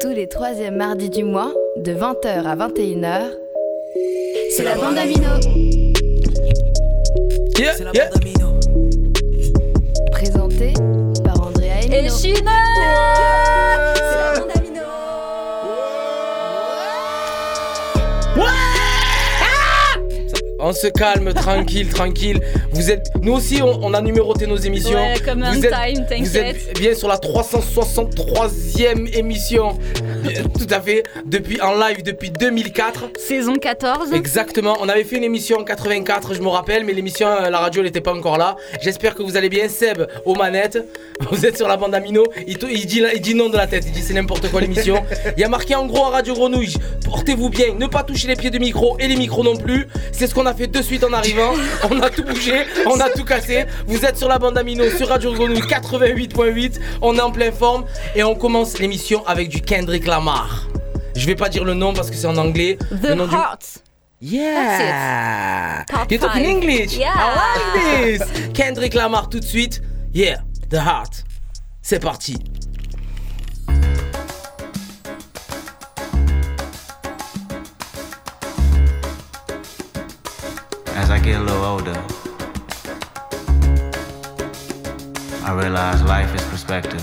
Tous 0.00 0.08
les 0.08 0.26
troisièmes 0.26 0.76
mardis 0.76 1.10
du 1.10 1.24
mois, 1.24 1.52
de 1.76 1.92
20h 1.92 2.46
à 2.46 2.56
21h, 2.56 3.30
c'est 4.56 4.64
la 4.64 4.76
bande 4.76 4.96
Amino. 4.96 5.20
Yeah, 7.58 7.74
C'est 7.74 7.84
la 7.84 7.92
yeah. 7.92 8.08
bande 8.08 8.22
Amino. 8.22 8.58
Présenté 10.10 10.72
par 11.22 11.42
Andrea 11.46 11.82
et 11.82 12.06
Et 12.06 12.08
On 20.64 20.72
se 20.72 20.86
calme, 20.86 21.34
tranquille, 21.34 21.88
tranquille. 21.88 22.40
Vous 22.70 22.88
êtes, 22.92 23.10
nous 23.20 23.32
aussi, 23.32 23.60
on, 23.60 23.84
on 23.84 23.94
a 23.94 24.00
numéroté 24.00 24.46
nos 24.46 24.56
émissions. 24.56 24.94
Ouais, 24.94 25.16
comme 25.24 25.42
un 25.42 25.54
êtes, 25.60 25.72
time, 25.72 26.06
Vous 26.20 26.36
êtes 26.38 26.78
bien 26.78 26.94
sur 26.94 27.08
la 27.08 27.16
363e 27.16 29.12
émission. 29.12 29.76
Tout 30.58 30.66
à 30.74 30.80
fait. 30.80 31.02
Depuis 31.24 31.60
en 31.60 31.74
live 31.78 32.02
depuis 32.02 32.30
2004. 32.30 33.04
Saison 33.18 33.54
14. 33.56 34.12
Exactement. 34.12 34.76
On 34.80 34.88
avait 34.88 35.04
fait 35.04 35.16
une 35.16 35.24
émission 35.24 35.58
en 35.58 35.64
84, 35.64 36.34
je 36.34 36.40
me 36.40 36.48
rappelle, 36.48 36.84
mais 36.84 36.92
l'émission, 36.92 37.28
euh, 37.28 37.50
la 37.50 37.58
radio, 37.58 37.80
elle 37.80 37.86
n'était 37.86 38.00
pas 38.00 38.14
encore 38.14 38.38
là. 38.38 38.56
J'espère 38.80 39.14
que 39.14 39.22
vous 39.22 39.36
allez 39.36 39.48
bien. 39.48 39.68
Seb 39.68 40.02
aux 40.24 40.34
manettes. 40.34 40.78
Vous 41.30 41.46
êtes 41.46 41.56
sur 41.56 41.68
la 41.68 41.76
bande 41.76 41.94
Amino. 41.94 42.24
Il, 42.48 42.58
te- 42.58 42.66
il 42.66 42.84
dit, 42.84 43.00
il 43.14 43.20
dit 43.20 43.34
non 43.36 43.48
de 43.48 43.56
la 43.56 43.68
tête. 43.68 43.84
Il 43.86 43.92
dit 43.92 44.02
c'est 44.02 44.12
n'importe 44.14 44.50
quoi 44.50 44.60
l'émission. 44.60 45.04
Il 45.36 45.40
y 45.40 45.44
a 45.44 45.48
marqué 45.48 45.76
en 45.76 45.86
gros 45.86 46.06
à 46.06 46.10
Radio 46.10 46.34
Grenouille. 46.34 46.74
Portez-vous 47.04 47.48
bien. 47.48 47.74
Ne 47.78 47.86
pas 47.86 48.02
toucher 48.02 48.26
les 48.26 48.34
pieds 48.34 48.50
de 48.50 48.58
micro 48.58 48.96
et 48.98 49.06
les 49.06 49.14
micros 49.16 49.44
non 49.44 49.54
plus. 49.56 49.86
C'est 50.10 50.26
ce 50.26 50.34
qu'on 50.34 50.46
a 50.46 50.54
fait 50.54 50.66
de 50.66 50.82
suite 50.82 51.04
en 51.04 51.12
arrivant. 51.12 51.52
On 51.90 52.00
a 52.00 52.10
tout 52.10 52.24
bougé. 52.24 52.64
On 52.86 52.98
a 52.98 53.08
tout 53.10 53.24
cassé. 53.24 53.66
Vous 53.86 54.04
êtes 54.04 54.16
sur 54.18 54.28
la 54.28 54.38
bande 54.40 54.58
Amino 54.58 54.88
sur 54.90 55.08
Radio 55.08 55.32
Grenouille 55.32 55.60
88.8. 55.60 56.80
On 57.02 57.16
est 57.16 57.20
en 57.20 57.30
pleine 57.30 57.52
forme 57.52 57.84
et 58.16 58.24
on 58.24 58.34
commence 58.34 58.78
l'émission 58.80 59.24
avec 59.26 59.48
du 59.48 59.60
Kendrick 59.60 60.06
Lamar. 60.12 60.66
Je 61.16 61.26
vais 61.26 61.34
pas 61.34 61.48
dire 61.48 61.64
le 61.64 61.72
nom 61.72 61.94
parce 61.94 62.10
que 62.10 62.16
c'est 62.16 62.26
en 62.26 62.36
anglais. 62.36 62.76
The 62.90 63.08
le 63.08 63.14
nom 63.14 63.26
du- 63.26 63.34
Heart. 63.34 63.78
Yeah! 64.20 65.84
Part 65.88 66.06
You're 66.10 66.20
talking 66.20 66.42
five. 66.44 66.50
English! 66.54 66.96
Yeah. 66.98 67.14
I 67.16 67.34
like 67.34 68.20
this! 68.20 68.52
Kendrick 68.52 68.92
Lamar 68.92 69.30
tout 69.30 69.40
de 69.40 69.44
suite. 69.46 69.80
Yeah, 70.12 70.42
The 70.68 70.74
Heart. 70.74 71.24
C'est 71.80 71.98
parti. 71.98 72.36
As 80.94 81.10
I 81.10 81.18
get 81.18 81.36
a 81.40 81.42
little 81.42 81.64
older, 81.64 81.96
I 85.44 85.52
realize 85.54 86.02
life 86.02 86.34
is 86.34 86.42
perspective. 86.44 87.02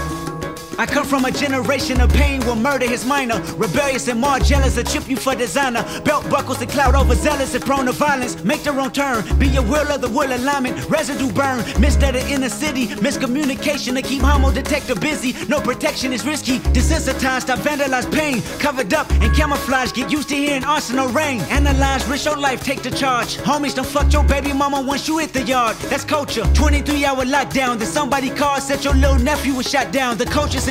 I 0.81 0.87
come 0.87 1.05
from 1.05 1.25
a 1.25 1.31
generation 1.31 2.01
of 2.01 2.09
pain 2.09 2.43
will 2.43 2.55
murder 2.55 2.87
his 2.87 3.05
minor. 3.05 3.39
Rebellious 3.55 4.07
and 4.07 4.19
more 4.19 4.39
jealous, 4.39 4.77
a 4.77 4.83
chip 4.83 5.07
you 5.07 5.15
for 5.15 5.35
designer. 5.35 5.83
Belt 6.03 6.27
buckles 6.27 6.59
and 6.59 6.71
cloud 6.71 6.95
overzealous 6.95 7.53
and 7.53 7.63
prone 7.63 7.85
to 7.85 7.91
violence. 7.91 8.43
Make 8.43 8.63
their 8.63 8.79
own 8.79 8.89
turn, 8.89 9.23
be 9.37 9.45
your 9.45 9.61
will 9.61 9.87
of 9.91 10.01
the 10.01 10.09
will 10.09 10.35
alignment. 10.35 10.89
Residue 10.89 11.31
burn, 11.33 11.59
missed 11.79 12.01
at 12.01 12.15
the 12.15 12.27
inner 12.27 12.49
city. 12.49 12.87
Miscommunication 12.87 13.93
to 13.93 14.01
keep 14.01 14.23
homo 14.23 14.51
detector 14.51 14.95
busy. 14.95 15.35
No 15.47 15.61
protection 15.61 16.13
is 16.13 16.25
risky. 16.25 16.57
Desensitized, 16.73 17.51
I 17.51 17.57
vandalize 17.57 18.11
pain. 18.11 18.41
Covered 18.57 18.91
up 18.95 19.07
and 19.21 19.31
camouflage, 19.35 19.93
get 19.93 20.11
used 20.11 20.29
to 20.29 20.35
hearing 20.35 20.63
arsenal 20.63 21.09
rain. 21.09 21.41
Analyze, 21.51 22.07
risk 22.07 22.25
your 22.25 22.37
life, 22.37 22.63
take 22.63 22.81
the 22.81 22.89
charge. 22.89 23.37
Homies, 23.37 23.75
don't 23.75 23.85
fuck 23.85 24.11
your 24.11 24.23
baby 24.23 24.51
mama 24.51 24.81
once 24.81 25.07
you 25.07 25.19
hit 25.19 25.31
the 25.31 25.43
yard. 25.43 25.77
That's 25.91 26.03
culture. 26.03 26.43
23 26.55 27.05
hour 27.05 27.23
lockdown. 27.23 27.77
Then 27.77 27.87
somebody 27.87 28.31
called, 28.31 28.63
said 28.63 28.83
your 28.83 28.95
little 28.95 29.19
nephew 29.19 29.53
was 29.53 29.69
shot 29.69 29.91
down. 29.91 30.17
The 30.17 30.25
coaches 30.25 30.70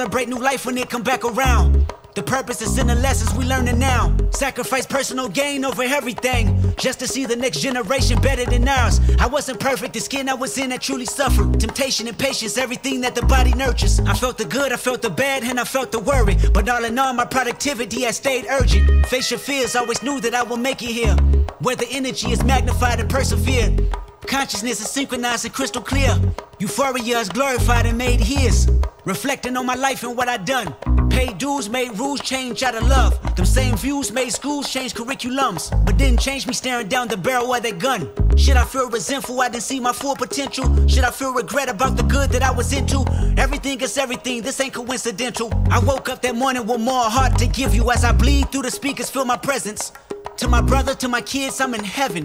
Celebrate 0.00 0.30
new 0.30 0.38
life 0.38 0.64
when 0.64 0.78
it 0.78 0.88
come 0.88 1.02
back 1.02 1.26
around. 1.26 1.92
The 2.14 2.22
purpose 2.22 2.62
is 2.62 2.78
in 2.78 2.86
the 2.86 2.94
lessons 2.94 3.36
we 3.36 3.44
learning 3.44 3.78
now. 3.78 4.16
Sacrifice 4.30 4.86
personal 4.86 5.28
gain 5.28 5.62
over 5.62 5.82
everything. 5.82 6.56
just 6.78 6.98
to 7.00 7.06
see 7.06 7.26
the 7.26 7.36
next 7.36 7.60
generation 7.60 8.18
better 8.22 8.46
than 8.46 8.66
ours. 8.66 8.98
I 9.18 9.26
wasn't 9.26 9.60
perfect, 9.60 9.92
the 9.92 10.00
skin 10.00 10.30
I 10.30 10.32
was 10.32 10.56
in, 10.56 10.72
I 10.72 10.78
truly 10.78 11.04
suffered. 11.04 11.60
Temptation 11.60 12.08
and 12.08 12.18
patience, 12.18 12.56
everything 12.56 13.02
that 13.02 13.14
the 13.14 13.26
body 13.26 13.52
nurtures. 13.52 14.00
I 14.00 14.14
felt 14.14 14.38
the 14.38 14.46
good, 14.46 14.72
I 14.72 14.76
felt 14.76 15.02
the 15.02 15.10
bad, 15.10 15.44
and 15.44 15.60
I 15.60 15.64
felt 15.64 15.92
the 15.92 15.98
worry. 15.98 16.38
But 16.54 16.66
all 16.70 16.82
in 16.82 16.98
all, 16.98 17.12
my 17.12 17.26
productivity 17.26 18.04
has 18.04 18.16
stayed 18.16 18.46
urgent. 18.48 19.04
Face 19.04 19.30
your 19.30 19.38
fears, 19.38 19.76
always 19.76 20.02
knew 20.02 20.18
that 20.20 20.34
I 20.34 20.42
would 20.42 20.60
make 20.60 20.82
it 20.82 20.92
here. 20.92 21.14
Where 21.58 21.76
the 21.76 21.88
energy 21.90 22.32
is 22.32 22.42
magnified 22.42 23.00
and 23.00 23.10
persevered. 23.10 23.94
Consciousness 24.26 24.80
is 24.80 24.90
synchronized 24.90 25.44
and 25.44 25.54
crystal 25.54 25.82
clear. 25.82 26.14
Euphoria 26.58 27.18
is 27.18 27.28
glorified 27.28 27.86
and 27.86 27.98
made 27.98 28.20
his. 28.20 28.70
Reflecting 29.04 29.56
on 29.56 29.66
my 29.66 29.74
life 29.74 30.02
and 30.02 30.16
what 30.16 30.28
I 30.28 30.36
done. 30.36 30.74
Paid 31.10 31.38
dues, 31.38 31.68
made 31.68 31.98
rules 31.98 32.20
change 32.20 32.62
out 32.62 32.74
of 32.74 32.86
love. 32.86 33.18
Them 33.34 33.44
same 33.44 33.76
views 33.76 34.12
made 34.12 34.30
schools 34.30 34.70
change 34.72 34.94
curriculums. 34.94 35.70
But 35.84 35.96
didn't 35.96 36.20
change 36.20 36.46
me 36.46 36.52
staring 36.52 36.88
down 36.88 37.08
the 37.08 37.16
barrel 37.16 37.52
of 37.52 37.62
that 37.62 37.78
gun. 37.78 38.08
Should 38.36 38.56
I 38.56 38.64
feel 38.64 38.88
resentful 38.88 39.40
I 39.40 39.48
didn't 39.48 39.64
see 39.64 39.80
my 39.80 39.92
full 39.92 40.14
potential? 40.14 40.64
Should 40.86 41.04
I 41.04 41.10
feel 41.10 41.32
regret 41.32 41.68
about 41.68 41.96
the 41.96 42.04
good 42.04 42.30
that 42.30 42.42
I 42.42 42.52
was 42.52 42.72
into? 42.72 43.04
Everything 43.36 43.80
is 43.80 43.98
everything, 43.98 44.42
this 44.42 44.60
ain't 44.60 44.74
coincidental. 44.74 45.50
I 45.70 45.80
woke 45.80 46.08
up 46.08 46.22
that 46.22 46.36
morning 46.36 46.66
with 46.66 46.80
more 46.80 47.04
heart 47.04 47.36
to 47.38 47.46
give 47.46 47.74
you 47.74 47.90
as 47.90 48.04
I 48.04 48.12
bleed 48.12 48.52
through 48.52 48.62
the 48.62 48.70
speakers, 48.70 49.10
feel 49.10 49.24
my 49.24 49.36
presence. 49.36 49.92
To 50.36 50.48
my 50.48 50.60
brother, 50.60 50.94
to 50.94 51.08
my 51.08 51.20
kids, 51.20 51.60
I'm 51.60 51.74
in 51.74 51.84
heaven. 51.84 52.24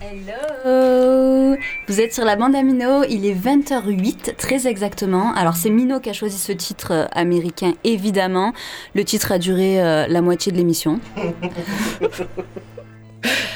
Hello 0.00 1.56
Vous 1.88 2.00
êtes 2.00 2.12
sur 2.12 2.24
la 2.24 2.36
bande 2.36 2.54
Amino, 2.54 3.04
il 3.08 3.24
est 3.26 3.34
20h08 3.34 4.36
très 4.36 4.66
exactement. 4.66 5.32
Alors 5.34 5.56
c'est 5.56 5.70
Mino 5.70 6.00
qui 6.00 6.10
a 6.10 6.12
choisi 6.12 6.36
ce 6.38 6.52
titre 6.52 6.88
euh, 6.92 7.06
américain 7.12 7.72
évidemment. 7.84 8.52
Le 8.94 9.04
titre 9.04 9.32
a 9.32 9.38
duré 9.38 9.80
euh, 9.82 10.06
la 10.08 10.20
moitié 10.20 10.52
de 10.52 10.56
l'émission. 10.56 11.00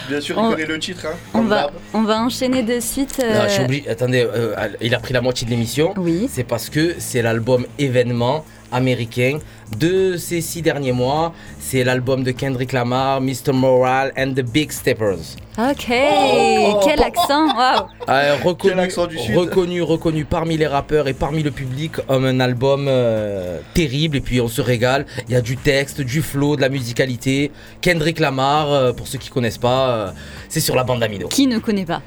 Bien 0.09 0.21
sûr, 0.23 0.37
il 0.39 0.41
On- 0.43 0.51
connaît 0.53 0.65
le 0.65 0.79
titre. 0.79 1.05
Hein, 1.07 1.17
On 1.35 1.43
va, 1.43 1.71
on 1.93 2.03
va 2.03 2.23
enchaîner 2.23 2.63
de 2.63 2.81
suite. 2.81 3.21
euh, 3.23 3.35
Non, 3.35 3.45
je 3.45 3.49
suis 3.53 3.65
obligé. 3.65 3.89
Attendez, 3.91 4.27
euh, 4.27 4.55
il 4.81 4.95
a 4.95 5.01
pris 5.01 5.13
la 5.13 5.21
moitié 5.21 5.45
de 5.45 5.51
l'émission. 5.51 5.93
Oui. 5.99 6.29
C'est 6.33 6.45
parce 6.45 6.71
que 6.71 6.95
c'est 6.99 7.21
l'album 7.21 7.67
événement 7.79 8.47
américain 8.73 9.39
de 9.79 10.17
ces 10.17 10.41
six 10.41 10.63
derniers 10.63 10.93
mois. 10.93 11.33
C'est 11.61 11.85
l'album 11.85 12.23
de 12.25 12.31
Kendrick 12.31 12.73
Lamar, 12.73 13.21
Mr. 13.21 13.53
Moral 13.53 14.13
and 14.19 14.33
the 14.35 14.43
Big 14.43 14.73
Steppers. 14.73 15.37
Ok, 15.59 15.91
Oh 15.91 16.81
quel 16.85 17.03
accent 17.03 17.47
Waouh 17.57 17.87
Euh, 18.09 18.37
reconnu, 18.45 18.73
Quel 18.75 18.81
accent 18.81 19.07
du 19.07 19.19
Sud. 19.19 19.37
reconnu, 19.37 19.83
reconnu 19.83 20.25
parmi 20.25 20.57
les 20.57 20.67
rappeurs 20.69 21.09
et 21.09 21.15
parmi 21.15 21.43
le 21.43 21.51
public 21.51 21.93
comme 22.07 22.25
un 22.25 22.39
album 22.41 22.87
euh, 22.89 23.59
terrible. 23.75 24.17
Et 24.19 24.21
puis 24.21 24.41
on 24.41 24.49
se 24.49 24.61
régale. 24.63 25.05
Il 25.29 25.33
y 25.33 25.37
a 25.37 25.41
du 25.41 25.57
texte, 25.57 26.01
du 26.01 26.23
flow, 26.23 26.55
de 26.57 26.61
la 26.61 26.69
musicalité. 26.69 27.51
Kendrick 27.81 28.21
Lamar, 28.21 28.71
euh, 28.73 28.93
pour 28.93 29.09
ceux 29.09 29.19
qui 29.19 29.31
connaissent 29.31 29.59
pas, 29.59 29.89
euh, 29.91 30.11
c'est 30.49 30.61
sur 30.61 30.77
la 30.77 30.85
bande 30.85 31.01
d'Amino. 31.01 31.29
Qui 31.29 31.47
ne 31.49 31.59
connaît 31.59 31.85
pas? 31.87 32.03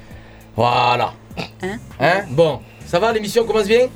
Voilà. 0.56 1.12
Hein? 1.62 1.76
Hein? 2.00 2.22
Bon, 2.30 2.60
ça 2.86 2.98
va, 2.98 3.12
l'émission 3.12 3.44
commence 3.44 3.66
bien? 3.68 3.86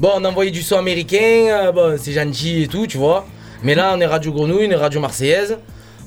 Bon, 0.00 0.12
on 0.14 0.24
a 0.24 0.30
envoyé 0.30 0.50
du 0.50 0.62
son 0.62 0.78
américain, 0.78 1.18
euh, 1.18 1.72
bon, 1.72 1.98
c'est 2.00 2.12
gentil 2.12 2.62
et 2.62 2.68
tout, 2.68 2.86
tu 2.86 2.96
vois. 2.96 3.26
Mais 3.62 3.74
là, 3.74 3.92
on 3.94 4.00
est 4.00 4.06
Radio 4.06 4.32
Grenouille, 4.32 4.66
on 4.66 4.70
est 4.70 4.74
Radio 4.74 4.98
Marseillaise. 4.98 5.58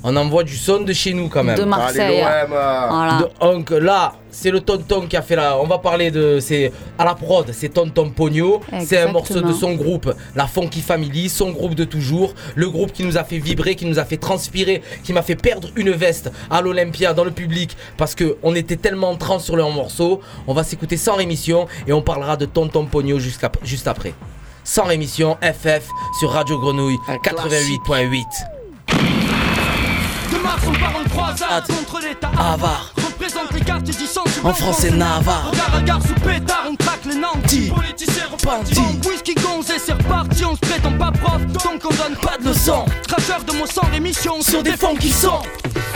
On 0.05 0.15
envoie 0.17 0.43
du 0.43 0.57
son 0.57 0.81
de 0.81 0.91
chez 0.91 1.13
nous 1.13 1.29
quand 1.29 1.43
même. 1.43 1.57
De 1.57 1.63
Marseille. 1.63 2.21
Allez, 2.21 2.47
l'OM. 2.49 2.53
euh, 2.57 2.87
Voilà. 2.89 3.29
Donc 3.41 3.69
là, 3.69 4.13
c'est 4.31 4.51
le 4.51 4.59
tonton 4.59 5.07
qui 5.07 5.15
a 5.15 5.21
fait 5.21 5.35
la. 5.37 5.57
On 5.59 5.65
va 5.65 5.77
parler 5.77 6.11
de. 6.11 6.39
C'est 6.41 6.73
à 6.97 7.05
la 7.05 7.15
prod, 7.15 7.49
c'est 7.53 7.69
Tonton 7.69 8.09
Pogno. 8.09 8.59
C'est 8.85 8.97
un 8.97 9.11
morceau 9.13 9.35
de 9.41 9.53
son 9.53 9.73
groupe, 9.75 10.13
la 10.35 10.45
Funky 10.47 10.81
Family, 10.81 11.29
son 11.29 11.51
groupe 11.51 11.75
de 11.75 11.85
toujours. 11.85 12.33
Le 12.55 12.69
groupe 12.69 12.91
qui 12.91 13.03
nous 13.05 13.17
a 13.17 13.23
fait 13.23 13.37
vibrer, 13.37 13.75
qui 13.75 13.85
nous 13.85 13.97
a 13.97 14.03
fait 14.05 14.17
transpirer, 14.17 14.81
qui 15.03 15.13
m'a 15.13 15.21
fait 15.21 15.35
perdre 15.37 15.69
une 15.77 15.91
veste 15.91 16.31
à 16.51 16.61
l'Olympia 16.61 17.13
dans 17.13 17.23
le 17.23 17.31
public 17.31 17.77
parce 17.97 18.13
que 18.13 18.35
on 18.43 18.55
était 18.55 18.75
tellement 18.77 19.11
en 19.11 19.15
transe 19.15 19.45
sur 19.45 19.55
leur 19.55 19.69
morceau. 19.69 20.19
On 20.47 20.53
va 20.53 20.63
s'écouter 20.63 20.97
sans 20.97 21.15
rémission 21.15 21.67
et 21.87 21.93
on 21.93 22.01
parlera 22.01 22.35
de 22.35 22.45
Tonton 22.45 22.85
Pogno 22.85 23.19
jusqu'à- 23.19 23.51
juste 23.63 23.87
après. 23.87 24.13
Sans 24.65 24.83
rémission, 24.83 25.37
FF 25.41 25.87
sur 26.19 26.31
Radio 26.31 26.57
Grenouille 26.59 26.97
88.8. 27.23 28.62
De 30.53 30.59
Mars, 30.59 30.63
on 30.67 30.73
part 30.73 30.95
en 30.95 31.09
croisade 31.09 31.67
contre 31.67 31.99
l'État 32.01 32.31
Avare. 32.37 32.93
Représente 32.97 33.51
les 33.53 33.61
quartiers 33.61 33.93
centre 33.93 34.45
En 34.45 34.53
français, 34.53 34.91
Navarre. 34.91 35.49
Regard 35.51 35.75
à 35.75 35.81
gare 35.81 36.01
sous 36.01 36.13
pétard, 36.15 36.65
on 36.69 36.75
traque 37.03 37.13
les 37.13 37.19
nantis. 37.19 37.71
Politiciens 37.73 38.27
repartis. 38.31 38.79
Whisky 39.07 39.35
gonzé, 39.35 39.73
c'est 39.83 39.93
reparti 39.93 40.45
On 40.45 40.55
se 40.55 40.59
prétend 40.59 40.97
pas 40.97 41.11
prof, 41.11 41.45
donc 41.45 41.81
on 41.85 41.89
donne 41.89 42.17
pas 42.21 42.37
de 42.37 42.49
leçons. 42.49 42.85
Traceur 43.07 43.43
de 43.43 43.53
mots 43.53 43.67
sans 43.67 43.87
rémission 43.91 44.41
sur 44.41 44.63
des 44.63 44.77
fonds 44.77 44.95
qui 44.95 45.09
sont. 45.09 45.41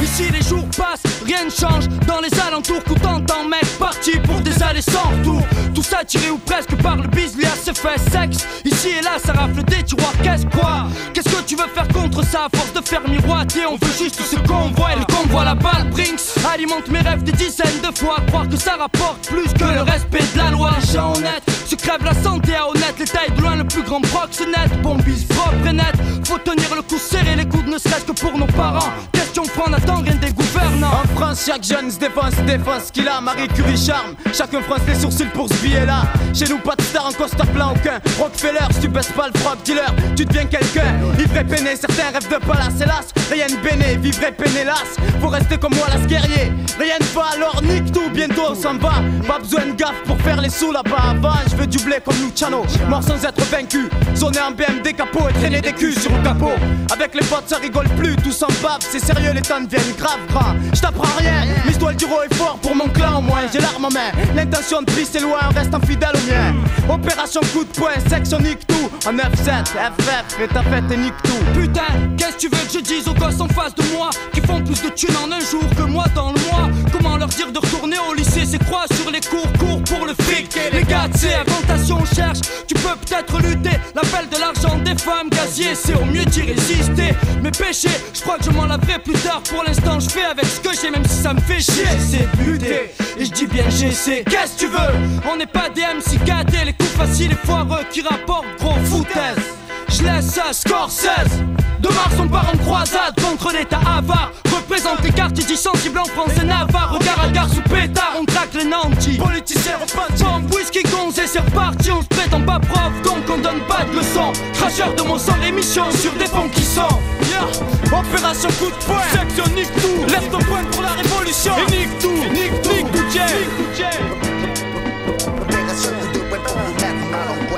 Ici 0.01 0.29
les 0.31 0.41
jours 0.41 0.67
passent, 0.77 1.03
rien 1.25 1.45
ne 1.45 1.49
change. 1.49 1.87
Dans 2.07 2.21
les 2.21 2.39
alentours, 2.39 2.83
coup 2.83 2.95
t'entends 2.95 3.43
mec 3.43 3.65
Parti 3.79 4.19
pour 4.19 4.39
des 4.41 4.61
allées 4.61 4.81
sans 4.81 5.09
retour. 5.09 5.41
Tout 5.73 5.83
ça 5.83 6.03
tiré 6.03 6.29
ou 6.29 6.37
presque 6.37 6.75
par 6.81 6.95
le 6.95 7.07
bis 7.07 7.33
a 7.43 7.55
ses 7.55 7.73
fait 7.73 7.99
sexe 8.11 8.45
Ici 8.65 8.89
et 8.99 9.03
là 9.03 9.17
ça 9.23 9.33
rafle 9.33 9.63
des 9.63 9.83
tiroirs, 9.83 10.13
qu'est-ce 10.23 10.45
quoi? 10.47 10.87
Qu'est-ce 11.13 11.29
que 11.29 11.43
tu 11.43 11.55
veux 11.55 11.67
faire 11.67 11.87
contre 11.89 12.23
ça? 12.23 12.45
À 12.45 12.57
force 12.57 12.73
de 12.73 12.81
faire 12.81 13.07
miroiter 13.07 13.65
On 13.67 13.75
veut 13.75 13.93
juste 13.97 14.19
ce 14.21 14.35
qu'on 14.37 14.69
voit 14.69 14.93
Et 14.93 14.99
le 14.99 15.05
convoi 15.05 15.43
la 15.43 15.55
balle 15.55 15.89
Brinks 15.91 16.21
Alimente 16.51 16.87
mes 16.89 16.99
rêves 16.99 17.23
des 17.23 17.31
dizaines 17.31 17.81
de 17.81 17.97
fois. 17.97 18.17
Croire 18.27 18.47
que 18.47 18.57
ça 18.57 18.75
rapporte 18.75 19.27
plus 19.27 19.51
que 19.53 19.65
le 19.65 19.81
respect 19.81 20.23
de 20.33 20.37
la 20.37 20.51
loi 20.51 20.71
Les 20.97 21.03
gens 21.03 21.56
se 21.67 21.75
crèvent 21.75 22.03
la 22.03 22.13
santé 22.13 22.55
à 22.55 22.67
honnête 22.67 22.95
Les 23.00 23.05
tailles 23.05 23.31
de 23.36 23.41
loin 23.41 23.55
le 23.55 23.63
plus 23.63 23.83
grand 23.83 24.01
proxénète 24.01 24.81
Bombise 24.81 25.25
propre 25.25 25.67
et 25.67 25.74
net 25.74 25.95
Faut 26.25 26.38
tenir 26.38 26.75
le 26.75 26.81
coup 26.81 26.97
serré 26.97 27.36
les 27.36 27.47
coudes 27.47 27.67
ne 27.67 27.77
serait-ce 27.77 28.05
que 28.05 28.13
pour 28.13 28.38
nos 28.38 28.47
parents 28.47 28.91
Question 29.12 29.43
franc 29.45 29.69
n'attend 29.69 29.97
rien 29.97 30.15
des 30.15 30.31
gouvernants 30.31 31.01
En 31.03 31.15
France, 31.15 31.43
chaque 31.45 31.63
jeune 31.63 31.91
se 31.91 32.00
défense, 32.00 32.33
défense 32.45 32.91
qu'il 32.91 33.07
a. 33.07 33.21
Marie 33.21 33.47
Curie 33.50 33.77
charme, 33.77 34.15
chacun 34.33 34.62
fronce 34.62 34.81
les 34.88 34.95
sourcils 34.95 35.29
pour 35.33 35.47
ce 35.50 35.53
billet-là. 35.55 36.03
Chez 36.33 36.45
nous, 36.47 36.57
pas 36.57 36.75
de 36.75 36.81
star 36.81 37.07
en 37.07 37.12
costard 37.12 37.45
plein 37.47 37.69
aucun. 37.69 38.00
Rockefeller, 38.19 38.65
si 38.71 38.79
tu 38.81 38.88
baisses 38.88 39.12
pas 39.12 39.27
le 39.27 39.39
frog 39.39 39.57
dealer, 39.63 39.93
tu 40.15 40.25
deviens 40.25 40.45
quelqu'un. 40.45 40.95
Ivre 41.19 41.38
et 41.38 41.43
peiné, 41.43 41.75
certains 41.75 42.12
rêvent 42.13 42.29
de 42.29 42.45
palace, 42.45 42.81
hélas. 42.81 43.07
Rien 43.29 43.47
de 43.47 43.57
béné, 43.57 43.97
vivre 43.97 44.24
et 44.24 44.31
peiné, 44.31 44.62
hélas. 44.62 44.95
Faut 45.21 45.29
rester 45.29 45.57
comme 45.57 45.75
moi, 45.75 45.88
las 45.93 46.07
guerrier. 46.07 46.51
Rien 46.79 46.95
ne 47.00 47.05
va, 47.13 47.25
alors 47.36 47.62
nique 47.62 47.91
tout, 47.91 48.09
bientôt 48.13 48.51
on 48.51 48.55
s'en 48.55 48.75
va. 48.75 48.93
Pas 49.27 49.39
besoin 49.39 49.65
de 49.67 49.74
gaffe 49.74 50.01
pour 50.05 50.19
faire 50.21 50.41
les 50.41 50.50
sous 50.50 50.71
là-bas. 50.71 51.12
Avant, 51.12 51.33
veux 51.57 51.67
du 51.67 51.79
blé 51.79 51.97
comme 52.03 52.15
Luciano, 52.21 52.63
mort 52.87 53.03
sans 53.03 53.23
être 53.25 53.43
vaincu. 53.49 53.89
Zoner 54.15 54.41
en 54.41 54.51
BM 54.51 54.81
des 54.83 54.93
capots 54.93 55.27
et 55.29 55.33
traîner 55.33 55.61
des 55.61 55.73
culs 55.73 55.99
sur 55.99 56.11
le 56.11 56.23
capot. 56.23 56.51
Avec 56.91 57.13
les 57.15 57.25
potes, 57.25 57.47
ça 57.47 57.57
rigole 57.57 57.87
plus, 57.97 58.15
tout 58.17 58.31
s'en 58.31 58.47
bave. 58.61 58.79
C'est 58.81 58.99
sérieux, 59.03 59.31
les 59.33 59.41
temps 59.41 59.61
deviennent 59.61 59.95
grave 59.97 60.19
grands. 60.29 60.55
Je 60.73 60.81
t'apprends 60.81 61.17
rien. 61.17 61.45
Mais 61.65 61.73
je 61.73 61.79
dois 61.79 61.91
le 61.91 61.97
dire 61.97 62.09
haut 62.11 62.23
et 62.29 62.35
fort 62.35 62.57
pour 62.61 62.75
mon 62.75 62.87
clan 62.87 63.19
au 63.19 63.21
moins. 63.21 63.41
J'ai 63.51 63.59
l'arme 63.59 63.85
en 63.85 63.89
main, 63.89 64.11
l'intention 64.35 64.81
de 64.81 64.91
c'est 65.11 65.19
loin, 65.19 65.39
reste 65.55 65.73
fidèle 65.85 66.11
au 66.15 66.31
mien. 66.31 66.53
Opération 66.89 67.41
coup 67.53 67.63
de 67.63 67.69
poing, 67.69 67.91
section 68.09 68.39
nique 68.39 68.65
tout. 68.67 68.89
En 69.07 69.13
9-7, 69.13 69.65
FF, 69.65 70.35
fais 70.37 70.47
ta 70.47 70.63
fête 70.63 70.91
et 70.91 70.97
nique 70.97 71.21
tout. 71.23 71.59
Putain, 71.59 71.81
qu'est-ce 72.17 72.33
que 72.33 72.39
tu 72.39 72.49
veux 72.49 72.65
que 72.65 72.73
je 72.73 72.79
dise 72.79 73.07
aux 73.07 73.13
gosses 73.13 73.39
en 73.39 73.47
face 73.47 73.75
de 73.75 73.83
moi 73.95 74.09
Qui 74.33 74.41
font 74.41 74.61
plus 74.61 74.81
de 74.81 74.89
thunes 74.89 75.15
en 75.17 75.31
un 75.31 75.39
jour 75.39 75.63
que 75.75 75.83
moi 75.83 76.05
dans 76.15 76.31
le 76.31 76.39
mois? 76.49 76.69
Comment 76.91 77.17
leur 77.17 77.29
dire 77.29 77.51
de 77.51 77.59
retourner 77.59 77.97
au 78.09 78.13
lycée? 78.13 78.45
C'est 78.45 78.63
quoi 78.65 78.85
sur 78.93 79.11
les 79.11 79.21
cours, 79.21 79.51
cours 79.59 79.81
pour 79.83 80.05
le 80.05 80.13
fric 80.23 80.57
Les 80.73 80.83
gars, 80.83 81.07
c'est 81.15 81.33
inventation, 81.47 82.03
cherche 82.05 82.39
Tu 82.67 82.73
peux 82.75 82.95
peut-être 83.05 83.39
lutter. 83.41 83.77
L'appel 83.95 84.29
de 84.29 84.39
l'argent 84.39 84.77
des 84.79 84.97
femmes 84.97 85.29
gazier 85.29 85.75
C'est 85.75 85.95
au 85.95 86.05
mieux 86.05 86.25
d'y 86.25 86.41
résister. 86.41 87.13
Mes 87.41 87.51
péchés, 87.51 87.89
je 88.13 88.21
crois 88.21 88.37
que 88.37 88.45
je 88.45 88.51
m'en 88.51 88.65
laverai 88.65 88.99
plus 88.99 89.13
tard. 89.13 89.41
Pour 89.49 89.63
l'instant 89.63 89.99
je 89.99 90.09
fais 90.09 90.25
avec 90.25 90.45
ce 90.45 90.59
que 90.59 90.69
j'ai 90.79 90.91
Même 90.91 91.05
si 91.05 91.21
ça 91.21 91.33
me 91.33 91.39
fait 91.41 91.59
chier. 91.59 91.85
J'essaie 91.85 92.27
de 92.37 92.43
lutter 92.43 92.91
Et 93.17 93.25
je 93.25 93.31
dis 93.31 93.47
bien 93.47 93.65
j'essaie. 93.69 94.23
Qu'est-ce 94.29 94.55
que 94.55 94.59
tu 94.59 94.67
veux? 94.67 95.29
On 95.31 95.37
n'est 95.37 95.45
pas 95.45 95.69
des 95.69 95.81
MC 95.81 96.19
Les 96.65 96.73
coups 96.73 96.89
faciles 96.89 97.31
et 97.31 97.47
foireux 97.47 97.83
qui 97.91 98.01
rapportent 98.01 98.45
gros 98.59 98.75
foutaise 98.85 99.56
je 99.89 100.03
laisse 100.03 100.39
Scorsese 100.51 101.44
De 101.79 101.88
Mars 101.89 102.15
on 102.20 102.27
part 102.27 102.50
en 102.53 102.58
croisade 102.58 103.13
contre 103.22 103.51
l'état 103.51 103.79
avare. 103.79 104.32
Représente 104.53 105.03
les 105.03 105.12
quartiers 105.12 105.46
du 105.46 105.56
sensible 105.56 106.00
en 106.00 106.06
France 106.06 106.32
et 106.41 106.46
Navarre 106.46 106.94
Regard 106.94 107.24
à 107.24 107.29
gare 107.29 107.50
sous 107.50 107.62
pétard, 107.62 108.13
on 108.20 108.25
traque 108.25 108.53
les 108.53 108.65
nantis. 108.65 109.17
Politiciens 109.17 109.77
repentis 109.77 110.24
Bombe, 110.24 110.53
whisky, 110.53 110.84
gonze 110.84 111.17
et 111.20 111.27
c'est 111.27 111.39
reparti. 111.39 111.91
On 111.91 112.01
se 112.01 112.08
prétend 112.08 112.41
pas 112.41 112.60
prof 112.60 112.91
donc 113.03 113.24
on 113.29 113.38
donne 113.38 113.62
pas 113.67 113.86
de 113.86 113.98
leçons. 113.98 114.34
Cracheur 114.53 114.94
de 114.96 115.01
mon 115.03 115.17
sang, 115.17 115.36
émission 115.48 115.89
sur 115.91 116.12
des 116.13 116.25
ponts 116.25 116.50
qui 116.50 116.63
sont. 116.63 116.82
Yeah. 117.29 118.00
Opération 118.00 118.50
coup 118.60 118.70
de 118.70 118.86
poing. 118.86 119.01
Section 119.12 119.56
nique 119.56 119.72
tout. 119.75 120.06
Lève 120.12 120.29
ton 120.32 120.39
poing 120.39 120.63
pour 120.72 120.82
la 120.82 120.89
révolution. 120.89 121.53
Et 121.67 121.72
nique 121.72 122.00
tout. 122.00 122.10
Nique 122.34 122.62
tout. 122.62 122.72
Nique 122.72 122.91
tout 122.91 124.26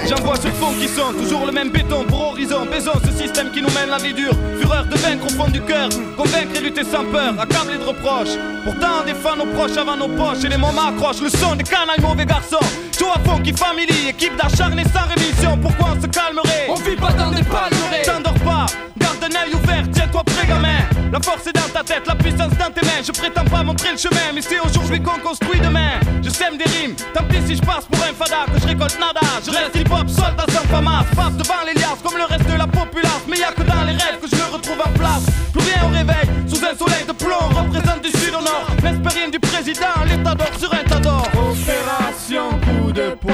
J'envoie 0.10 0.38
ce 0.38 0.48
fond 0.48 0.74
qui 0.80 0.88
sont 0.88 1.14
toujours 1.14 1.46
le 1.46 1.52
même 1.52 1.70
béton 1.70 2.04
pour 2.06 2.30
horizon. 2.30 2.66
Baisons 2.66 3.00
ce 3.06 3.12
système 3.12 3.52
qui 3.52 3.62
nous 3.62 3.70
mène 3.70 3.90
la 3.92 3.98
vie 3.98 4.14
dure. 4.14 4.34
Fureur 4.60 4.86
de 4.86 4.96
vaincre 4.96 5.28
au 5.28 5.30
fond 5.30 5.50
du 5.50 5.62
cœur. 5.62 5.88
Convaincre 6.18 6.56
et 6.56 6.62
lutter 6.62 6.84
sans 6.84 7.06
peur, 7.06 7.40
accablé 7.40 7.78
de 7.78 7.84
reproches. 7.84 8.36
Pourtant, 8.64 9.02
on 9.02 9.06
défend 9.06 9.36
nos 9.36 9.46
proches 9.54 9.78
avant 9.78 9.96
nos 9.96 10.08
poches. 10.08 10.44
Et 10.44 10.50
les 10.50 10.58
moments 10.58 10.88
accrochent 10.88 11.22
le 11.22 11.30
son 11.30 11.56
des 11.56 11.64
canailles 11.64 12.02
mauvais 12.02 12.26
garçons. 12.26 12.58
Joue 12.98 13.06
à 13.14 13.20
fond 13.20 13.40
qui 13.40 13.54
family, 13.54 14.10
équipe 14.10 14.36
d'acharnés 14.36 14.86
sans 14.86 15.08
rémission. 15.14 15.56
Pourquoi 15.62 15.90
on 15.96 16.02
se 16.02 16.08
calmerait? 16.08 16.68
On 16.70 16.76
vit 16.76 16.96
pas 16.96 17.12
dans 17.12 17.30
des 17.30 17.44
palmerés. 17.44 18.02
T'endors 18.04 18.40
pas, 18.40 18.66
garde 18.98 19.24
un 19.24 19.46
œil 19.46 19.54
ouvert, 19.54 19.86
tiens-toi 19.94 20.24
prêt, 20.24 20.48
gamin. 20.48 20.99
La 21.12 21.20
force 21.20 21.48
est 21.48 21.54
dans 21.54 21.70
ta 21.74 21.84
tête, 21.84 22.06
la 22.06 22.14
puissance 22.16 22.56
dans 22.58 22.72
tes 22.72 22.86
mains. 22.86 23.02
Je 23.04 23.12
prétends 23.12 23.46
pas 23.46 23.64
montrer 23.64 23.92
le 23.92 23.98
chemin, 23.98 24.32
mais 24.34 24.42
c'est 24.42 24.60
aujourd'hui 24.60 25.02
qu'on 25.02 25.20
construit 25.20 25.60
demain. 25.60 26.00
Je 26.22 26.30
sème 26.30 26.56
des 26.58 26.70
rimes, 26.70 26.96
tant 27.14 27.24
pis 27.24 27.42
si 27.48 27.56
je 27.56 27.62
passe 27.62 27.86
pour 27.86 28.00
un 28.04 28.14
fada, 28.14 28.46
que 28.54 28.60
je 28.62 28.68
récolte 28.68 29.00
nada. 29.00 29.26
Je 29.44 29.50
reste 29.50 29.76
hip-hop, 29.76 30.08
soldat 30.08 30.46
sans 30.50 30.68
famas. 30.68 31.04
Passe 31.16 31.34
devant 31.34 31.66
les 31.66 31.74
liasses 31.74 32.02
comme 32.04 32.18
le 32.18 32.26
reste 32.26 32.48
de 32.48 32.58
la 32.58 32.68
populace. 32.68 33.24
Mais 33.28 33.38
y 33.38 33.44
a 33.44 33.52
que 33.52 33.64
dans 33.64 33.84
les 33.86 33.94
rêves 33.94 34.20
que 34.22 34.28
je 34.28 34.36
me 34.36 34.54
retrouve 34.54 34.80
en 34.86 34.92
place. 34.92 35.26
Plus 35.52 35.64
rien 35.64 35.84
au 35.86 35.92
réveil, 35.92 36.30
sous 36.48 36.64
un 36.64 36.78
soleil 36.78 37.06
de 37.08 37.14
plomb. 37.14 37.50
Représente 37.58 38.02
du 38.04 38.12
sud 38.12 38.36
au 38.36 38.44
nord, 38.44 38.68
l'espérine 38.84 39.32
du 39.32 39.40
président. 39.40 39.98
L'état 40.06 40.36
d'or 40.36 40.52
sur 40.60 40.72
un 40.72 40.84
tas 40.84 41.00
d'or. 41.00 41.28
Opération 41.34 42.50
coup 42.60 42.92
de 42.92 43.16
poing. 43.20 43.34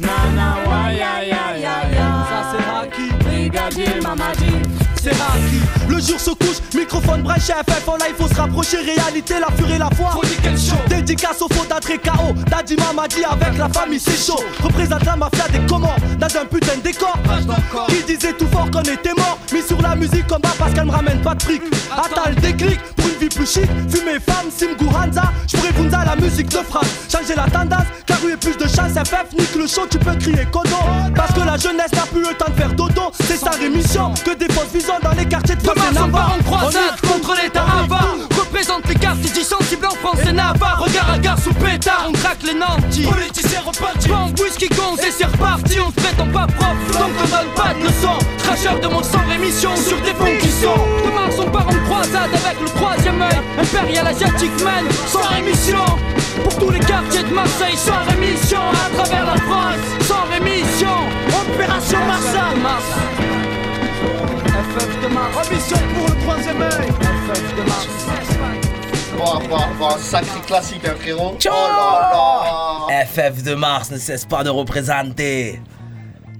Nana, 0.00 0.56
wa 0.66 0.92
ya 0.92 1.22
ya 1.22 1.56
ya 1.56 1.76
ya. 1.94 2.26
Ça 2.28 2.52
c'est 2.52 3.24
Brigadier 3.24 4.00
Mamadi. 4.02 4.69
C'est 5.32 5.38
Raki. 5.38 5.79
Le 5.90 5.98
jour 5.98 6.20
se 6.20 6.30
couche, 6.30 6.60
microphone 6.74 7.22
brèche, 7.22 7.50
FF 7.50 7.88
en 7.88 7.96
live, 7.96 8.14
faut 8.16 8.28
se 8.28 8.34
rapprocher. 8.34 8.76
Réalité, 8.78 9.34
la 9.40 9.48
furie, 9.56 9.76
la 9.76 9.90
foi. 9.90 10.12
Dédicace 10.88 11.42
au 11.42 11.48
faux 11.52 11.66
d'Adré 11.68 11.98
KO, 11.98 12.32
Daddy 12.48 12.76
Mamadi 12.76 13.24
avec 13.24 13.58
la 13.58 13.68
famille, 13.68 13.98
c'est 13.98 14.16
chaud. 14.16 14.40
Représente 14.62 15.04
la 15.04 15.16
mafia 15.16 15.48
des 15.48 15.66
commandes, 15.66 15.98
dans 16.18 16.26
un 16.26 16.44
putain 16.46 16.76
de 16.76 16.82
décor. 16.82 17.18
Qui 17.88 18.14
disait 18.14 18.32
tout 18.34 18.46
fort 18.52 18.70
qu'on 18.70 18.82
était 18.82 19.14
mort, 19.16 19.38
mis 19.52 19.62
sur 19.62 19.82
la 19.82 19.96
musique 19.96 20.28
comme 20.28 20.40
bas 20.40 20.54
parce 20.58 20.72
qu'elle 20.72 20.86
me 20.86 20.92
ramène 20.92 21.20
pas 21.22 21.34
de 21.34 21.42
fric. 21.42 21.62
Attends 21.92 22.30
le 22.30 22.36
déclic, 22.36 22.80
pour 22.94 23.08
une 23.08 23.18
vie 23.18 23.28
plus 23.28 23.50
chic, 23.50 23.68
fumer 23.88 24.20
femme, 24.20 24.46
Simgu 24.56 24.86
Hanza. 24.94 25.24
J'pourrais 25.48 25.72
Bunza 25.72 26.04
la 26.04 26.14
musique 26.16 26.50
de 26.50 26.58
France, 26.58 26.86
changer 27.10 27.34
la 27.34 27.50
tendance, 27.50 27.86
car 28.06 28.20
rue 28.22 28.32
est 28.32 28.36
plus 28.36 28.56
de 28.56 28.68
chasse, 28.68 28.92
FF, 28.92 29.32
nique 29.36 29.56
le 29.56 29.66
show, 29.66 29.86
tu 29.90 29.98
peux 29.98 30.14
crier 30.14 30.46
Kodo. 30.52 30.76
Parce 31.16 31.32
que 31.32 31.40
la 31.40 31.56
jeunesse 31.56 31.92
n'a 31.92 32.06
plus 32.06 32.20
le 32.20 32.34
temps 32.36 32.50
de 32.50 32.54
faire 32.54 32.72
dodo, 32.74 33.10
c'est 33.26 33.36
sa 33.36 33.50
rémission. 33.50 34.14
Que 34.24 34.34
des 34.36 34.52
fausses 34.52 34.72
visions 34.72 34.94
dans 35.02 35.12
les 35.12 35.26
quartiers 35.26 35.56
de 35.56 35.62
On 36.02 36.08
part 36.10 36.34
en 36.38 36.42
croisade 36.42 37.00
contre 37.06 37.34
l'état 37.42 37.64
avare. 37.82 38.16
Représente 38.38 38.86
les 38.88 38.94
quartiers 38.94 39.20
sensible 39.44 39.86
en 39.86 39.94
France 39.94 40.20
et 40.28 40.32
Navarre. 40.32 40.82
Regard 40.82 41.10
à 41.10 41.18
gare 41.18 41.38
sous 41.38 41.52
pétard, 41.54 42.06
on 42.08 42.12
traque 42.12 42.42
les 42.42 42.54
nantis. 42.54 43.02
Politiciens 43.02 43.62
repartis. 43.64 44.08
Bombe, 44.08 44.38
whisky, 44.40 44.68
gonze 44.68 45.00
et 45.00 45.10
c'est 45.10 45.24
reparti. 45.24 45.78
On 45.80 45.90
se 45.90 45.96
prétend 45.96 46.26
pas 46.26 46.46
propre, 46.46 46.92
donc 46.92 47.12
on 47.22 47.28
donne 47.28 47.52
pas 47.54 47.74
de 47.74 47.84
leçons. 47.84 48.18
Cracheur 48.38 48.80
de 48.80 48.88
mon 48.88 49.02
sang, 49.02 49.20
rémission 49.28 49.74
sur 49.76 50.00
des 50.00 50.14
fonds 50.14 50.36
qui 50.40 50.50
sont. 50.50 50.80
De 51.04 51.10
Mars, 51.14 51.36
on 51.38 51.50
part 51.50 51.68
en 51.68 51.84
croisade 51.88 52.30
avec 52.32 52.60
le 52.60 52.68
troisième 52.68 53.22
œil. 53.22 53.40
Impérial 53.58 54.06
asiatique 54.06 54.62
man, 54.62 54.84
sans 55.06 55.22
rémission. 55.22 55.84
Pour 56.44 56.56
tous 56.58 56.70
les 56.70 56.80
quartiers 56.80 57.22
de 57.22 57.34
Marseille, 57.34 57.76
sans 57.76 58.04
rémission. 58.10 58.60
À 58.60 58.96
travers 58.96 59.26
la 59.26 59.40
France, 59.42 59.82
sans 60.02 60.24
rémission. 60.30 60.96
Opération 61.52 61.98
Marsa. 62.06 63.29
FF 64.60 65.02
de 65.02 65.14
Mars. 65.14 65.48
Ambition 65.48 65.76
pour 65.94 66.06
le 66.06 66.20
troisième 66.22 66.60
œil. 66.60 66.88
FF 66.88 67.56
de 67.56 67.62
Mars. 67.62 67.88
Bon, 69.16 69.48
bon, 69.48 69.62
bon, 69.78 69.90
sacré 69.98 70.40
classique, 70.46 70.82
hein, 70.84 70.94
frérot. 71.00 71.34
Oh 71.34 71.48
là 71.48 72.90
là. 72.90 73.06
FF 73.06 73.42
de 73.42 73.54
Mars 73.54 73.90
ne 73.90 73.96
cesse 73.96 74.26
pas 74.26 74.44
de 74.44 74.50
représenter. 74.50 75.62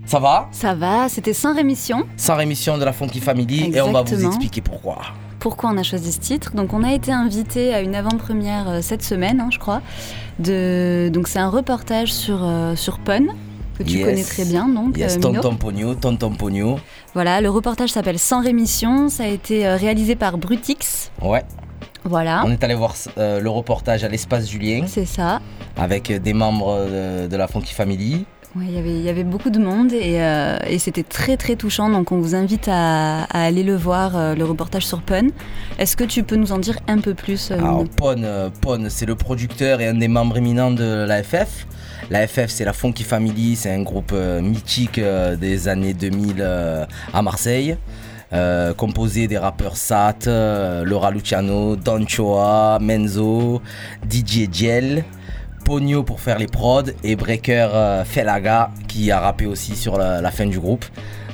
Ça 0.05 0.19
va? 0.19 0.49
Ça 0.53 0.75
va, 0.75 1.09
c'était 1.09 1.33
sans 1.33 1.55
rémission. 1.55 2.07
Sans 2.19 2.37
rémission 2.37 2.77
de 2.77 2.85
la 2.85 2.93
Funky 2.93 3.21
Family 3.21 3.73
et 3.75 3.81
on 3.81 3.91
va 3.91 4.03
vous 4.03 4.27
expliquer 4.27 4.61
pourquoi. 4.61 4.99
Pourquoi 5.39 5.71
on 5.71 5.79
a 5.79 5.83
choisi 5.83 6.13
ce 6.13 6.21
titre 6.21 6.55
Donc 6.55 6.75
on 6.75 6.83
a 6.83 6.93
été 6.93 7.13
invité 7.13 7.73
à 7.73 7.81
une 7.81 7.95
avant-première 7.95 8.69
euh, 8.69 8.79
cette 8.83 9.03
semaine, 9.03 9.41
hein, 9.41 9.49
je 9.51 9.59
crois. 9.59 9.81
De... 10.39 11.09
Donc 11.11 11.27
c'est 11.27 11.39
un 11.39 11.49
reportage 11.49 12.13
sur, 12.13 12.41
euh, 12.43 12.77
sur 12.77 12.99
Pun, 12.99 13.29
que 13.85 13.89
tu 13.91 13.99
Yes. 13.99 14.05
connais 14.07 14.25
très 14.25 14.45
bien, 14.45 14.69
donc 14.69 14.97
Yes, 14.97 15.17
euh. 15.17 15.21
Tonton 15.21 15.57
Pogno, 15.57 15.95
Tonton 15.95 16.31
Pogno. 16.31 16.79
Voilà, 17.15 17.41
le 17.41 17.51
reportage 17.51 17.91
s'appelle 17.91 18.19
Sans 18.19 18.43
rémission. 18.43 19.09
Ça 19.09 19.25
a 19.25 19.27
été 19.29 19.67
euh, 19.67 19.77
réalisé 19.77 20.17
par 20.17 20.39
Brutix. 20.39 21.11
Ouais, 21.23 21.43
Voilà, 22.05 22.43
on 22.47 22.51
est 22.51 22.63
allé 22.65 22.75
voir 22.75 22.95
euh, 23.19 23.41
le 23.41 23.51
reportage 23.51 24.05
à 24.05 24.09
l'espace 24.09 24.49
Julien 24.49 24.85
c'est 24.87 25.05
ça. 25.07 25.41
avec 25.77 26.11
des 26.13 26.33
membres 26.33 26.87
de, 26.87 27.27
de 27.27 27.37
la 27.37 27.47
Funky 27.49 27.75
Family. 27.75 28.25
Il 28.57 28.71
y 29.05 29.09
avait- 29.09 29.23
beaucoup 29.23 29.51
de 29.51 29.61
monde 29.61 29.93
et, 29.93 30.21
euh, 30.21 30.59
et 30.67 30.79
c'était 30.81 31.05
très 31.05 31.37
très 31.37 31.55
touchant. 31.55 31.89
Donc 31.89 32.11
on 32.11 32.19
vous 32.19 32.35
invite 32.35 32.69
à, 32.69 33.23
aller 33.31 33.63
le 33.63 33.77
voir, 33.77 34.17
euh, 34.17 34.35
le 34.35 34.45
reportage 34.45 34.87
sur 34.87 35.03
Pun. 35.03 35.29
Est-ce 35.79 35.97
que 35.97 36.05
tu 36.05 36.25
peux 36.25 36.37
nous 36.37 36.51
en 36.51 36.59
dire 36.59 36.79
un 36.89 36.99
peu 36.99 37.15
plus 37.15 37.51
euh, 37.51 37.59
Alors, 37.59 37.85
euh, 38.03 38.89
c'est 38.89 39.07
le 39.07 39.15
producteur 39.15 39.81
et 39.81 39.87
un 39.87 39.95
des 39.95 40.09
membres 40.09 40.37
éminents 40.39 40.73
de 40.73 41.05
la 41.07 41.23
FF. 41.23 41.67
La 42.11 42.27
FF, 42.27 42.49
c'est 42.49 42.65
la 42.65 42.73
Funky 42.73 43.05
Family, 43.05 43.55
c'est 43.55 43.71
un 43.73 43.83
groupe 43.83 44.13
mythique 44.13 44.99
des 44.99 45.69
années 45.69 45.95
2000 45.95 46.37
euh, 46.41 46.85
à 47.13 47.23
Marseille. 47.23 47.77
composé 48.77 49.29
des 49.29 49.39
rappeurs 49.39 49.77
Sat, 49.77 50.27
Laura 50.85 51.11
Luciano, 51.13 51.77
Don 51.77 52.05
Choa, 52.07 52.79
Menzo, 52.81 53.61
DJ 54.09 54.49
Gel, 54.53 55.05
Pogno 55.65 56.03
pour 56.03 56.21
faire 56.21 56.39
les 56.39 56.47
prods 56.47 56.91
et 57.05 57.17
Breaker 57.17 57.69
euh, 57.73 58.05
Felaga 58.05 58.71
qui 58.89 59.11
a 59.11 59.21
rappé 59.21 59.47
aussi 59.47 59.77
sur 59.77 59.99
la, 59.99 60.31
fin 60.31 60.47
du 60.47 60.59
groupe. 60.59 60.85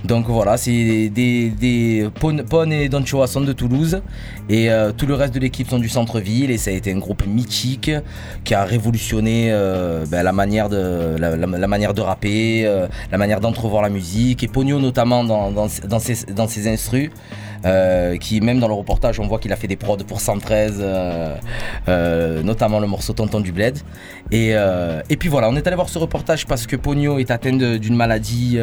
Donc 0.04 0.26
voilà, 0.26 0.56
c'est 0.56 1.08
des, 1.08 1.50
des 1.50 2.08
Pon, 2.20 2.36
Pon 2.48 2.70
et 2.70 2.88
Don 2.88 3.04
Choa 3.04 3.26
sont 3.26 3.40
de 3.40 3.52
Toulouse 3.52 4.02
et 4.48 4.70
euh, 4.70 4.92
tout 4.92 5.06
le 5.06 5.14
reste 5.14 5.34
de 5.34 5.40
l'équipe 5.40 5.68
sont 5.68 5.78
du 5.78 5.88
centre-ville 5.88 6.50
et 6.50 6.58
ça 6.58 6.70
a 6.70 6.74
été 6.74 6.92
un 6.92 6.98
groupe 6.98 7.26
mythique 7.26 7.90
qui 8.44 8.54
a 8.54 8.64
révolutionné 8.64 9.48
euh, 9.50 10.04
ben, 10.06 10.22
la, 10.22 10.32
manière 10.32 10.68
de, 10.68 12.00
rapper, 12.00 12.86
la 13.10 13.18
manière 13.18 13.40
d'entrevoir 13.40 13.82
la 13.82 13.90
musique 13.90 14.42
et 14.44 14.48
Pogno 14.48 14.78
notamment 14.78 15.24
dans 15.24 15.68
ses, 15.68 16.32
dans 16.32 16.48
ses 16.48 16.68
instrus. 16.68 17.10
Euh, 17.64 18.16
qui 18.16 18.40
même 18.40 18.60
dans 18.60 18.68
le 18.68 18.74
reportage 18.74 19.18
on 19.20 19.26
voit 19.26 19.38
qu'il 19.38 19.52
a 19.52 19.56
fait 19.56 19.66
des 19.66 19.76
prods 19.76 19.96
pour 19.98 20.20
113 20.20 20.78
euh, 20.78 21.36
euh, 21.88 22.42
notamment 22.42 22.80
le 22.80 22.86
morceau 22.86 23.12
Tonton 23.12 23.40
du 23.40 23.52
Bled 23.52 23.78
et, 24.30 24.54
et 25.08 25.16
puis 25.16 25.28
voilà 25.28 25.48
on 25.48 25.56
est 25.56 25.66
allé 25.66 25.76
voir 25.76 25.88
ce 25.88 25.98
reportage 25.98 26.46
parce 26.46 26.66
que 26.66 26.74
Pogno 26.74 27.18
est 27.18 27.30
atteint 27.30 27.52
d'une 27.52 27.94
maladie 27.94 28.58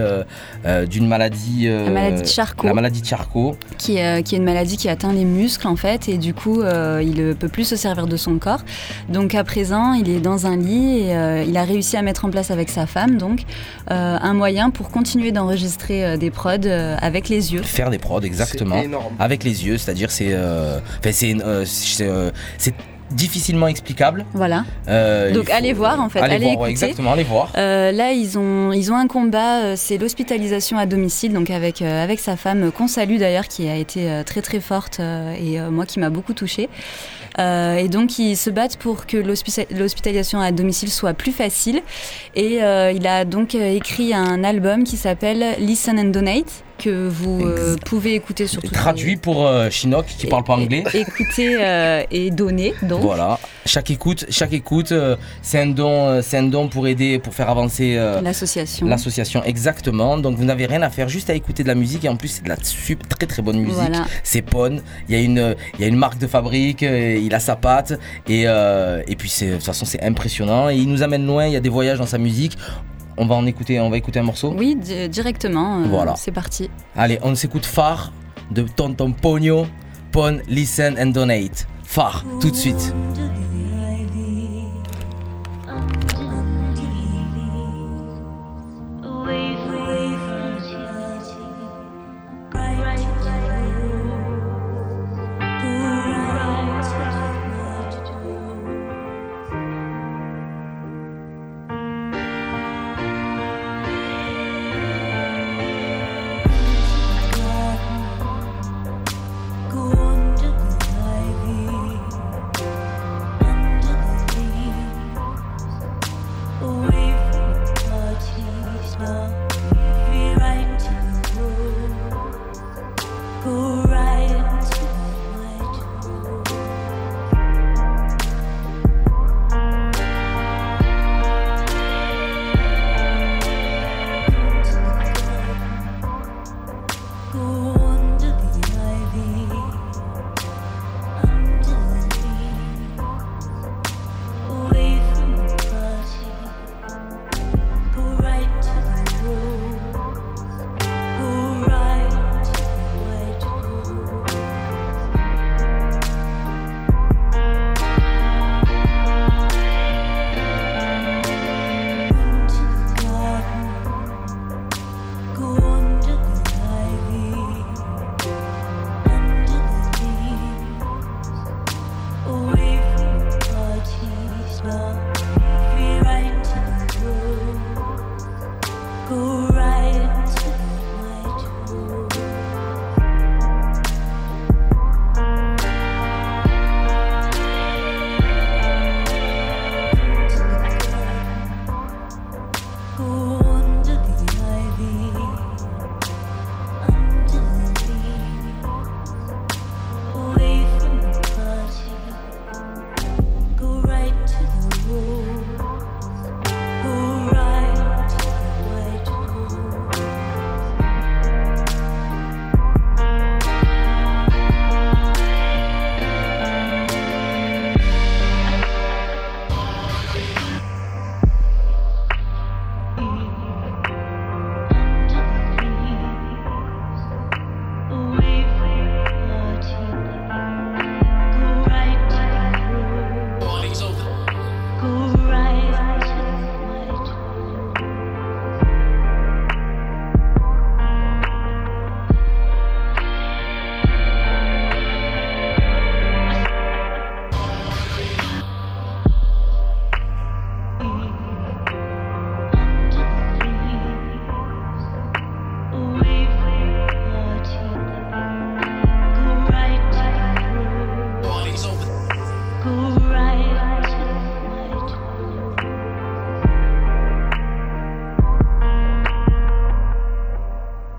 d'une 0.90 1.08
maladie 1.08 1.68
La 1.68 1.90
maladie 1.90 2.22
de 2.22 2.28
Charcot. 2.28 2.68
La 2.68 2.74
maladie 2.74 3.02
de 3.02 3.06
Charcot. 3.06 3.56
qui, 3.78 3.94
qui 4.26 4.36
est 4.36 4.38
une 4.38 4.44
maladie 4.44 4.76
qui 4.76 4.90
atteint 4.90 5.14
les 5.14 5.24
muscles 5.24 5.68
en 5.68 5.78
fait 5.78 6.10
et 6.10 6.18
du 6.18 6.34
coup 6.34 6.62
il 6.64 7.16
ne 7.16 7.34
peut 7.34 7.48
plus 7.48 7.64
se 7.64 7.76
servir 7.76 8.08
de 8.08 8.18
son 8.18 8.38
corps. 8.40 8.64
Donc 9.08 9.36
à 9.36 9.44
présent 9.44 9.94
il 9.94 10.10
est 10.10 10.20
dans 10.20 10.48
un 10.48 10.58
lit 10.58 11.00
et 11.00 11.44
il 11.48 11.56
a 11.56 11.64
réussi 11.64 11.96
à 11.96 12.02
mettre 12.02 12.26
en 12.26 12.30
place 12.30 12.52
avec 12.52 12.70
sa 12.70 12.86
femme 12.86 13.18
donc 13.18 13.44
un 13.88 14.34
moyen 14.34 14.70
pour 14.70 14.90
continuer 14.90 15.32
d'enregistrer 15.32 16.18
des 16.18 16.30
prods 16.30 16.68
avec 17.00 17.30
les 17.30 17.54
yeux. 17.54 17.62
Faire 17.62 17.90
des 17.90 18.00
prods, 18.00 18.22
exactement. 18.22 18.83
Avec 19.20 19.44
les 19.44 19.66
yeux, 19.66 19.78
c'est-à-dire 19.78 20.12
c'est, 20.12 20.30
euh, 20.32 20.80
enfin, 21.00 21.12
c'est, 21.12 21.36
euh, 21.44 21.64
c'est, 21.66 22.08
euh, 22.08 22.32
c'est 22.58 22.74
difficilement 23.12 23.68
explicable. 23.68 24.26
Voilà. 24.34 24.66
Euh, 24.88 25.32
Donc 25.34 25.46
faut- 25.46 25.54
allez 25.54 25.74
voir 25.74 26.02
en 26.02 26.10
fait, 26.10 26.20
allez, 26.20 26.36
allez, 26.36 26.44
voir, 26.56 26.68
écouter. 26.68 26.70
exactement, 26.72 27.12
allez 27.14 27.24
voir. 27.24 27.52
Euh, 27.58 27.92
là, 27.92 28.12
ils 28.12 28.40
ont, 28.40 28.72
ils 28.72 28.92
ont 28.92 28.96
un 28.96 29.06
combat, 29.06 29.76
c'est 29.76 29.98
l'hospitalisation 30.00 30.80
à 30.80 30.88
domicile, 30.88 31.32
donc 31.32 31.52
avec, 31.52 31.84
euh, 31.84 32.04
avec 32.04 32.20
sa 32.20 32.36
femme, 32.38 32.72
qu'on 32.72 32.88
salue 32.88 33.18
d'ailleurs, 33.20 33.48
qui 33.48 33.70
a 33.70 33.76
été 33.76 34.10
euh, 34.10 34.24
très 34.24 34.42
très 34.42 34.60
forte 34.60 35.00
euh, 35.00 35.36
et 35.36 35.60
euh, 35.60 35.70
moi 35.70 35.86
qui 35.86 36.00
m'a 36.00 36.10
beaucoup 36.10 36.34
touchée. 36.34 36.70
Euh, 37.40 37.78
et 37.78 37.88
donc, 37.88 38.18
ils 38.20 38.36
se 38.38 38.50
battent 38.52 38.78
pour 38.78 39.06
que 39.08 39.18
l'hospitalisation 39.18 40.40
à 40.40 40.52
domicile 40.52 40.90
soit 40.92 41.14
plus 41.14 41.32
facile. 41.32 41.82
Et 42.36 42.64
euh, 42.64 42.92
il 42.92 43.06
a 43.08 43.26
donc 43.26 43.56
écrit 43.56 44.14
un 44.14 44.44
album 44.44 44.84
qui 44.84 44.98
s'appelle 44.98 45.44
Listen 45.60 46.00
and 46.00 46.06
Donate, 46.12 46.64
que 46.84 47.08
vous 47.08 47.46
euh, 47.46 47.78
pouvez 47.86 48.16
écouter 48.16 48.46
sur 48.46 48.62
Traduit 48.62 49.16
pour 49.16 49.48
euh, 49.48 49.70
Chinook 49.70 50.06
qui 50.06 50.28
parle 50.28 50.44
pas 50.44 50.54
anglais. 50.54 50.84
Écouter 50.94 51.58
euh, 51.60 52.04
et 52.12 52.30
donner, 52.30 52.74
donc. 52.82 53.02
Voilà. 53.02 53.40
Chaque 53.66 53.90
écoute, 53.90 54.26
chaque 54.30 54.52
écoute, 54.52 54.94
c'est 55.42 55.62
un 55.62 55.68
don, 55.68 56.22
c'est 56.22 56.38
un 56.38 56.44
don 56.44 56.68
pour 56.68 56.88
aider, 56.88 57.20
pour 57.20 57.34
faire 57.34 57.50
avancer 57.50 57.96
L'association. 58.22 58.86
l'association 58.88 59.44
exactement. 59.44 60.18
Donc 60.18 60.36
vous 60.36 60.44
n'avez 60.44 60.66
rien 60.66 60.82
à 60.82 60.90
faire, 60.90 61.08
juste 61.08 61.30
à 61.30 61.34
écouter 61.34 61.64
de 61.64 61.70
la 61.70 61.76
musique 61.76 62.04
et 62.04 62.10
en 62.10 62.18
plus 62.18 62.28
c'est 62.28 62.44
de 62.44 62.50
la 62.50 62.58
super, 62.62 63.08
très 63.08 63.26
très 63.26 63.42
bonne 63.42 63.60
musique. 63.60 63.76
Voilà. 63.76 64.06
C'est 64.24 64.42
Pon. 64.42 64.82
Il 65.08 65.16
y 65.16 65.18
a 65.18 65.22
une, 65.22 65.56
il 65.76 65.82
y 65.82 65.86
a 65.86 65.88
une 65.88 65.96
marque 65.96 66.18
de 66.18 66.28
fabrique, 66.28 66.82
il 66.82 67.34
a 67.34 67.40
sa 67.40 67.56
patte 67.56 67.94
et 68.28 68.42
et 68.44 69.16
puis 69.16 69.30
c'est 69.30 69.48
de 69.48 69.56
toute 69.56 69.64
façon 69.64 69.86
c'est 69.86 70.04
impressionnant 70.04 70.70
et 70.70 70.76
il 70.76 70.90
nous 70.90 71.02
amène 71.02 71.26
loin. 71.26 71.48
Il 71.48 71.54
y 71.54 71.58
a 71.58 71.62
des 71.62 71.70
voyages 71.70 72.00
dans 72.00 72.06
sa 72.06 72.18
musique. 72.18 72.58
On 73.18 73.26
va 73.26 73.36
en 73.36 73.46
écouter, 73.46 73.80
on 73.80 73.90
va 73.90 73.98
écouter 73.98 74.20
un 74.20 74.24
morceau. 74.24 74.54
Oui, 74.58 74.76
di- 74.76 75.08
directement. 75.10 75.80
euh, 75.82 75.86
Voilà. 75.90 76.16
C'est 76.16 76.32
parti. 76.32 76.70
Allez, 76.96 77.20
on 77.22 77.36
s'écoute 77.36 77.66
Phare 77.66 78.12
de 78.52 78.64
Tonton 78.64 79.12
Pogno. 79.12 79.66
Pon, 80.12 80.40
listen 80.48 80.96
and 81.00 81.08
donate. 81.08 81.68
Phare, 81.84 82.24
tout 82.40 82.50
de 82.52 82.56
suite. 82.56 82.94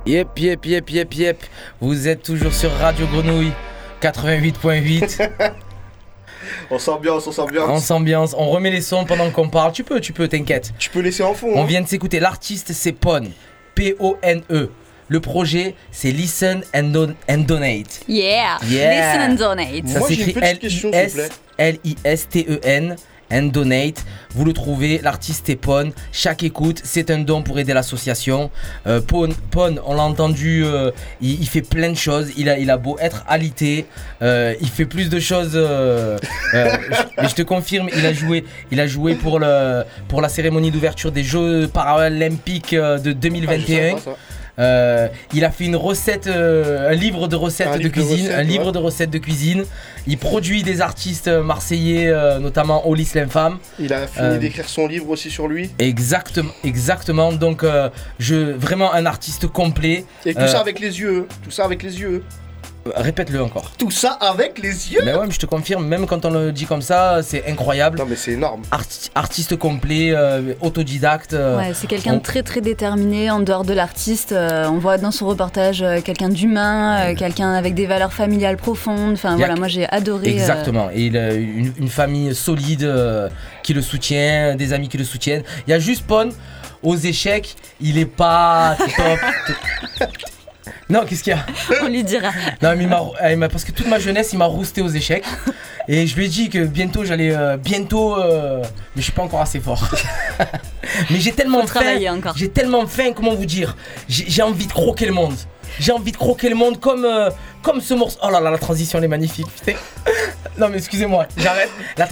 Yep, 0.06 0.38
yep, 0.38 0.66
yep, 0.66 0.90
yep, 0.90 1.14
yep. 1.14 1.42
Vous 1.80 2.08
êtes 2.08 2.22
toujours 2.22 2.52
sur 2.52 2.70
Radio 2.72 3.06
Grenouille 3.06 3.52
88.8. 4.02 5.30
On 6.70 6.78
s'ambiance, 6.78 7.26
on 7.26 7.32
s'ambiance. 7.32 7.70
on 7.70 7.78
s'ambiance, 7.78 8.34
on 8.36 8.50
remet 8.50 8.70
les 8.70 8.82
sons 8.82 9.06
pendant 9.06 9.30
qu'on 9.30 9.48
parle. 9.48 9.72
Tu 9.72 9.82
peux, 9.82 10.00
tu 10.00 10.12
peux, 10.12 10.28
t'inquiète. 10.28 10.74
Tu 10.78 10.90
peux 10.90 11.00
laisser 11.00 11.22
en 11.22 11.32
fond. 11.32 11.50
On 11.54 11.62
hein. 11.62 11.66
vient 11.66 11.80
de 11.80 11.88
s'écouter. 11.88 12.20
L'artiste, 12.20 12.72
c'est 12.72 12.92
Pon. 12.92 13.30
P-O-N-E. 13.74 14.70
Le 15.08 15.20
projet, 15.20 15.74
c'est 15.90 16.10
Listen 16.10 16.62
and, 16.74 16.84
Don- 16.84 17.14
and 17.30 17.38
Donate. 17.38 18.02
Yeah. 18.06 18.58
Yeah. 18.68 19.16
Listen 19.16 19.30
and 19.30 19.34
donate. 19.36 19.88
Ça 19.88 20.00
s'écrit 20.02 20.34
question, 20.58 20.90
s'il 20.92 21.28
L-I-S-L-I-S-T-E-N 21.58 22.96
and 23.32 23.44
Donate. 23.44 24.04
Vous 24.34 24.44
le 24.44 24.52
trouvez, 24.52 25.00
l'artiste 25.02 25.48
est 25.48 25.56
Pon. 25.56 25.92
Chaque 26.12 26.42
écoute, 26.42 26.80
c'est 26.84 27.10
un 27.10 27.18
don 27.20 27.42
pour 27.42 27.58
aider 27.58 27.72
l'association. 27.72 28.50
Euh, 28.86 29.00
Pon, 29.00 29.30
Pon, 29.50 29.76
on 29.86 29.94
l'a 29.94 30.02
entendu, 30.02 30.62
euh, 30.64 30.90
il, 31.22 31.40
il 31.40 31.48
fait 31.48 31.62
plein 31.62 31.90
de 31.90 31.96
choses. 31.96 32.28
Il 32.36 32.48
a, 32.48 32.58
il 32.58 32.70
a 32.70 32.76
beau 32.76 32.96
être 33.00 33.24
alité, 33.26 33.86
euh, 34.22 34.54
il 34.60 34.68
fait 34.68 34.84
plus 34.84 35.08
de 35.08 35.18
choses. 35.20 35.52
je- 35.52 36.16
mais 37.20 37.28
je 37.28 37.34
te 37.34 37.42
confirme, 37.42 37.88
il 37.96 38.04
a 38.04 38.12
joué, 38.12 38.44
il 38.70 38.78
a 38.80 38.86
joué 38.86 39.14
pour, 39.14 39.38
le, 39.40 39.84
pour 40.08 40.20
la 40.20 40.28
cérémonie 40.28 40.70
d'ouverture 40.70 41.10
des 41.10 41.24
Jeux 41.24 41.66
paralympiques 41.68 42.74
de 42.74 42.80
Ah, 42.82 42.98
je 43.04 43.10
2021. 43.12 43.66
savais 43.66 43.92
pas 43.92 44.00
ça. 44.00 44.16
Euh, 44.58 45.08
il 45.32 45.44
a 45.44 45.50
fait 45.50 45.64
une 45.64 45.76
recette, 45.76 46.26
euh, 46.28 46.90
un 46.90 46.94
livre 46.94 47.26
de 47.28 47.36
recettes 47.36 47.68
Un 47.68 47.78
de 47.78 47.88
cuisine, 47.88 48.26
recettes, 48.26 48.34
un 48.38 48.42
livre 48.42 48.70
de 48.72 48.78
recettes 48.78 49.10
de 49.10 49.18
cuisine. 49.18 49.64
Il 50.06 50.18
produit 50.18 50.62
des 50.62 50.80
artistes 50.80 51.28
marseillais, 51.28 52.06
euh, 52.08 52.38
notamment 52.38 52.86
Olis 52.88 53.10
l'infâme. 53.14 53.58
Il 53.78 53.92
a 53.92 54.06
fini 54.06 54.26
Euh, 54.26 54.38
d'écrire 54.38 54.68
son 54.68 54.86
livre 54.86 55.08
aussi 55.10 55.30
sur 55.30 55.48
lui. 55.48 55.70
Exactement, 55.78 56.52
exactement. 56.62 57.32
Donc, 57.32 57.64
euh, 57.64 57.88
je 58.18 58.36
vraiment 58.36 58.92
un 58.94 59.06
artiste 59.06 59.46
complet. 59.48 60.04
Et 60.24 60.34
tout 60.34 60.40
Euh, 60.40 60.46
ça 60.46 60.60
avec 60.60 60.78
les 60.78 61.00
yeux. 61.00 61.26
Tout 61.42 61.50
ça 61.50 61.64
avec 61.64 61.82
les 61.82 62.00
yeux. 62.00 62.22
Répète-le 62.94 63.42
encore. 63.42 63.70
Tout 63.78 63.90
ça 63.90 64.10
avec 64.20 64.58
les 64.58 64.92
yeux 64.92 65.00
Mais 65.04 65.14
ouais, 65.14 65.26
mais 65.26 65.32
je 65.32 65.38
te 65.38 65.46
confirme, 65.46 65.86
même 65.86 66.06
quand 66.06 66.24
on 66.24 66.30
le 66.30 66.52
dit 66.52 66.66
comme 66.66 66.82
ça, 66.82 67.20
c'est 67.22 67.46
incroyable. 67.48 67.98
Non 67.98 68.06
mais 68.08 68.16
c'est 68.16 68.32
énorme. 68.32 68.62
Arti- 68.70 69.10
artiste 69.14 69.56
complet, 69.56 70.10
euh, 70.12 70.52
autodidacte. 70.60 71.32
euh, 71.32 71.56
Ouais, 71.56 71.72
c'est 71.74 71.86
quelqu'un 71.86 72.14
on- 72.14 72.16
de 72.18 72.22
très 72.22 72.42
très 72.42 72.60
déterminé 72.60 73.30
en 73.30 73.40
dehors 73.40 73.64
de 73.64 73.72
l'artiste. 73.72 74.32
Euh, 74.32 74.66
on 74.68 74.78
voit 74.78 74.98
dans 74.98 75.10
son 75.12 75.26
reportage 75.26 75.82
euh, 75.82 76.00
quelqu'un 76.02 76.28
d'humain, 76.28 77.10
euh, 77.10 77.14
quelqu'un 77.14 77.52
avec 77.54 77.74
des 77.74 77.86
valeurs 77.86 78.12
familiales 78.12 78.56
profondes. 78.56 79.12
Enfin 79.14 79.36
voilà, 79.36 79.56
moi 79.56 79.68
j'ai 79.68 79.88
adoré. 79.88 80.28
euh, 80.28 80.32
Exactement. 80.32 80.90
Et 80.92 81.06
il 81.06 81.16
a 81.16 81.32
une, 81.32 81.72
une 81.78 81.88
famille 81.88 82.34
solide 82.34 82.84
euh, 82.84 83.28
qui 83.62 83.72
le 83.74 83.82
soutient, 83.82 84.56
des 84.56 84.72
amis 84.72 84.88
qui 84.88 84.98
le 84.98 85.04
soutiennent. 85.04 85.42
Il 85.66 85.70
y 85.70 85.74
a 85.74 85.78
juste 85.78 86.04
Pon, 86.06 86.28
aux 86.82 86.96
échecs, 86.96 87.56
il 87.80 87.96
est 87.98 88.04
pas 88.04 88.76
top. 88.96 89.18
non, 90.90 91.04
qu'est-ce 91.06 91.22
qu'il 91.22 91.32
y 91.32 91.36
a 91.36 91.44
on 91.82 91.88
lui 91.88 92.04
dira. 92.04 92.28
Non, 92.62 92.74
mais 92.76 92.84
il 92.84 92.88
m'a- 92.88 93.30
il 93.30 93.36
m'a- 93.36 93.48
parce 93.48 93.64
que 93.64 93.72
toute 93.72 93.86
ma 93.88 93.98
jeunesse, 93.98 94.30
il 94.32 94.38
m'a 94.38 94.44
rousté 94.46 94.82
aux 94.82 94.88
échecs. 94.88 95.24
Et 95.88 96.06
je 96.06 96.16
lui 96.16 96.26
ai 96.26 96.28
dit 96.28 96.48
que 96.50 96.64
bientôt, 96.64 97.04
j'allais. 97.04 97.34
euh, 97.34 97.56
bientôt. 97.56 98.16
euh, 98.18 98.60
mais 98.94 99.00
je 99.00 99.02
suis 99.02 99.12
pas 99.12 99.22
encore 99.22 99.40
assez 99.42 99.60
fort. 99.60 99.88
mais 101.10 101.20
j'ai 101.20 101.32
tellement 101.32 101.60
Faut 101.62 101.66
faim. 101.80 101.96
J'ai 102.36 102.48
tellement 102.48 102.86
faim, 102.86 103.12
comment 103.14 103.34
vous 103.34 103.44
dire 103.46 103.76
j'ai 104.08 104.42
envie 104.42 104.66
de 104.66 104.72
croquer 104.72 105.06
le 105.06 105.12
monde. 105.12 105.34
J'ai 105.78 105.92
envie 105.92 106.12
de 106.12 106.16
croquer 106.16 106.48
le 106.48 106.54
monde 106.54 106.80
comme, 106.80 107.04
euh, 107.04 107.30
comme 107.62 107.80
ce 107.80 107.94
morceau. 107.94 108.18
Oh 108.22 108.30
là 108.30 108.40
là, 108.40 108.50
la 108.50 108.58
transition 108.58 108.98
elle 108.98 109.04
est 109.04 109.08
magnifique. 109.08 109.46
putain. 109.46 109.78
non, 110.58 110.68
mais 110.68 110.78
excusez-moi, 110.78 111.26
j'arrête. 111.36 111.70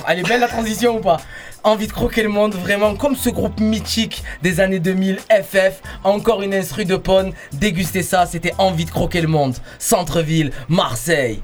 Elle 0.09 0.19
est 0.21 0.29
belle 0.29 0.41
la 0.41 0.49
transition 0.49 0.97
ou 0.97 1.01
pas? 1.01 1.21
Envie 1.65 1.87
de 1.87 1.93
croquer 1.93 2.23
le 2.23 2.29
monde, 2.29 2.55
vraiment 2.55 2.97
comme 2.97 3.15
ce 3.15 3.31
groupe 3.31 3.61
mythique 3.61 4.25
des 4.43 4.61
années 4.61 4.81
2000, 4.81 5.19
FF. 5.29 5.81
Encore 6.03 6.43
une 6.43 6.55
instru 6.55 6.85
de 6.85 6.97
Pone. 6.97 7.33
Dégustez 7.53 8.03
ça, 8.03 8.27
c'était 8.27 8.53
Envie 8.59 8.85
de 8.85 8.91
croquer 8.91 9.21
le 9.21 9.29
monde. 9.29 9.55
Centre-ville, 9.79 10.53
Marseille. 10.69 11.41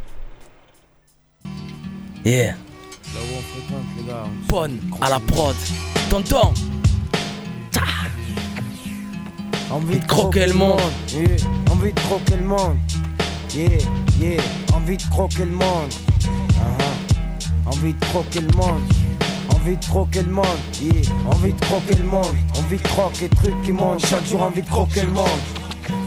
Yeah. 2.25 2.55
Pone 4.49 4.79
à 5.01 5.09
la 5.11 5.21
prod. 5.21 5.57
Tonton. 6.11 6.53
Envie 9.71 9.99
de 9.99 10.07
croquer 10.07 10.47
le 10.47 10.55
monde. 10.55 10.81
Envie 11.71 11.93
de 11.93 12.01
croquer 12.01 12.37
le 12.37 12.47
monde. 12.47 12.79
Yeah, 13.55 13.69
yeah. 14.19 14.43
Envie 14.75 14.97
de 14.97 15.03
croquer 15.03 15.45
le 15.45 15.51
monde. 15.51 15.93
Uh-huh. 16.23 17.67
Envie 17.67 17.93
de 17.93 18.05
croquer 18.07 18.41
le 18.41 18.57
monde. 18.57 18.81
Envie 19.55 19.77
de 19.77 19.85
croquer 19.85 20.23
le 20.23 20.31
monde. 20.31 20.47
Yeah. 20.81 20.93
Envie 21.31 21.53
de 21.53 21.61
croquer 21.61 21.95
le 21.97 22.05
monde. 22.05 22.35
Envie 22.59 22.79
de 22.79 22.83
croquer 22.83 23.29
trucs 23.29 23.63
qui 23.63 23.73
montent. 23.73 24.07
Chaque 24.07 24.27
jour 24.27 24.43
envie 24.43 24.63
de 24.63 24.69
croquer 24.69 25.03
le 25.03 25.13
monde. 25.13 25.27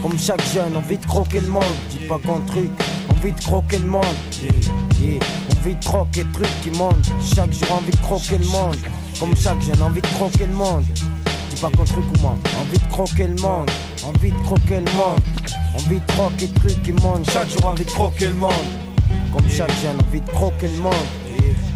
Comme 0.02 0.18
chaque 0.18 0.44
jeune, 0.52 0.76
envie 0.76 0.98
de 0.98 1.06
croquer 1.06 1.40
le 1.40 1.48
monde. 1.48 1.62
Dis 1.90 2.06
pas 2.08 2.18
qu'un 2.18 2.40
truc. 2.48 2.70
Envie 3.10 3.32
de 3.32 3.40
croquer 3.40 3.78
le 3.78 3.86
monde. 3.86 4.04
Yeah, 4.42 4.52
yeah. 5.00 5.20
Envie 5.56 5.76
de 5.76 5.84
croquer 5.84 6.24
trucs 6.32 6.60
qui 6.62 6.70
montent. 6.76 7.12
Chaque 7.34 7.52
jour 7.52 7.72
envie 7.72 7.92
de 7.92 8.02
croquer 8.02 8.38
le 8.38 8.46
monde. 8.46 8.76
Comme 9.20 9.36
chaque 9.36 9.62
jeune, 9.62 9.80
envie 9.82 10.00
de 10.00 10.06
croquer 10.08 10.46
le 10.46 10.54
monde. 10.54 10.84
Truc 11.62 12.04
ou 12.16 12.22
moi. 12.22 12.34
Envie 12.60 12.78
de 12.78 12.90
croquer 12.90 13.28
le 13.28 13.36
monde. 13.36 13.70
Envie 14.04 14.32
de 14.32 14.38
croquer 14.38 14.80
le 14.80 14.92
monde. 14.96 15.20
Envie 15.76 16.00
de 16.00 16.12
croquer 16.12 16.48
trucs 16.48 16.82
qui 16.82 16.92
montent. 16.92 17.30
Chaque 17.30 17.48
jour 17.50 17.66
envie 17.66 17.84
de 17.84 17.90
croquer 17.90 18.26
le 18.26 18.34
monde. 18.34 18.50
Comme 19.32 19.48
chaque 19.48 19.70
jeune, 19.80 19.96
envie 20.08 20.20
de 20.20 20.28
croquer 20.28 20.66
le 20.66 20.82
monde. 20.82 20.92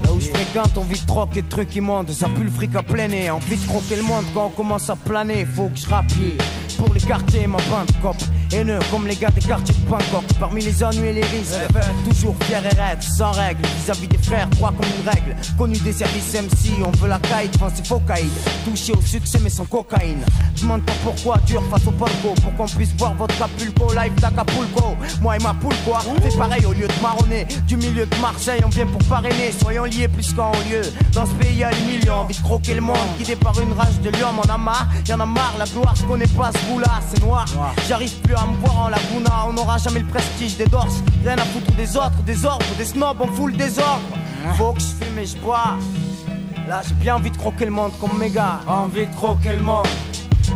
Là 0.02 0.12
où 0.12 0.18
je 0.18 0.28
fréquente, 0.28 0.76
envie 0.76 0.98
de 0.98 1.06
croquer 1.06 1.42
de 1.42 1.48
trucs 1.48 1.76
immondes. 1.76 2.10
Ça 2.10 2.28
pue 2.28 2.42
le 2.42 2.50
fric 2.50 2.74
à 2.74 2.82
plein. 2.82 3.08
Envie 3.32 3.56
de 3.56 3.66
croquer 3.66 3.94
le 3.94 4.02
monde 4.02 4.24
quand 4.34 4.46
on 4.46 4.50
commence 4.50 4.90
à 4.90 4.96
planer. 4.96 5.44
Faut 5.44 5.68
que 5.68 5.78
je 5.78 5.88
rappuie. 5.88 6.36
Pour 6.76 6.92
les 6.92 7.00
quartiers, 7.00 7.46
ma 7.46 7.58
bande 7.70 7.90
cop. 8.02 8.16
Haineux 8.52 8.78
comme 8.90 9.06
les 9.06 9.16
gars 9.16 9.30
des 9.30 9.40
quartiers 9.40 9.74
de 9.74 9.88
Bangkok. 9.88 10.24
Parmi 10.38 10.62
les 10.62 10.84
ennuis 10.84 11.08
et 11.08 11.12
les 11.12 11.24
risques. 11.24 11.54
Toujours 12.08 12.36
fier 12.44 12.62
et 12.64 12.68
raide, 12.68 13.02
sans 13.02 13.32
règle. 13.32 13.62
Vis-à-vis 13.78 14.08
des 14.08 14.18
frères, 14.18 14.48
droit 14.48 14.72
comme 14.76 14.86
une 14.86 15.08
règle. 15.08 15.36
Connu 15.56 15.76
des 15.78 15.92
services 15.92 16.34
MC, 16.34 16.72
on 16.84 16.90
veut 16.98 17.08
la 17.08 17.18
caille, 17.18 17.48
devant 17.48 17.70
c'est 17.74 17.86
faux 17.86 18.00
caïd. 18.06 18.30
Touché 18.64 18.92
au 18.92 19.00
succès, 19.00 19.38
mais 19.42 19.50
sans 19.50 19.64
cocaïne. 19.64 20.24
Demande 20.60 20.82
pas 20.82 20.92
pourquoi, 21.02 21.38
dur 21.46 21.62
face 21.70 21.86
au 21.86 21.92
palco. 21.92 22.34
Pour 22.42 22.54
qu'on 22.54 22.66
puisse 22.66 22.94
voir 22.96 23.14
votre 23.14 23.36
capulco 23.38 23.92
live 23.94 24.14
d'Acapulco. 24.20 24.96
Moi 25.20 25.36
et 25.36 25.42
ma 25.42 25.54
poule, 25.54 25.74
quoi. 25.84 26.00
Fais 26.22 26.36
pareil 26.36 26.64
au 26.66 26.72
lieu 26.72 26.88
de 26.88 27.02
marronner. 27.02 27.46
Du 27.66 27.76
milieu 27.76 28.06
de 28.06 28.16
Marseille, 28.16 28.60
on 28.64 28.68
vient 28.68 28.86
pour 28.86 29.02
parrainer. 29.04 29.52
Soyons 29.60 29.84
liés 29.84 30.08
plus 30.08 30.32
qu'en 30.34 30.52
lieu. 30.70 30.82
Dans 31.12 31.26
ce 31.26 31.32
pays, 31.32 31.56
y'a 31.56 31.70
des 31.70 31.82
millions. 31.82 32.20
Envie 32.20 32.36
de 32.36 32.42
croquer 32.42 32.74
le 32.74 32.80
monde. 32.80 32.96
Guidé 33.18 33.36
par 33.36 33.58
une 33.60 33.72
rage 33.72 34.00
de 34.02 34.10
lion, 34.10 34.32
m'en 34.32 34.42
a 34.42 34.58
marre. 34.58 34.86
Y'en 35.08 35.20
a 35.20 35.26
marre, 35.26 35.54
la 35.58 35.64
gloire, 35.66 35.94
je 35.96 36.04
connais 36.04 36.26
pas 36.28 36.50
C'est 37.08 37.22
noir. 37.22 37.46
J'arrive 37.88 38.14
plus 38.22 38.34
à 38.34 38.44
me 38.46 38.56
voir 38.56 38.78
en 38.78 38.88
laguna. 38.88 39.46
On 39.48 39.52
n'aura 39.52 39.78
jamais 39.78 40.00
le 40.00 40.06
prestige 40.06 40.56
des 40.56 40.66
dorses. 40.66 41.02
Rien 41.24 41.36
à 41.36 41.44
foutre 41.44 41.72
des 41.72 41.96
autres, 41.96 42.22
des 42.24 42.44
ordres, 42.44 42.66
des 42.76 42.84
snobs, 42.84 43.16
on 43.20 43.28
fout 43.28 43.52
le 43.52 43.56
désordre. 43.56 44.02
Faut 44.56 44.72
que 44.72 44.80
je 44.80 45.04
fume 45.04 45.18
et 45.18 45.26
je 45.26 45.36
bois. 45.38 45.76
Là, 46.68 46.82
j'ai 46.86 46.94
bien 46.94 47.16
envie 47.16 47.30
de 47.30 47.36
croquer 47.36 47.66
le 47.66 47.70
monde 47.70 47.92
comme 48.00 48.18
mes 48.18 48.30
gars. 48.30 48.60
Envie 48.66 49.06
de 49.06 49.14
croquer 49.14 49.52
le 49.52 49.62
monde. 49.62 49.86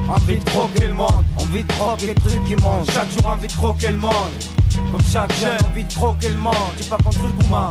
Envie 0.08 0.38
de 0.38 0.44
croquer 0.44 0.86
le 0.88 0.94
monde. 0.94 1.24
Envie 1.36 1.62
de 1.62 1.72
croquer 1.72 2.06
les 2.08 2.14
trucs 2.14 2.44
qui 2.44 2.56
montent. 2.56 2.90
Chaque 2.90 3.10
jour, 3.12 3.26
envie 3.26 3.46
de 3.46 3.52
croquer 3.52 3.88
le 3.88 3.98
monde. 3.98 4.32
Comme 4.90 5.02
chaque 5.12 5.32
jeune, 5.34 5.58
envie 5.70 5.84
de 5.84 5.92
croquer 5.92 6.28
le 6.30 6.38
monde. 6.38 6.54
J'ai 6.76 6.88
pas 6.88 6.98
contre 6.98 7.22
le 7.22 7.28
gourmand. 7.28 7.68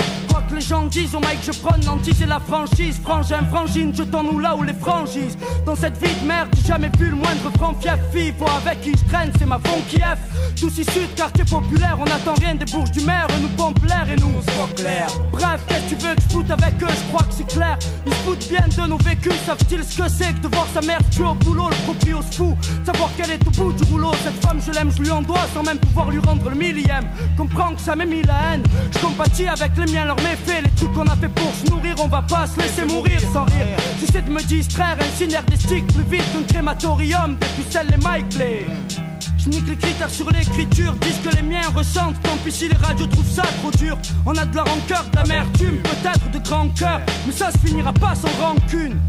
Les 0.54 0.62
gens 0.62 0.86
disent, 0.88 1.16
au 1.16 1.20
mic 1.20 1.40
je 1.46 1.52
prône 1.52 1.80
l'anti 1.86 2.12
et 2.22 2.26
la 2.26 2.40
franchise. 2.40 3.00
Frangin, 3.04 3.46
frangine, 3.50 3.96
jetons-nous 3.96 4.40
là 4.40 4.56
où 4.56 4.64
les 4.64 4.74
franchises. 4.74 5.38
Dans 5.66 5.76
cette 5.76 5.98
vie 6.04 6.14
de 6.22 6.28
merde, 6.28 6.50
j'ai 6.56 6.68
jamais 6.68 6.90
vu 6.98 7.10
le 7.10 7.16
moindre 7.16 7.50
franc 7.58 7.74
fief. 7.80 8.36
Vois 8.38 8.52
avec 8.66 8.82
qui 8.82 8.92
je 8.92 9.12
traîne, 9.12 9.32
c'est 9.38 9.46
ma 9.46 9.60
funky 9.60 10.00
F. 10.00 10.18
Tous 10.60 10.78
issus 10.78 11.08
de 11.12 11.16
quartier 11.16 11.46
populaire, 11.46 11.98
on 12.00 12.06
attend 12.06 12.34
rien 12.40 12.56
des 12.56 12.66
bourges 12.66 12.92
du 12.92 13.02
maire. 13.02 13.28
Nous 13.42 13.48
pompent 13.50 13.86
l'air 13.86 14.08
et 14.12 14.16
nous, 14.16 14.34
Sois 14.42 14.70
clair. 14.76 15.08
Bref, 15.32 15.62
qu'est-ce 15.68 15.96
que 15.96 16.00
tu 16.02 16.08
veux 16.08 16.16
que 16.16 16.22
je 16.22 16.30
foute 16.34 16.52
avec 16.52 16.74
eux? 16.82 16.88
Je 16.90 17.14
crois 17.14 17.24
que 17.24 17.34
c'est 17.34 17.48
clair. 17.48 17.78
Ils 18.06 18.14
se 18.14 18.18
foutent 18.20 18.50
bien 18.50 18.66
de 18.68 18.90
nos 18.90 18.98
vécus. 18.98 19.34
Savent-ils 19.46 19.84
ce 19.84 20.02
que 20.02 20.10
c'est 20.10 20.34
que 20.34 20.48
de 20.48 20.48
voir 20.54 20.68
sa 20.74 20.82
mère 20.82 21.00
tuer 21.12 21.26
au 21.26 21.36
boulot 21.36 21.70
Le 21.70 21.76
proprio 21.86 22.22
se 22.22 22.36
fout. 22.36 22.56
Savoir 22.86 23.10
qu'elle 23.16 23.32
est 23.32 23.48
au 23.48 23.52
bout 23.52 23.74
du 23.74 23.84
rouleau. 23.84 24.12
Cette 24.24 24.44
femme, 24.46 24.60
je 24.66 24.72
l'aime, 24.72 24.92
je 24.92 25.02
lui 25.04 25.12
en 25.12 25.22
dois 25.22 25.46
sans 25.54 25.64
même 25.64 25.78
pouvoir 25.80 26.10
lui 26.10 26.20
rendre 26.20 26.50
le 26.50 26.56
millième. 26.56 27.08
Comprends 27.38 27.74
que 27.74 27.82
ça 27.82 27.96
m'a 27.96 28.06
mis 28.06 28.24
la 28.24 28.54
haine. 28.54 28.64
Je 28.92 29.00
compatis 29.00 29.48
avec 29.48 29.72
les 29.78 29.92
miens, 29.92 30.06
leurs 30.06 30.18
méfaits. 30.18 30.38
Les 30.47 30.69
trucs 30.71 30.93
qu'on 30.93 31.08
a 31.08 31.15
fait 31.15 31.30
pour 31.30 31.54
se 31.54 31.69
nourrir, 31.71 31.95
on 32.04 32.08
va 32.08 32.21
pas 32.21 32.47
se 32.47 32.60
laisser 32.60 32.86
mourir 32.86 33.19
sans 33.34 33.45
rire. 33.45 33.78
J'essaie 33.99 34.21
de 34.21 34.32
me 34.32 34.41
distraire, 34.41 34.97
un 34.99 35.17
signe 35.17 35.36
artistique 35.36 35.88
plus 35.88 36.04
vite 36.04 36.23
qu'un 36.34 36.43
crématorium. 36.43 37.38
Des 37.38 37.63
pucelles, 37.63 37.88
les 37.88 37.97
mic. 37.97 39.09
Je 39.39 39.49
nique 39.49 39.67
les 39.67 39.78
critères 39.78 40.10
sur 40.10 40.30
l'écriture, 40.30 40.93
disent 41.02 41.19
que 41.23 41.36
les 41.36 41.41
miens 41.41 41.67
ressentent. 41.73 42.21
Tant 42.23 42.36
pis 42.43 42.52
si 42.52 42.67
les 42.67 42.75
radios 42.75 43.08
trouvent 43.08 43.30
ça 43.30 43.43
trop 43.62 43.71
dur. 43.71 43.97
On 44.25 44.36
a 44.36 44.45
de 44.45 44.56
la 44.56 44.63
rancœur, 44.63 45.06
de 45.12 45.15
l'amertume, 45.15 45.78
peut-être 45.84 46.30
de 46.32 46.39
grand 46.39 46.67
cœur. 46.69 46.99
Mais 47.25 47.32
ça 47.32 47.52
se 47.52 47.58
finira 47.60 47.93
pas 47.93 48.15
sans 48.15 48.30
rancune. 48.41 48.99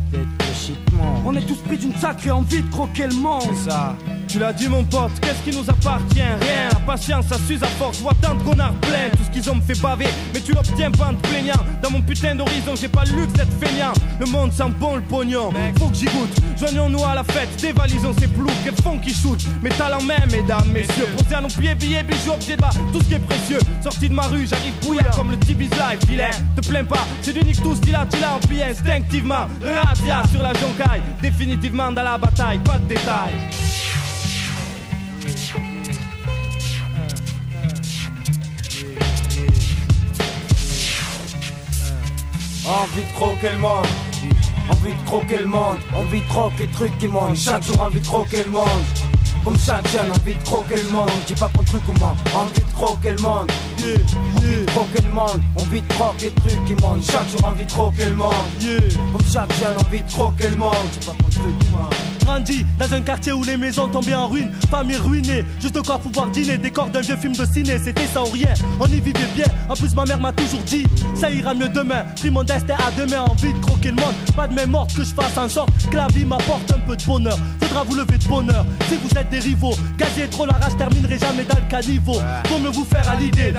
On 1.24 1.34
est 1.34 1.42
tous 1.42 1.58
pris 1.66 1.78
d'une 1.78 1.94
sacrée 1.94 2.30
envie 2.30 2.62
de 2.62 2.70
croquer 2.70 3.06
le 3.06 3.14
monde. 3.14 3.54
ça. 3.66 3.96
Tu 4.30 4.38
l'as 4.38 4.52
dit 4.52 4.68
mon 4.68 4.84
pote, 4.84 5.10
qu'est-ce 5.20 5.42
qui 5.42 5.56
nous 5.56 5.68
appartient? 5.68 6.20
Rien, 6.20 6.68
la 6.72 6.78
patience 6.86 7.26
ça 7.26 7.36
s'use 7.48 7.62
à 7.64 7.66
force, 7.66 7.98
vois 7.98 8.14
tant 8.22 8.36
de 8.36 8.42
connards 8.44 8.74
plein 8.74 9.10
Tout 9.10 9.24
ce 9.24 9.30
qu'ils 9.30 9.50
ont 9.50 9.56
me 9.56 9.60
fait 9.60 9.80
baver, 9.80 10.06
mais 10.32 10.40
tu 10.40 10.52
l'obtiens 10.52 10.92
pas 10.92 11.06
en 11.06 11.14
te 11.14 11.26
plaignant 11.26 11.58
Dans 11.82 11.90
mon 11.90 12.00
putain 12.00 12.36
d'horizon, 12.36 12.76
j'ai 12.80 12.86
pas 12.86 13.04
le 13.06 13.22
luxe 13.22 13.32
d'être 13.32 13.52
feignant 13.60 13.92
Le 14.20 14.26
monde 14.26 14.52
sent 14.52 14.70
bon 14.78 14.96
le 14.96 15.02
pognon, 15.02 15.50
faut 15.80 15.88
que 15.88 15.96
j'y 15.96 16.04
goûte 16.04 16.30
Joignons-nous 16.56 17.04
à 17.04 17.16
la 17.16 17.24
fête, 17.24 17.48
dévalisons 17.60 18.14
ces 18.20 18.28
ploucs 18.28 18.52
et 18.64 18.82
font 18.82 18.98
qui 18.98 19.12
shoot 19.12 19.40
Mes 19.62 19.70
talents 19.70 20.02
même, 20.02 20.19
mesdames, 20.26 20.70
messieurs. 20.72 21.06
Posez 21.16 21.34
à 21.34 21.40
nos 21.40 21.48
pieds, 21.48 21.74
billets, 21.74 22.02
bijoux, 22.02 22.32
objets 22.32 22.56
de 22.56 22.60
bas 22.60 22.70
Tout 22.92 23.00
ce 23.00 23.04
qui 23.04 23.14
est 23.14 23.18
précieux, 23.18 23.58
sorti 23.82 24.08
de 24.08 24.14
ma 24.14 24.22
rue, 24.22 24.46
j'arrive 24.46 24.74
bouillant 24.82 25.10
comme 25.14 25.30
le 25.30 25.38
Tibi's 25.38 25.70
Live. 25.70 25.98
Vilain, 26.08 26.30
te 26.56 26.66
plains 26.66 26.84
pas, 26.84 27.06
c'est 27.22 27.32
du 27.32 27.44
nique 27.44 27.62
tout 27.62 27.72
a, 27.72 28.06
tu 28.06 28.20
l'as 28.20 28.34
empli 28.34 28.62
instinctivement. 28.62 29.46
Radia 29.62 30.22
sur 30.30 30.42
la 30.42 30.52
joncaille, 30.54 31.02
définitivement 31.22 31.92
dans 31.92 32.02
la 32.02 32.18
bataille, 32.18 32.58
pas 32.58 32.78
de 32.78 32.86
détails. 32.86 33.34
Envie 42.66 43.02
de 43.02 43.12
croquer 43.14 43.50
le 43.52 43.58
monde. 43.58 43.86
envie 44.70 44.94
de 44.94 45.04
croquer 45.06 45.38
le 45.38 45.46
monde, 45.46 45.78
envie 45.94 46.20
de 46.20 46.26
croquer 46.28 46.66
les 46.66 46.72
trucs 46.72 46.98
qui 46.98 47.08
montent, 47.08 47.36
chaque 47.36 47.62
jour 47.64 47.80
envie 47.80 48.00
de 48.00 48.06
croquer 48.06 48.44
le 48.44 48.50
monde. 48.50 49.09
Comme 49.44 49.58
chaque 49.58 49.88
jeune, 49.88 50.10
envie 50.12 50.34
de 50.34 50.42
croquer 50.42 50.76
le 50.76 50.90
monde, 50.90 51.10
dis 51.26 51.34
pas 51.34 51.50
ou 51.56 51.98
moi, 51.98 52.14
envie 52.34 52.60
de 52.60 52.72
croquer 52.74 53.12
le 53.12 53.22
monde. 53.22 53.50
Yeah, 53.78 53.88
yeah. 54.42 54.66
Croquer 54.66 55.02
le 55.02 55.12
monde, 55.12 55.40
envie 55.56 55.80
de 55.80 55.88
croquer 55.94 56.26
les 56.26 56.50
trucs 56.50 56.64
qui 56.66 56.74
montent, 56.82 57.04
chaque 57.04 57.28
jour 57.30 57.44
envie 57.44 57.64
de 57.64 57.70
croquer 57.70 58.04
le 58.04 58.16
monde. 58.16 58.34
Yeah. 58.60 58.80
Comme 59.12 59.26
chaque 59.32 59.52
jeune, 59.58 59.76
envie 59.78 60.02
de 60.02 60.10
croquer 60.12 60.48
le 60.48 60.56
monde, 60.56 60.74
Grandi 62.24 62.64
dans 62.78 62.92
un 62.94 63.00
quartier 63.00 63.32
où 63.32 63.42
les 63.42 63.56
maisons 63.56 63.88
tombaient 63.88 64.14
en 64.14 64.28
ruine, 64.28 64.50
famille 64.70 64.96
ruinée, 64.96 65.44
juste 65.60 65.82
quoi 65.84 65.98
pouvoir 65.98 66.28
dîner, 66.28 66.58
décor 66.58 66.88
d'un 66.88 67.00
vieux 67.00 67.16
film 67.16 67.34
de 67.34 67.44
ciné, 67.44 67.78
c'était 67.78 68.06
ça 68.06 68.22
ou 68.22 68.26
rien, 68.26 68.54
on 68.78 68.86
y 68.86 69.00
vivait 69.00 69.26
bien. 69.34 69.46
En 69.68 69.74
plus, 69.74 69.94
ma 69.94 70.04
mère 70.04 70.20
m'a 70.20 70.32
toujours 70.32 70.62
dit, 70.62 70.84
ça 71.14 71.30
ira 71.30 71.54
mieux 71.54 71.68
demain. 71.68 72.04
Pris 72.16 72.30
mon 72.30 72.44
destin 72.44 72.74
à 72.74 72.90
demain, 72.92 73.22
envie 73.22 73.52
de 73.52 73.58
croquer 73.58 73.88
le 73.88 73.96
monde. 73.96 74.14
Pas 74.36 74.46
de 74.46 74.54
même 74.54 74.70
morte 74.70 74.94
que 74.94 75.02
je 75.02 75.12
fasse 75.12 75.36
en 75.36 75.48
sorte 75.48 75.70
que 75.90 75.96
la 75.96 76.06
vie 76.08 76.24
m'apporte 76.24 76.70
un 76.72 76.78
peu 76.80 76.96
de 76.96 77.04
bonheur. 77.04 77.38
Faudra 77.60 77.82
vous 77.84 77.96
lever 77.96 78.18
de 78.18 78.24
bonheur 78.24 78.64
si 78.88 78.96
vous 78.96 79.18
êtes 79.18 79.30
des 79.30 79.40
rivaux. 79.40 79.74
Gazier 79.96 80.28
trop 80.28 80.46
la 80.46 80.54
rage, 80.54 80.76
terminerai 80.76 81.18
jamais 81.18 81.44
dans 81.44 81.56
le 81.56 81.68
caniveau. 81.68 82.20
Faut 82.46 82.58
me 82.58 82.68
vous 82.68 82.84
faire 82.84 83.08
à 83.08 83.16
l'idée. 83.16 83.54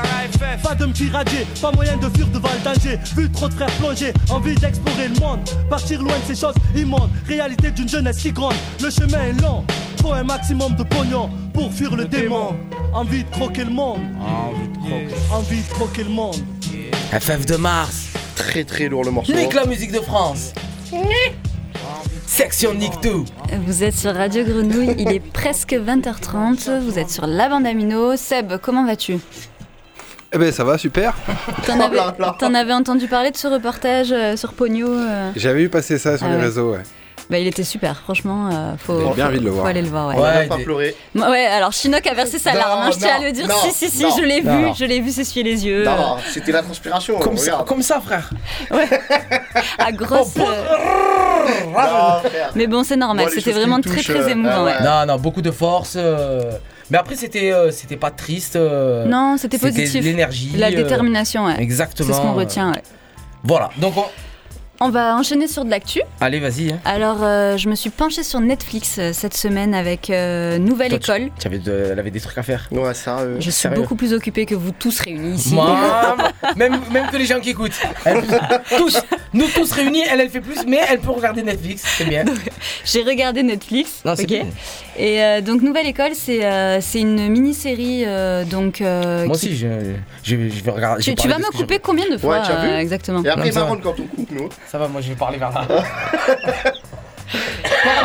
Pas 0.63 0.75
de 0.75 0.85
me 0.85 0.93
pirater, 0.93 1.45
pas 1.61 1.71
moyen 1.71 1.97
de 1.97 2.09
fuir 2.09 2.27
devant 2.27 2.49
le 2.53 2.63
danger. 2.63 2.99
Vu 3.15 3.29
trop 3.31 3.49
de 3.49 3.53
frères 3.53 3.71
plonger, 3.79 4.13
envie 4.29 4.55
d'explorer 4.55 5.09
le 5.09 5.19
monde. 5.19 5.39
Partir 5.69 6.01
loin 6.01 6.13
de 6.17 6.33
ces 6.33 6.39
choses 6.39 6.55
immondes. 6.75 7.09
Réalité 7.27 7.70
d'une 7.75 7.89
jeunesse 7.89 8.17
si 8.19 8.31
grande, 8.31 8.53
le 8.81 8.89
chemin 8.89 9.23
est 9.23 9.41
long. 9.41 9.63
Faut 10.01 10.13
un 10.13 10.23
maximum 10.23 10.75
de 10.75 10.83
pognon 10.83 11.29
pour 11.53 11.71
fuir 11.71 11.95
le 11.95 12.05
démon. 12.05 12.55
Envie 12.93 13.23
de 13.23 13.29
croquer 13.29 13.63
le 13.63 13.69
monde. 13.71 13.99
Envie 15.31 15.61
de 15.61 15.69
croquer 15.69 16.03
le 16.03 16.09
monde. 16.09 16.35
FF 17.11 17.45
de 17.45 17.55
Mars. 17.57 18.07
Très 18.35 18.63
très 18.63 18.87
lourd 18.89 19.03
le 19.03 19.11
morceau. 19.11 19.33
Nique 19.33 19.53
la 19.53 19.65
musique 19.65 19.91
de 19.91 19.99
France. 19.99 20.53
Section 22.25 22.73
Nick 22.73 22.93
2. 23.03 23.11
Vous 23.65 23.83
êtes 23.83 23.95
sur 23.95 24.13
Radio 24.15 24.43
Grenouille, 24.43 24.95
il 24.97 25.11
est 25.11 25.19
presque 25.19 25.73
20h30, 25.73 26.79
vous 26.79 26.97
êtes 26.97 27.09
sur 27.09 27.27
la 27.27 27.49
bande 27.49 27.65
Amino. 27.65 28.15
Seb, 28.15 28.53
comment 28.61 28.85
vas-tu? 28.85 29.17
Eh 30.33 30.37
ben 30.37 30.51
ça 30.51 30.63
va, 30.63 30.77
super. 30.77 31.13
T'en 31.67 31.79
avais, 31.81 31.97
t'en 32.39 32.53
avais 32.53 32.71
entendu 32.73 33.07
parler 33.07 33.31
de 33.31 33.37
ce 33.37 33.47
reportage 33.47 34.13
euh, 34.13 34.37
sur 34.37 34.53
Pogno 34.53 34.87
euh? 34.87 35.31
J'avais 35.35 35.63
vu 35.63 35.69
passer 35.69 35.97
ça 35.97 36.17
sur 36.17 36.25
Ah 36.25 36.29
les 36.29 36.35
ouais. 36.37 36.41
réseaux, 36.43 36.71
ouais. 36.71 36.83
Bah, 37.31 37.39
il 37.39 37.47
était 37.47 37.63
super, 37.63 37.95
franchement. 38.01 38.49
euh, 38.51 38.73
faut, 38.77 38.99
J'ai 38.99 39.13
bien 39.15 39.23
faut- 39.25 39.29
envie 39.31 39.39
de 39.39 39.43
le 39.45 39.49
faut 39.51 39.55
voir. 39.55 39.67
aller 39.67 39.81
le 39.81 39.87
voir. 39.87 40.07
Ouais. 40.09 40.15
Ouais, 40.21 40.47
pas 40.47 40.57
des- 40.57 40.63
pleurer. 40.65 40.95
Ouais, 41.15 41.45
alors 41.45 41.71
Chinook 41.71 42.05
a 42.05 42.13
versé 42.13 42.37
sa 42.37 42.51
Non, 42.51 42.59
larme, 42.59 42.81
hein, 42.83 42.89
je 42.93 42.97
tiens 42.99 43.15
à 43.15 43.23
le 43.23 43.31
dire. 43.31 43.47
non, 43.47 43.55
si, 43.63 43.71
si, 43.71 43.89
si, 43.89 44.03
non. 44.03 44.09
je 44.17 44.21
l'ai 44.23 44.41
vu, 44.41 44.47
non. 44.49 44.73
je 44.73 44.83
l'ai 44.85 44.99
vu 44.99 45.11
s'essuyer 45.11 45.43
les 45.43 45.65
yeux. 45.65 45.85
Non, 45.85 46.17
c'était 46.29 46.51
la 46.51 46.61
transpiration. 46.61 47.17
Comme 47.19 47.37
ça, 47.37 47.51
regarde. 47.53 47.67
comme 47.69 47.81
ça, 47.81 48.01
frère. 48.01 48.29
à 49.79 49.91
grosse. 49.93 50.33
Oh, 50.37 50.43
euh. 51.75 52.19
Mais 52.55 52.67
bon, 52.67 52.83
c'est 52.83 52.97
normal, 52.97 53.27
c'était 53.33 53.51
vraiment 53.51 53.77
me 53.77 53.81
très 53.83 53.95
touchent, 53.97 54.07
très 54.07 54.19
euh, 54.23 54.27
émouvant. 54.29 54.65
ouais. 54.65 54.73
ouais. 54.73 54.83
Non, 54.83 55.05
non, 55.07 55.15
beaucoup 55.17 55.41
de 55.41 55.51
force. 55.51 55.93
euh, 55.95 56.51
Mais 56.89 56.97
après, 56.97 57.15
c'était 57.15 57.51
euh, 57.53 57.71
c'était 57.71 57.95
pas 57.97 58.11
triste. 58.11 58.55
euh, 58.57 59.05
Non, 59.05 59.37
c'était 59.37 59.57
positif. 59.57 60.03
l'énergie. 60.03 60.51
La 60.57 60.69
détermination, 60.71 61.45
ouais. 61.45 61.55
Exactement. 61.59 62.09
C'est 62.09 62.15
ce 62.15 62.21
qu'on 62.21 62.33
retient, 62.33 62.71
ouais. 62.73 62.81
Voilà, 63.43 63.69
donc 63.77 63.93
on- 63.97 64.05
On 64.83 64.89
va 64.89 65.15
enchaîner 65.15 65.47
sur 65.47 65.63
de 65.63 65.69
l'actu. 65.69 66.01
allez, 66.19 66.39
vas-y. 66.39 66.71
hein. 66.73 66.79
Alors, 66.85 67.17
euh, 67.21 67.55
je 67.55 67.69
me 67.69 67.75
suis 67.75 67.91
penchée 67.91 68.23
sur 68.23 68.39
Netflix 68.39 68.95
euh, 68.97 69.11
cette 69.13 69.35
semaine 69.35 69.75
avec 69.75 70.09
euh, 70.09 70.57
Nouvelle 70.57 70.97
Toi, 70.99 71.17
École. 71.19 71.29
Tu 71.39 71.45
avais, 71.47 71.59
de- 71.59 71.89
elle 71.91 71.99
avait 71.99 72.09
des 72.09 72.19
trucs 72.19 72.37
à 72.39 72.41
faire. 72.41 72.67
Ouais, 72.71 72.93
ça. 72.95 73.19
euh, 73.19 73.35
Je 73.37 73.41
suis 73.43 73.51
sérieux 73.51 73.77
beaucoup 73.79 73.95
plus 73.95 74.11
occupée 74.11 74.47
que 74.47 74.55
vous 74.55 74.71
tous 74.71 74.99
réunis 74.99 75.35
ici. 75.35 75.53
Moi, 75.53 75.77
même, 76.55 76.79
même 76.91 77.07
que 77.07 77.17
les 77.17 77.25
gens 77.25 77.39
qui 77.39 77.51
écoutent. 77.51 77.79
Elle- 78.05 78.23
tous, 78.77 78.99
nous 79.33 79.47
tous 79.47 79.71
réunis, 79.71 80.03
elle, 80.11 80.19
elle 80.21 80.29
fait 80.29 80.41
plus, 80.41 80.59
mais 80.67 80.79
elle 80.89 80.99
peut 80.99 81.11
regarder 81.11 81.41
Netflix, 81.43 81.83
c'est 81.97 82.05
bien. 82.05 82.23
J'ai 82.85 83.03
regardé 83.03 83.43
Netflix. 83.43 84.01
Non, 84.05 84.15
c'est 84.15 84.23
ok. 84.23 84.27
bien. 84.29 84.45
Et 84.97 85.23
euh, 85.23 85.41
donc, 85.41 85.61
Nouvelle 85.61 85.87
École, 85.87 86.11
c'est 86.13 86.43
euh, 86.45 86.79
c'est 86.81 86.99
une 87.01 87.27
mini-série. 87.29 88.03
euh, 88.05 88.43
donc, 88.45 88.81
euh, 88.81 89.25
Moi 89.25 89.35
qui- 89.37 89.47
aussi, 89.47 89.57
je, 89.57 89.67
je, 90.23 90.35
je 90.49 90.63
vais 90.63 90.71
regarder. 90.71 91.01
Tu, 91.15 91.27
vas 91.27 91.37
me 91.37 91.51
couper 91.57 91.79
combien 91.79 92.09
de 92.09 92.17
fois 92.17 92.39
Ouais, 92.39 92.45
tu 92.45 92.51
as 92.51 92.61
vu 92.61 92.67
euh, 92.69 92.79
Exactement. 92.79 93.23
Et 93.23 93.29
après, 93.29 93.45
Non, 93.47 93.51
ça 93.53 93.59
va. 93.59 93.65
marronne 93.65 93.81
quand 93.81 93.95
on 93.99 94.03
coupe, 94.15 94.31
nous. 94.31 94.49
Ça 94.67 94.77
va, 94.77 94.87
moi 94.87 95.01
je 95.01 95.09
vais 95.09 95.15
parler 95.15 95.37
vers 95.37 95.51
là. 95.51 95.65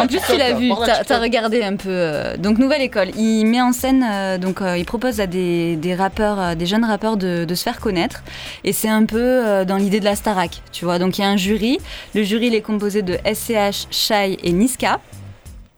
En 0.01 0.07
plus, 0.07 0.21
tu 0.29 0.37
l'as 0.37 0.53
vu, 0.55 0.71
t'as 1.07 1.19
regardé 1.19 1.63
un 1.63 1.77
peu. 1.77 1.89
euh, 1.89 2.37
donc, 2.37 2.59
Nouvelle 2.59 2.83
École, 2.83 3.11
il 3.17 3.45
met 3.45 3.61
en 3.61 3.73
scène, 3.73 4.05
euh, 4.09 4.39
donc 4.39 4.61
euh, 4.63 4.77
il 4.79 4.85
propose 4.85 5.21
à 5.21 5.27
des, 5.27 5.77
des 5.77 5.95
rappeurs, 5.95 6.57
des 6.57 6.67
jeunes 6.67 6.85
rappeurs 6.85 7.17
de, 7.17 7.45
de 7.45 7.55
se 7.55 7.63
faire 7.63 7.81
connaître. 7.81 8.23
Et 8.65 8.73
c'est 8.73 8.89
un 8.89 9.05
peu 9.05 9.65
dans 9.67 9.77
l'idée 9.77 10.01
de 10.01 10.05
la 10.05 10.17
Starac, 10.17 10.63
tu 10.73 10.85
vois. 10.85 10.99
Donc, 10.99 11.19
il 11.19 11.23
y 11.23 11.25
a 11.25 11.29
un 11.29 11.37
jury. 11.37 11.79
Le 12.15 12.23
jury, 12.23 12.47
il 12.49 12.55
est 12.55 12.63
composé 12.63 13.03
de 13.03 13.19
SCH, 13.25 13.87
Shai 13.91 14.39
et 14.43 14.53
Niska. 14.53 15.01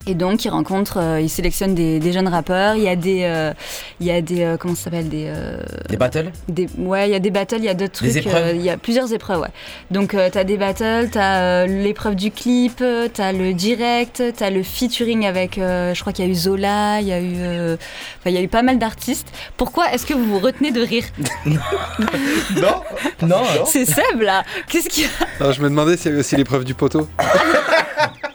Et 0.06 0.14
donc, 0.14 0.44
il 0.44 0.48
rencontre, 0.48 0.98
euh, 0.98 1.20
il 1.20 1.28
sélectionne 1.28 1.74
des, 1.74 1.98
des 1.98 2.12
jeunes 2.12 2.28
rappeurs. 2.28 2.76
Il 2.76 2.82
y 2.82 2.88
a 2.88 2.96
des, 2.96 3.24
euh, 3.24 3.52
il 4.00 4.06
y 4.06 4.10
a 4.10 4.22
des, 4.22 4.42
euh, 4.42 4.56
comment 4.56 4.74
ça 4.74 4.84
s'appelle, 4.84 5.08
des, 5.10 5.26
euh, 5.28 5.58
Des 5.90 5.98
battles 5.98 6.30
des, 6.48 6.66
ouais, 6.78 7.08
il 7.08 7.12
y 7.12 7.14
a 7.14 7.18
des 7.18 7.30
battles, 7.30 7.56
il 7.58 7.64
y 7.64 7.68
a 7.68 7.74
d'autres 7.74 7.92
trucs. 7.92 8.12
Des 8.12 8.18
épreuves 8.18 8.46
euh, 8.46 8.52
Il 8.54 8.62
y 8.62 8.70
a 8.70 8.78
plusieurs 8.78 9.12
épreuves, 9.12 9.40
ouais. 9.40 9.48
Donc, 9.90 10.12
tu 10.12 10.30
t'as 10.32 10.44
des 10.44 10.56
battles, 10.56 11.10
t'as 11.10 11.40
euh, 11.42 11.66
l'épreuve 11.66 12.14
du 12.14 12.30
clip, 12.30 12.82
t'as 13.12 13.32
le 13.32 13.52
direct, 13.52 14.22
t'as 14.34 14.48
le 14.48 14.62
featuring 14.62 15.26
avec, 15.26 15.58
euh, 15.58 15.92
je 15.92 16.00
crois 16.00 16.14
qu'il 16.14 16.24
y 16.24 16.28
a 16.28 16.30
eu 16.30 16.34
Zola, 16.34 17.00
il 17.02 17.08
y 17.08 17.12
a 17.12 17.20
eu, 17.20 17.34
euh, 17.40 17.76
enfin, 18.20 18.30
il 18.30 18.34
y 18.34 18.38
a 18.38 18.42
eu 18.42 18.48
pas 18.48 18.62
mal 18.62 18.78
d'artistes. 18.78 19.28
Pourquoi 19.58 19.92
est-ce 19.92 20.06
que 20.06 20.14
vous 20.14 20.24
vous 20.24 20.38
retenez 20.38 20.70
de 20.70 20.80
rire 20.80 21.04
Non 21.44 22.82
Non, 23.22 23.42
C'est 23.66 23.84
Seb 23.84 24.22
là. 24.22 24.42
Qu'est-ce 24.68 24.88
qu'il 24.88 25.04
y 25.04 25.06
a 25.06 25.52
je 25.52 25.60
me 25.60 25.68
demandais 25.68 25.96
s'il 25.96 26.06
y 26.06 26.08
avait 26.10 26.20
aussi 26.20 26.36
l'épreuve 26.36 26.64
du 26.64 26.74
poteau. 26.74 27.08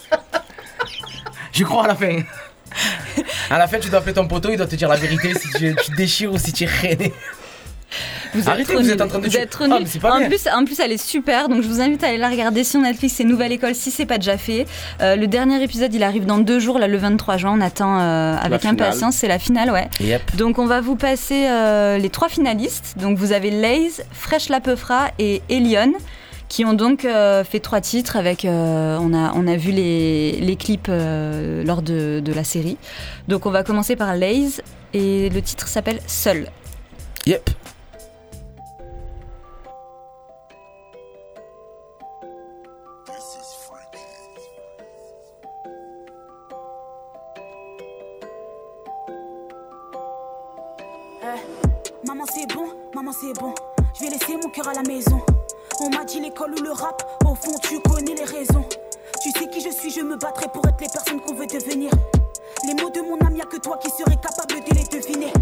je 1.59 1.63
crois 1.63 1.85
à 1.85 1.87
la 1.87 1.95
fin. 1.95 2.17
À 3.49 3.57
la 3.57 3.67
fin, 3.67 3.79
tu 3.79 3.89
dois 3.89 3.99
appeler 3.99 4.13
ton 4.13 4.27
poteau, 4.27 4.49
il 4.51 4.57
doit 4.57 4.67
te 4.67 4.75
dire 4.75 4.89
la 4.89 4.95
vérité 4.95 5.33
si 5.33 5.47
tu, 5.57 5.75
tu 5.75 5.91
te 5.91 5.95
déchires 5.95 6.33
ou 6.33 6.37
si 6.37 6.51
tu 6.53 6.63
es 6.63 6.67
rené. 6.67 7.13
Vous 8.33 8.49
Arrêtez, 8.49 8.63
trop 8.73 8.81
vous 8.81 8.89
êtes 8.89 8.95
nuls. 8.95 9.03
en 9.03 9.07
train 9.07 9.19
de 9.19 9.27
Vous 9.27 9.37
êtes 9.37 9.49
trop 9.51 9.65
Ah, 9.65 9.67
nuls. 9.67 9.77
mais 9.81 9.85
c'est 9.85 9.99
pas 9.99 10.13
en 10.15 10.17
bien. 10.17 10.27
plus, 10.27 10.47
en 10.51 10.65
plus, 10.65 10.79
elle 10.79 10.91
est 10.91 10.97
super. 11.05 11.47
Donc, 11.49 11.61
je 11.61 11.67
vous 11.67 11.79
invite 11.79 12.03
à 12.03 12.07
aller 12.07 12.17
la 12.17 12.29
regarder 12.29 12.63
sur 12.63 12.79
Netflix. 12.81 13.13
C'est 13.17 13.23
Nouvelle 13.23 13.51
École 13.51 13.75
si 13.75 13.91
c'est 13.91 14.07
pas 14.07 14.17
déjà 14.17 14.39
fait. 14.39 14.65
Euh, 15.01 15.15
le 15.15 15.27
dernier 15.27 15.61
épisode, 15.61 15.93
il 15.93 16.01
arrive 16.01 16.25
dans 16.25 16.39
deux 16.39 16.59
jours, 16.59 16.79
là, 16.79 16.87
le 16.87 16.97
23 16.97 17.37
juin. 17.37 17.53
On 17.55 17.61
attend 17.61 17.99
euh, 18.01 18.35
avec 18.41 18.65
impatience. 18.65 19.17
C'est 19.17 19.27
la 19.27 19.37
finale, 19.37 19.69
ouais. 19.69 19.87
Yep. 19.99 20.35
Donc, 20.37 20.57
on 20.57 20.65
va 20.65 20.81
vous 20.81 20.95
passer 20.95 21.45
euh, 21.47 21.99
les 21.99 22.09
trois 22.09 22.29
finalistes. 22.29 22.95
Donc, 22.97 23.19
vous 23.19 23.31
avez 23.33 23.51
Laze, 23.51 24.03
Fresh 24.11 24.49
Lapeufra 24.49 25.09
et 25.19 25.43
Elion 25.49 25.93
qui 26.53 26.65
ont 26.65 26.75
donc 26.75 27.03
euh, 27.03 27.43
fait 27.43 27.59
trois 27.59 27.81
titres 27.81 28.15
avec 28.15 28.45
euh, 28.45 28.95
on 29.01 29.11
a 29.11 29.33
on 29.33 29.47
a 29.47 29.55
vu 29.57 29.71
les, 29.71 30.33
les 30.33 30.55
clips 30.55 30.85
euh, 30.87 31.63
lors 31.63 31.81
de, 31.81 32.21
de 32.23 32.31
la 32.31 32.43
série 32.43 32.77
donc 33.27 33.47
on 33.47 33.49
va 33.49 33.63
commencer 33.63 33.95
par 33.95 34.15
Laze 34.15 34.61
et 34.93 35.29
le 35.29 35.41
titre 35.41 35.67
s'appelle 35.67 35.99
Seul 36.05 36.51
Yep. 37.25 37.49
Maman 52.05 52.25
c'est 52.31 52.53
bon, 52.53 52.67
maman 52.93 53.11
c'est 53.11 53.33
bon. 53.41 53.55
Je 53.95 54.03
vais 54.03 54.11
laisser 54.11 54.33
mon 54.33 54.49
cœur 54.49 54.67
à 54.67 54.73
la 54.73 54.83
maison. 54.83 55.19
On 55.79 55.89
m'a 55.89 56.03
dit 56.05 56.19
l'école 56.19 56.53
ou 56.59 56.63
le 56.63 56.71
rap, 56.71 57.01
au 57.25 57.33
fond 57.33 57.57
tu 57.61 57.79
connais 57.79 58.13
les 58.13 58.23
raisons. 58.25 58.65
Tu 59.21 59.31
sais 59.31 59.47
qui 59.47 59.59
je 59.59 59.69
suis, 59.69 59.89
je 59.89 60.01
me 60.01 60.15
battrai 60.15 60.47
pour 60.53 60.65
être 60.67 60.79
les 60.79 60.87
personnes 60.87 61.19
qu'on 61.21 61.33
veut 61.33 61.47
devenir. 61.47 61.91
Les 62.65 62.75
mots 62.75 62.91
de 62.91 63.01
mon 63.01 63.17
âme, 63.25 63.35
y'a 63.35 63.45
que 63.45 63.57
toi 63.57 63.77
qui 63.81 63.89
serais 63.89 64.17
capable 64.17 64.63
de 64.63 64.75
les 64.75 64.83
deviner. 64.83 65.33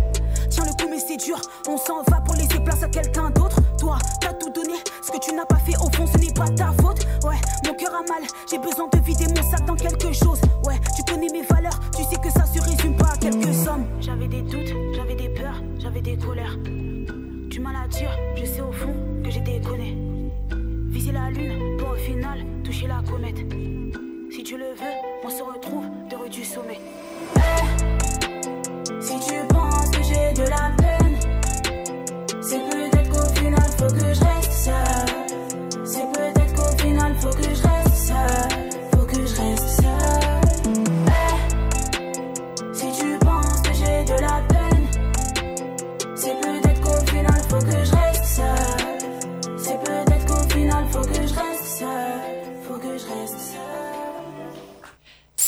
Tiens 0.50 0.64
le 0.66 0.72
coup 0.72 0.90
mais 0.90 1.00
c'est 1.00 1.18
dur, 1.18 1.40
on 1.68 1.78
s'en 1.78 2.04
va 2.04 2.22
pour 2.22 2.36
laisser 2.36 2.60
place 2.64 2.82
à 2.82 2.88
quelqu'un 2.88 3.30
d'autre. 3.32 3.58
Toi, 3.78 3.98
t'as 4.22 4.34
tout 4.34 4.50
donné, 4.50 4.76
ce 5.06 5.12
que 5.12 5.20
tu 5.20 5.34
n'as 5.34 5.46
pas 5.46 5.58
fait 5.58 5.76
au 5.78 5.90
fond 5.96 6.06
ce 6.08 6.18
n'est 6.18 6.34
pas 6.34 6.48
ta 6.50 6.72
faute. 6.82 7.06
Ouais, 7.24 7.40
mon 7.66 7.74
cœur 7.74 7.94
a 7.94 8.02
mal, 8.04 8.24
j'ai 8.50 8.58
besoin 8.58 8.88
de 8.88 9.00
vider 9.00 9.28
mon 9.28 9.52
sac 9.52 9.66
dans 9.66 9.76
quelque 9.76 10.14
chose. 10.14 10.40
Ouais, 10.64 10.80
tu 10.96 11.04
connais 11.12 11.30
mes 11.32 11.44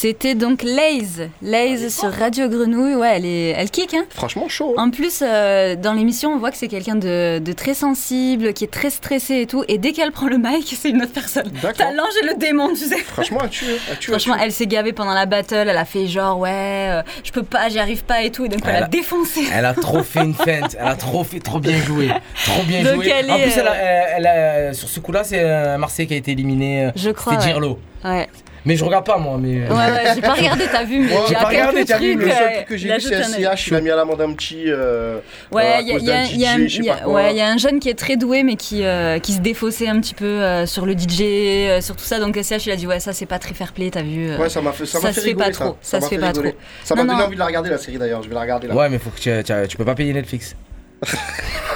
C'était 0.04 0.36
donc 0.36 0.64
Laze, 0.64 1.30
Laze 1.42 1.88
sur 1.98 2.12
Radio 2.12 2.50
Grenouille. 2.50 2.94
Ouais, 2.96 3.14
elle 3.16 3.26
est, 3.26 3.50
elle 3.52 3.70
kick, 3.72 3.94
hein. 3.94 4.04
Franchement 4.10 4.50
chaud. 4.50 4.74
En 4.78 4.90
plus, 4.90 5.24
euh, 5.26 5.78
dans 5.78 5.94
l'émission, 5.94 6.32
on 6.34 6.40
voit 6.40 6.52
que 6.52 6.58
c'est 6.58 6.68
quelqu'un 6.68 6.96
de, 6.96 7.40
de 7.40 7.54
très 7.54 7.74
sensible, 7.74 8.52
qui 8.52 8.66
est 8.66 8.72
très 8.72 8.90
stressé 8.90 9.40
et 9.40 9.48
tout. 9.48 9.64
Et 9.70 9.78
dès 9.78 9.94
qu'elle 9.94 10.12
prend 10.12 10.28
le 10.28 10.38
mic, 10.38 10.76
c'est 10.78 10.90
une 10.90 11.04
autre 11.04 11.14
personne. 11.14 11.50
T'as 11.78 11.94
l'ange 11.94 12.12
et 12.22 12.26
le 12.26 12.36
démon, 12.36 12.68
tu 12.74 12.84
sais. 12.84 12.98
Franchement, 12.98 13.40
elle 13.46 13.50
tue. 13.50 13.66
Elle 13.90 13.98
tue, 13.98 14.12
Franchement, 14.12 14.36
elle 14.44 14.52
s'est 14.52 14.68
gavée 14.68 14.92
pendant 14.92 15.14
la 15.14 15.26
battle. 15.26 15.70
Elle 15.70 15.78
a 15.78 15.86
fait 15.86 16.06
genre, 16.08 16.38
ouais, 16.38 16.50
euh, 16.52 17.02
je 17.24 17.32
peux 17.32 17.44
pas, 17.44 17.70
j'y 17.70 17.80
arrive 17.80 18.04
pas 18.04 18.24
et 18.24 18.30
tout. 18.30 18.44
Et 18.44 18.50
donc, 18.50 18.60
elle, 18.66 18.76
Elle 18.76 18.84
a 18.84 18.86
a- 18.88 18.90
défoncé. 18.90 19.44
Elle 19.56 19.64
a 19.64 19.74
trop 19.74 20.04
fait 20.04 20.20
une 20.26 20.34
feinte, 20.34 20.76
elle 20.78 20.86
a 20.86 20.96
trop 20.96 21.24
fait, 21.24 21.40
trop 21.40 21.60
bien 21.62 21.78
joué, 21.78 22.10
trop 22.46 22.64
bien 22.64 22.84
Donc 22.84 22.96
joué. 22.96 23.08
elle 23.18 23.32
en 23.32 23.38
est, 23.38 23.44
plus, 23.44 23.58
elle 23.58 23.68
a- 23.70 23.72
euh, 23.72 24.04
elle 24.18 24.28
a- 24.28 24.74
sur 24.74 24.90
ce 24.90 25.00
coup-là, 25.00 25.24
c'est 25.24 25.78
Marseille 25.78 26.08
qui 26.08 26.14
a 26.14 26.18
été 26.18 26.32
éliminé. 26.32 26.90
Je 26.98 27.10
crois, 27.12 27.32
C'était 27.36 27.46
ouais. 27.46 27.52
Girlo. 27.52 27.80
Ouais. 28.04 28.28
Mais 28.66 28.78
je 28.78 28.86
regarde 28.86 29.06
pas 29.06 29.18
moi, 29.18 29.38
mais. 29.40 29.68
Ouais, 29.68 29.76
ouais, 29.76 30.12
j'ai 30.16 30.22
pas 30.22 30.34
regardé, 30.34 30.64
t'as 30.72 30.84
vu, 30.86 31.00
mais 31.00 31.08
Moi, 31.14 31.24
il 31.26 31.26
y 31.26 31.30
j'ai 31.30 31.36
a 31.36 31.40
pas 31.40 31.50
quelques 31.50 31.60
regardé, 31.68 31.86
t'as 31.86 31.98
vu, 31.98 32.14
trucs. 32.16 32.26
le 32.28 32.32
seul 32.32 32.44
euh, 32.44 32.56
truc 32.56 32.66
que 32.68 32.78
j'ai 32.78 32.94
vu, 32.94 33.02
c'est. 33.02 33.24
SCH, 33.24 33.68
il 33.68 33.76
a 33.76 33.82
mis 33.82 33.90
à 33.90 33.96
l'amende 33.98 34.22
un 34.22 34.34
petit. 34.34 34.64
euh, 34.68 35.20
Ouais, 35.52 35.64
euh, 35.64 35.82
il 35.82 36.04
y, 36.06 36.12
a- 36.12 37.48
un- 37.48 37.58
jeune 37.58 37.80
qui 37.80 37.90
est 37.90 37.94
très 37.98 38.16
doué, 38.16 38.44
mais 38.44 38.56
qui, 38.56 38.86
euh, 38.86 39.20
qui 39.20 39.34
se 39.34 39.40
défaussait 39.40 39.88
un 39.90 40.00
petit 40.00 40.14
peu 40.14 40.26
euh, 40.26 40.66
sur 40.66 40.86
le 40.86 40.94
DJ, 40.94 41.22
euh, 41.22 41.82
sur 41.82 41.96
tout 41.98 42.06
ça. 42.06 42.20
Donc 42.20 42.38
SCH, 42.38 42.66
il 42.68 42.72
a 42.72 42.76
dit 42.78 42.88
Ouais, 42.88 43.00
ça 43.02 43.12
c'est 43.12 43.26
pas 43.26 43.40
très 43.40 43.54
fair 43.54 43.74
play, 43.74 43.90
t'as 43.92 44.02
vu. 44.02 44.30
euh, 44.30 44.38
Ouais, 44.38 44.50
ça 44.50 44.62
m'a 44.62 44.72
fait, 44.72 44.86
ça 44.86 45.00
m'a 45.00 45.08
fait 45.10 45.14
se 45.16 45.20
fait 45.20 45.28
rigoler, 45.32 45.46
pas 45.48 45.52
trop. 45.52 45.78
Ça, 45.82 46.00
se 46.00 46.08
fait 46.08 46.16
fait 46.16 46.22
pas 46.22 46.32
trop. 46.32 46.44
Ça 46.84 46.96
m'a 46.96 47.04
donné 47.04 47.22
envie 47.22 47.36
de 47.36 47.40
la 47.40 47.46
regarder 47.48 47.70
la 47.70 47.78
série 47.78 47.98
d'ailleurs, 47.98 48.24
je 48.24 48.30
vais 48.30 48.36
la 48.36 48.42
regarder 48.42 48.68
là. 48.68 48.76
Ouais, 48.76 48.88
mais 48.90 48.98
faut 49.00 49.10
que 49.10 49.66
tu 49.68 49.78
peux 49.78 49.86
pas 49.86 49.96
payer 49.96 50.14
Netflix. 50.14 50.56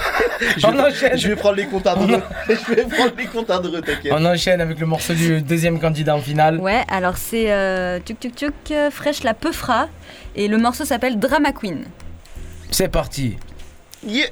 je, 0.58 0.68
On 0.68 0.72
vais, 0.72 0.82
enchaîne. 0.82 1.18
je 1.18 1.28
vais 1.30 1.36
prendre 1.36 1.56
les 1.56 1.66
comptes 1.66 1.88
à 1.88 1.96
Dreux. 1.96 2.22
je 2.50 2.74
vais 2.76 2.84
prendre 2.86 3.14
les 3.18 3.26
comptes 3.26 3.50
à 3.50 3.60
Dreux, 3.60 3.82
t'inquiète. 3.82 4.14
On 4.16 4.26
enchaîne 4.26 4.62
avec 4.62 4.80
le 4.80 4.86
morceau 4.86 5.14
du 5.14 5.42
deuxième 5.42 5.80
candidat 5.80 6.16
en 6.16 6.22
finale. 6.22 6.60
Ouais, 6.60 6.84
alors 6.90 7.18
c'est 7.18 7.52
euh, 7.52 8.00
Tuk 8.04 8.20
Tuk 8.20 8.36
Tuk, 8.36 8.54
euh, 8.72 8.90
Fresh 8.92 9.24
la 9.24 9.34
Peufra, 9.34 9.88
et 10.36 10.48
le 10.48 10.58
morceau 10.58 10.86
s'appelle 10.86 11.20
Drama 11.20 11.52
Queen. 11.52 11.86
C'est 12.72 12.90
parti. 12.90 13.38
Yeah. 14.06 14.28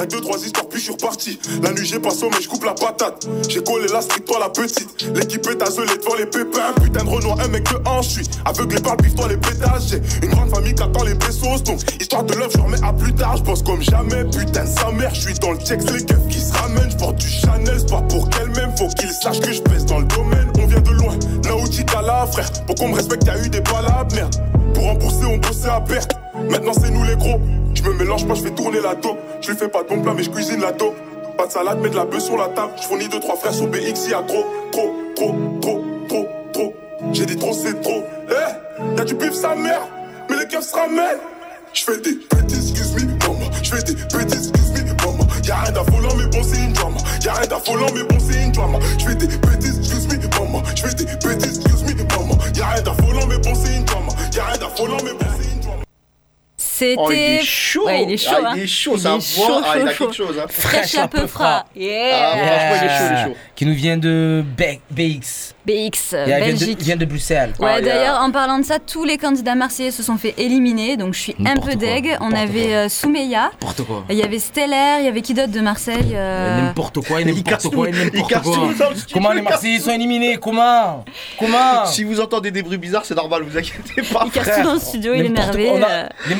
Je 0.00 0.04
deux, 0.04 0.20
trois 0.20 0.38
histoires, 0.38 0.66
puis 0.68 0.78
je 0.78 0.84
suis 0.84 0.92
reparti. 0.92 1.38
La 1.62 1.72
nuit, 1.72 1.86
j'ai 1.86 1.98
pas 1.98 2.10
sommeil, 2.10 2.42
je 2.42 2.48
coupe 2.48 2.64
la 2.64 2.74
patate. 2.74 3.26
J'ai 3.48 3.62
collé 3.62 3.86
la 3.92 4.00
street, 4.02 4.20
toi 4.20 4.38
la 4.38 4.48
petite. 4.48 5.06
L'équipe 5.14 5.46
est 5.46 5.62
azelée 5.62 5.96
devant 5.98 6.14
les 6.16 6.26
pépins. 6.26 6.72
Putain 6.82 7.04
de 7.04 7.08
Renoir, 7.08 7.40
un 7.40 7.48
mec 7.48 7.64
de 7.64 7.88
hanche, 7.88 8.08
je 8.08 8.22
suis 8.22 8.26
aveuglé 8.44 8.80
par 8.80 8.96
le 8.96 9.02
bif, 9.02 9.14
toi 9.14 9.28
les 9.28 9.36
pétages. 9.36 9.88
J'ai 9.88 10.00
une 10.22 10.32
grande 10.32 10.50
famille 10.50 10.74
qui 10.74 10.82
attend 10.82 11.04
les 11.04 11.14
pesos. 11.14 11.62
Donc, 11.64 11.80
histoire 12.00 12.24
de 12.24 12.34
l'œuf, 12.34 12.52
je 12.54 12.60
remets 12.60 12.82
à 12.82 12.92
plus 12.92 13.14
tard. 13.14 13.36
Je 13.36 13.62
comme 13.62 13.82
jamais, 13.82 14.24
putain 14.24 14.64
de 14.64 14.68
sa 14.68 14.90
mère. 14.90 15.14
Je 15.14 15.20
suis 15.20 15.34
dans 15.34 15.52
le 15.52 15.58
check, 15.58 15.80
les 15.90 16.04
keufs 16.04 16.28
qui 16.28 16.40
se 16.40 16.52
ramènent. 16.52 16.90
Je 16.90 17.12
du 17.12 17.28
Chanel, 17.28 17.76
c'est 17.78 17.90
pas 17.90 18.02
pour 18.02 18.28
qu'elle-même. 18.30 18.76
Faut 18.76 18.88
qu'ils 18.88 19.12
sachent 19.12 19.40
que 19.40 19.52
je 19.52 19.62
pèse 19.62 19.86
dans 19.86 20.00
le 20.00 20.06
domaine. 20.06 20.50
On 20.58 20.66
vient 20.66 20.80
de 20.80 20.90
loin, 20.90 21.16
Naoutika 21.44 22.02
là, 22.02 22.26
frère. 22.26 22.50
Pour 22.66 22.74
qu'on 22.74 22.88
me 22.88 22.94
respecte, 22.94 23.26
y'a 23.26 23.38
eu 23.44 23.48
des 23.48 23.60
palabres, 23.62 24.14
merde. 24.14 24.34
Pour 24.74 24.84
rembourser, 24.84 25.24
on 25.24 25.38
bossait 25.38 25.68
à 25.68 25.80
perte. 25.80 26.12
Maintenant, 26.50 26.72
c'est 26.74 26.90
nous 26.90 27.04
les 27.04 27.16
gros. 27.16 27.40
Je 27.76 27.82
me 27.82 27.92
mélange 27.92 28.26
pas, 28.26 28.34
je 28.34 28.42
fais 28.42 28.50
tourner 28.50 28.80
la 28.80 28.94
dope. 28.94 29.18
Je 29.42 29.50
lui 29.50 29.56
fais 29.56 29.68
pas 29.68 29.82
de 29.82 29.88
bon 29.88 30.00
plat, 30.00 30.14
mais 30.16 30.22
je 30.22 30.30
cuisine 30.30 30.60
la 30.60 30.72
dope. 30.72 30.96
Pas 31.36 31.46
de 31.46 31.52
salade, 31.52 31.78
mais 31.82 31.90
de 31.90 31.96
la 31.96 32.06
bœuf 32.06 32.22
sur 32.22 32.36
la 32.38 32.48
table. 32.48 32.72
Je 32.80 32.86
fournis 32.86 33.08
deux, 33.08 33.20
trois 33.20 33.36
frères 33.36 33.52
sur 33.52 33.66
BX, 33.66 34.08
y'a 34.08 34.22
trop, 34.22 34.46
trop, 34.72 34.94
trop, 35.14 35.34
trop, 35.60 35.84
trop, 36.08 36.26
trop. 36.54 36.74
J'ai 37.12 37.26
dit 37.26 37.36
trop, 37.36 37.52
c'est 37.52 37.78
trop. 37.82 38.02
Eh, 38.30 38.96
y'a 38.98 39.04
du 39.04 39.14
bif, 39.14 39.34
sa 39.34 39.54
mère. 39.54 39.82
Mais 40.30 40.36
les 40.38 40.46
keufs 40.46 40.64
se 40.64 40.74
ramènent. 40.74 41.20
Je 41.74 41.84
fais 41.84 41.98
des 41.98 42.18
bêtises, 42.34 42.70
excuse 42.70 42.94
me, 42.94 43.12
maman. 43.28 43.50
Je 43.62 43.68
fais 43.68 43.82
des 43.82 43.92
bêtises, 43.94 44.48
excuse 44.48 44.82
me, 44.82 44.94
maman. 45.04 45.26
Y'a 45.44 45.56
rien 45.56 45.72
d'affolant, 45.72 46.14
mais 46.16 46.26
bon, 46.26 46.42
c'est 46.42 46.64
une 46.64 46.72
drama. 46.72 46.96
Y'a 47.22 47.32
rien 47.34 47.46
d'affolant, 47.46 47.86
mais 47.94 48.02
bon, 48.04 48.18
c'est 48.18 48.42
une 48.42 48.52
drama. 48.52 48.78
Je 48.98 49.04
fais 49.04 49.14
des 49.14 49.26
bêtises, 49.26 49.78
excuse 49.78 50.08
me, 50.08 50.16
maman. 50.40 50.62
Je 50.74 50.82
fais 50.82 50.94
des 50.94 51.04
bêtises, 51.04 51.60
excuse 51.60 51.82
me, 51.84 51.92
maman. 52.16 52.38
Y'a 52.56 52.66
rien 52.68 52.82
d'affolant, 52.82 53.26
mais 53.28 53.38
bon, 53.38 53.54
c'est 53.54 53.76
une 53.76 53.84
drama. 53.84 54.08
Y'a 54.34 54.44
rien 54.46 54.58
d'affolant, 54.58 54.96
mais 55.04 55.12
bon, 55.12 55.26
c'est 55.38 55.50
une. 55.50 55.55
C'était. 56.78 56.94
Oh, 56.98 57.10
il 57.10 57.18
est 57.18 57.42
chaud. 57.42 57.86
Ouais, 57.86 58.02
il 58.02 58.12
est 58.12 58.16
chaud. 58.18 58.34
Ah, 58.36 58.52
il 58.54 58.60
hein. 58.60 58.62
est 58.62 58.66
chaud, 58.66 58.96
voix, 58.96 59.62
ah, 59.64 59.78
il 59.78 59.88
a 59.88 59.94
quelque 59.94 60.12
chose, 60.12 60.38
hein. 60.38 60.46
Fresh 60.46 60.92
la 60.92 61.08
Peufra. 61.08 61.64
Yeah. 61.74 62.18
Ah, 62.20 62.36
franchement, 62.36 62.76
il 62.76 62.84
est 62.84 62.98
chaud, 62.98 63.04
il 63.08 63.16
est 63.16 63.24
chaud. 63.24 63.36
Qui 63.54 63.66
nous 63.66 63.74
vient 63.74 63.96
de 63.96 64.44
BX. 64.90 65.55
BX, 65.66 66.12
Et 66.14 66.16
elle 66.16 66.26
vient 66.26 66.38
de- 66.38 66.44
Belgique. 66.58 66.82
vient 66.82 66.96
de 66.96 67.04
Bruxelles. 67.04 67.52
Ouais, 67.58 67.70
Ah, 67.76 67.80
d'ailleurs, 67.80 68.20
en 68.22 68.30
parlant 68.30 68.58
de 68.58 68.64
ça, 68.64 68.78
tous 68.78 69.04
les 69.04 69.18
candidats 69.18 69.54
marseillais 69.54 69.90
se 69.90 70.02
sont 70.02 70.16
fait 70.16 70.34
éliminer, 70.38 70.96
donc 70.96 71.14
je 71.14 71.20
suis 71.20 71.36
un 71.44 71.54
peu 71.56 71.60
quoi, 71.60 71.74
deg. 71.74 72.16
On 72.20 72.30
n'importe 72.30 72.42
avait 72.56 72.74
euh, 72.74 72.88
Soumeya, 72.88 73.50
N'importe 73.52 73.82
quoi. 73.82 74.04
il 74.10 74.16
y 74.16 74.22
avait 74.22 74.38
Stellaire, 74.38 75.00
il 75.00 75.06
y 75.06 75.08
avait 75.08 75.22
qui 75.22 75.34
d'autre 75.34 75.52
de 75.52 75.60
Marseille 75.60 76.12
euh, 76.14 76.62
N'importe 76.62 77.00
quoi 77.06 77.20
et 77.20 77.24
Il 77.24 77.42
casse 77.42 77.64
n'importe 77.64 77.74
quoi 77.74 77.90
n'importe 77.90 78.32
quoi. 78.32 78.40
tout 78.42 78.74
dans 78.78 78.90
le 78.90 78.96
studio, 78.96 79.14
Comment 79.14 79.32
les 79.32 79.42
Marseillais 79.42 79.78
sont 79.80 79.90
éliminés 79.90 80.36
Comment 80.40 81.04
Comment 81.38 81.84
Si 81.86 82.04
vous 82.04 82.20
entendez 82.20 82.50
des 82.50 82.62
bruits 82.62 82.78
bizarres, 82.78 83.04
c'est 83.04 83.14
normal, 83.16 83.42
vous 83.42 83.58
inquiétez 83.58 84.02
pas. 84.12 84.22
Il 84.26 84.30
casse 84.30 84.56
tout 84.58 84.62
dans 84.62 84.74
le 84.74 84.80
studio, 84.80 85.14
il 85.14 85.22
est 85.22 85.26
énervé. 85.26 85.70
euh. 85.74 86.06
les 86.28 86.34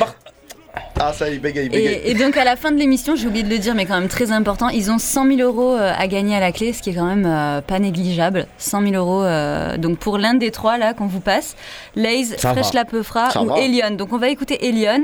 Ah, 0.99 1.13
ça, 1.13 1.29
il 1.29 1.39
bégaye, 1.39 1.65
il 1.65 1.71
bégaye. 1.71 1.93
Et, 2.05 2.11
et 2.11 2.13
donc 2.15 2.35
à 2.37 2.43
la 2.43 2.55
fin 2.55 2.71
de 2.71 2.77
l'émission, 2.77 3.15
j'ai 3.15 3.27
oublié 3.27 3.43
de 3.43 3.49
le 3.49 3.57
dire, 3.59 3.75
mais 3.75 3.85
quand 3.85 3.99
même 3.99 4.07
très 4.09 4.31
important, 4.31 4.69
ils 4.69 4.89
ont 4.91 4.97
100 4.97 5.27
000 5.35 5.39
euros 5.41 5.73
euh, 5.75 5.91
à 5.97 6.07
gagner 6.07 6.35
à 6.35 6.39
la 6.39 6.51
clé, 6.51 6.73
ce 6.73 6.81
qui 6.81 6.89
est 6.89 6.93
quand 6.95 7.05
même 7.05 7.25
euh, 7.25 7.61
pas 7.61 7.79
négligeable. 7.79 8.47
100 8.57 8.81
000 8.81 8.93
euros. 8.95 9.23
euh, 9.23 9.77
donc 9.77 9.97
pour 9.99 10.17
l'un 10.17 10.33
des 10.33 10.51
trois 10.51 10.77
là 10.77 10.93
qu'on 10.93 11.07
vous 11.07 11.19
passe, 11.21 11.55
Laze, 11.95 12.35
Ça 12.37 12.53
Fresh 12.53 12.67
va. 12.67 12.71
la 12.73 12.85
Peufra 12.85 13.29
Ça 13.31 13.41
ou 13.41 13.47
va. 13.47 13.59
Elion. 13.59 13.91
Donc 13.91 14.13
on 14.13 14.17
va 14.17 14.29
écouter 14.29 14.67
Elion. 14.67 15.03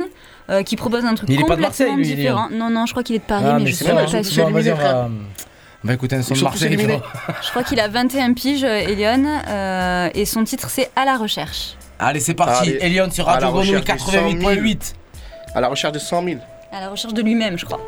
euh, 0.50 0.62
qui 0.64 0.76
propose 0.76 1.06
un 1.06 1.16
truc 1.16 1.30
Il 1.30 1.36
est 1.40 1.44
pas 1.46 1.56
de 1.56 1.64
complètement 1.64 1.98
Elion. 1.98 2.16
différent. 2.16 2.48
Non, 2.52 2.70
non, 2.70 2.86
je 2.86 2.92
crois 2.92 3.04
qu'il 3.04 3.16
est 3.16 3.20
de 3.20 3.24
Paris, 3.24 3.46
Ah, 3.48 3.54
mais, 3.58 3.64
mais 3.66 3.72
je 3.72 3.76
c'est 3.76 3.86
suis 3.86 3.94
pas 3.94 4.24
sûre. 4.24 4.48
on 4.48 4.52
va- 5.88 5.94
écouter 5.94 6.16
un 6.18 6.22
son 6.22 6.34
de 6.34 6.42
Marseille. 6.42 6.78
Je 7.44 7.50
crois 7.50 7.64
qu'il 7.64 7.80
a 7.80 7.88
21 7.88 8.34
piges, 8.34 8.64
Elion, 8.64 9.24
euh, 9.50 10.10
et 10.14 10.26
son 10.26 10.44
titre 10.44 10.70
c'est 10.70 10.90
À 10.96 11.06
la 11.06 11.18
recherche. 11.18 11.76
Allez, 12.00 12.20
c'est 12.20 12.34
parti. 12.34 12.72
Elion 12.82 13.10
sur 13.12 13.26
Radio 13.26 13.50
Grenouille 13.52 13.78
recherche 13.78 14.06
des 14.06 14.12
100 14.12 14.12
000. 14.42 14.52
88.8. 14.52 14.94
À 15.56 15.62
la 15.62 15.68
recherche 15.68 15.94
de 15.94 16.00
100 16.00 16.24
000. 16.24 16.38
À 16.72 16.82
la 16.82 16.90
recherche 16.90 17.14
de 17.14 17.22
lui-même, 17.22 17.58
je 17.58 17.66
crois. 17.66 17.80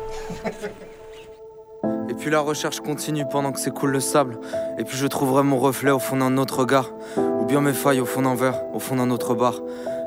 Et 2.08 2.14
puis 2.14 2.30
la 2.30 2.40
recherche 2.40 2.80
continue 2.80 3.26
pendant 3.28 3.50
que 3.52 3.58
s'écoule 3.58 3.90
le 3.90 4.00
sable. 4.00 4.38
Et 4.78 4.84
puis 4.84 4.96
je 4.96 5.06
trouverai 5.06 5.42
mon 5.42 5.58
reflet 5.58 5.90
au 5.90 5.98
fond 5.98 6.16
d'un 6.16 6.36
autre 6.38 6.60
regard. 6.60 6.92
Ou 7.16 7.44
bien 7.44 7.60
mes 7.60 7.72
failles 7.72 8.00
au 8.00 8.06
fond 8.06 8.22
d'un 8.22 8.34
verre, 8.34 8.62
au 8.72 8.78
fond 8.78 8.96
d'un 8.96 9.10
autre 9.10 9.34
bar. 9.34 9.60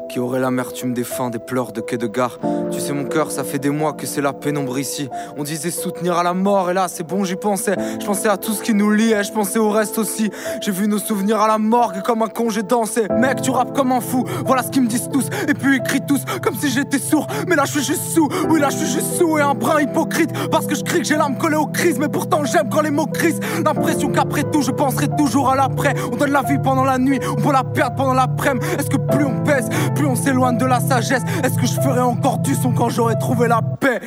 Qui 0.10 0.20
aurait 0.20 0.40
l'amertume 0.40 0.94
des 0.96 1.04
fins, 1.04 1.30
des 1.30 1.38
pleurs 1.38 1.72
de 1.72 1.82
quai 1.82 1.98
de 1.98 2.08
gare. 2.08 2.40
Tu 2.72 2.80
sais, 2.80 2.94
mon 2.94 3.06
cœur, 3.06 3.30
ça 3.30 3.44
fait 3.44 3.60
des 3.60 3.70
mois 3.70 3.94
que 3.94 4.08
c'est 4.08 4.22
la 4.22 4.34
pénombre 4.34 4.80
ici. 4.80 5.08
On 5.38 5.44
disait 5.44 5.70
soutenir 5.70 6.18
à 6.18 6.24
la 6.24 6.34
mort, 6.34 6.72
et 6.72 6.74
là, 6.74 6.88
c'est 6.88 7.04
bon, 7.04 7.24
j'y 7.24 7.36
pensais. 7.36 7.76
Je 8.00 8.06
pensais 8.06 8.28
à 8.28 8.38
tout 8.38 8.54
ce 8.54 8.64
qui 8.64 8.74
nous 8.74 8.90
liait, 8.90 9.24
je 9.24 9.32
pensais 9.32 9.60
au 9.60 9.70
reste 9.70 10.00
aussi. 10.00 10.32
J'ai 10.62 10.72
vu 10.72 10.88
nos 10.88 10.98
souvenirs 10.98 11.40
à 11.40 11.48
la 11.48 11.60
morgue, 11.60 12.02
comme 12.02 12.24
un 12.24 12.28
con, 12.28 12.50
j'ai 12.50 12.64
dansé. 12.64 13.08
Mec, 13.12 13.42
tu 13.42 13.52
rappes 13.52 13.76
comme 13.76 13.92
un 13.92 14.02
fou, 14.02 14.26
voilà 14.46 14.64
ce 14.64 14.70
qu'ils 14.70 14.82
me 14.82 14.88
disent 14.88 15.10
tous. 15.14 15.28
Et 15.48 15.54
puis 15.54 15.80
crient 15.84 16.06
tous, 16.08 16.22
comme 16.42 16.56
si 16.56 16.70
j'étais 16.70 16.98
sourd. 16.98 17.28
Mais 17.48 17.56
là, 17.56 17.66
je 17.66 17.74
suis 17.74 17.84
juste 17.84 18.04
sous, 18.04 18.28
oui, 18.50 18.60
là, 18.60 18.70
je 18.72 18.78
suis 18.78 18.88
juste 18.88 19.14
sous 19.18 19.38
et 19.38 19.42
un 19.42 19.54
brin 19.54 19.80
hypocrite. 19.80 20.32
Parce 20.50 20.66
que 20.66 20.74
je 20.74 20.84
crie 20.84 21.02
que 21.02 21.06
j'ai 21.06 21.18
l'âme 21.18 21.38
collée 21.38 21.58
aux 21.58 21.68
crises, 21.68 22.00
mais 22.00 22.10
pourtant 22.10 22.44
j'aime 22.46 22.70
quand 22.72 22.82
les 22.82 22.92
mots 22.92 23.06
crissent. 23.06 23.40
L'impression 23.64 24.10
qu'après 24.10 24.44
tout, 24.44 24.64
je 24.64 24.72
penserai 24.72 25.08
toujours 25.18 25.50
à 25.52 25.56
l'après. 25.56 25.94
On 26.12 26.16
donne 26.16 26.32
la 26.32 26.42
vie 26.42 26.58
pendant 26.58 26.84
la 26.84 26.98
nuit, 26.98 27.20
on 27.30 27.42
peut 27.42 27.54
la 27.54 27.64
perdre 27.64 27.96
pendant 27.96 28.14
l'après-midi. 28.14 28.66
Est-ce 28.80 28.90
que 28.90 28.98
plus 28.98 29.26
on 29.26 29.44
pèse, 29.44 29.70
plus 30.00 30.08
on 30.08 30.16
s'éloigne 30.16 30.58
de 30.58 30.66
la 30.66 30.80
sagesse 30.80 31.24
Est-ce 31.44 31.58
que 31.58 31.66
je 31.66 31.80
ferai 31.82 32.00
encore 32.00 32.38
du 32.38 32.56
son 32.56 32.72
quand 32.72 32.90
j'aurai 32.90 33.20
trouvé 33.20 33.48
la 33.50 33.62
paix? 33.62 34.00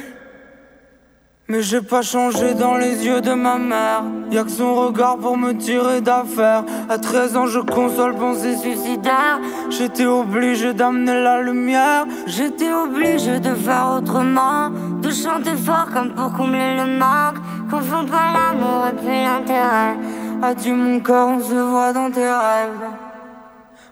Mais 1.49 1.61
j'ai 1.61 1.83
pas 1.83 2.01
changé 2.01 2.55
dans 2.55 2.77
les 2.77 3.05
yeux 3.05 3.21
de 3.21 3.35
ma 3.35 3.59
mère. 3.59 4.05
Y'a 4.31 4.45
que 4.45 4.51
son 4.51 4.75
regard 4.75 5.19
pour 5.19 5.37
me 5.37 5.53
tirer 5.53 6.01
d'affaire. 6.01 6.65
À 6.89 6.97
13 6.97 7.37
ans, 7.37 7.47
je 7.47 7.59
console 7.59 8.15
pensée 8.15 8.57
suicidaire. 8.57 9.39
J'étais 9.69 10.07
obligé 10.07 10.73
d'amener 10.73 11.21
la 11.21 11.43
lumière. 11.43 12.07
J'étais 12.27 12.73
obligé 12.73 13.39
de 13.39 13.55
faire 13.55 13.99
autrement, 13.99 14.71
de 15.03 15.11
chanter 15.11 15.57
fort 15.57 15.89
comme 15.93 16.15
pour 16.15 16.33
combler 16.33 16.77
le 16.77 16.99
manque. 16.99 17.37
Confonds 17.71 18.07
pas 18.07 18.33
l'amour 18.33 18.87
et 18.91 18.97
puis 18.97 19.23
l'intérêt. 19.23 19.97
Adieu 20.43 20.75
mon 20.75 21.01
cœur, 21.01 21.29
on 21.29 21.41
se 21.41 21.55
voit 21.55 21.93
dans 21.93 22.11
tes 22.11 22.21
rêves. 22.21 22.89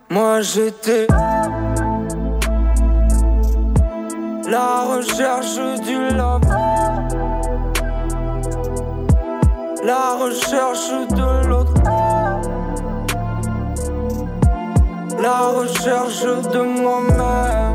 Moi 0.09 0.41
j'étais 0.41 1.07
la 4.51 4.83
recherche 4.83 5.81
du 5.87 6.17
love. 6.17 6.43
La 9.85 10.17
recherche 10.17 10.91
de 11.11 11.47
l'autre. 11.49 11.75
La 15.21 15.41
recherche 15.49 16.23
de 16.53 16.61
moi-même. 16.61 17.71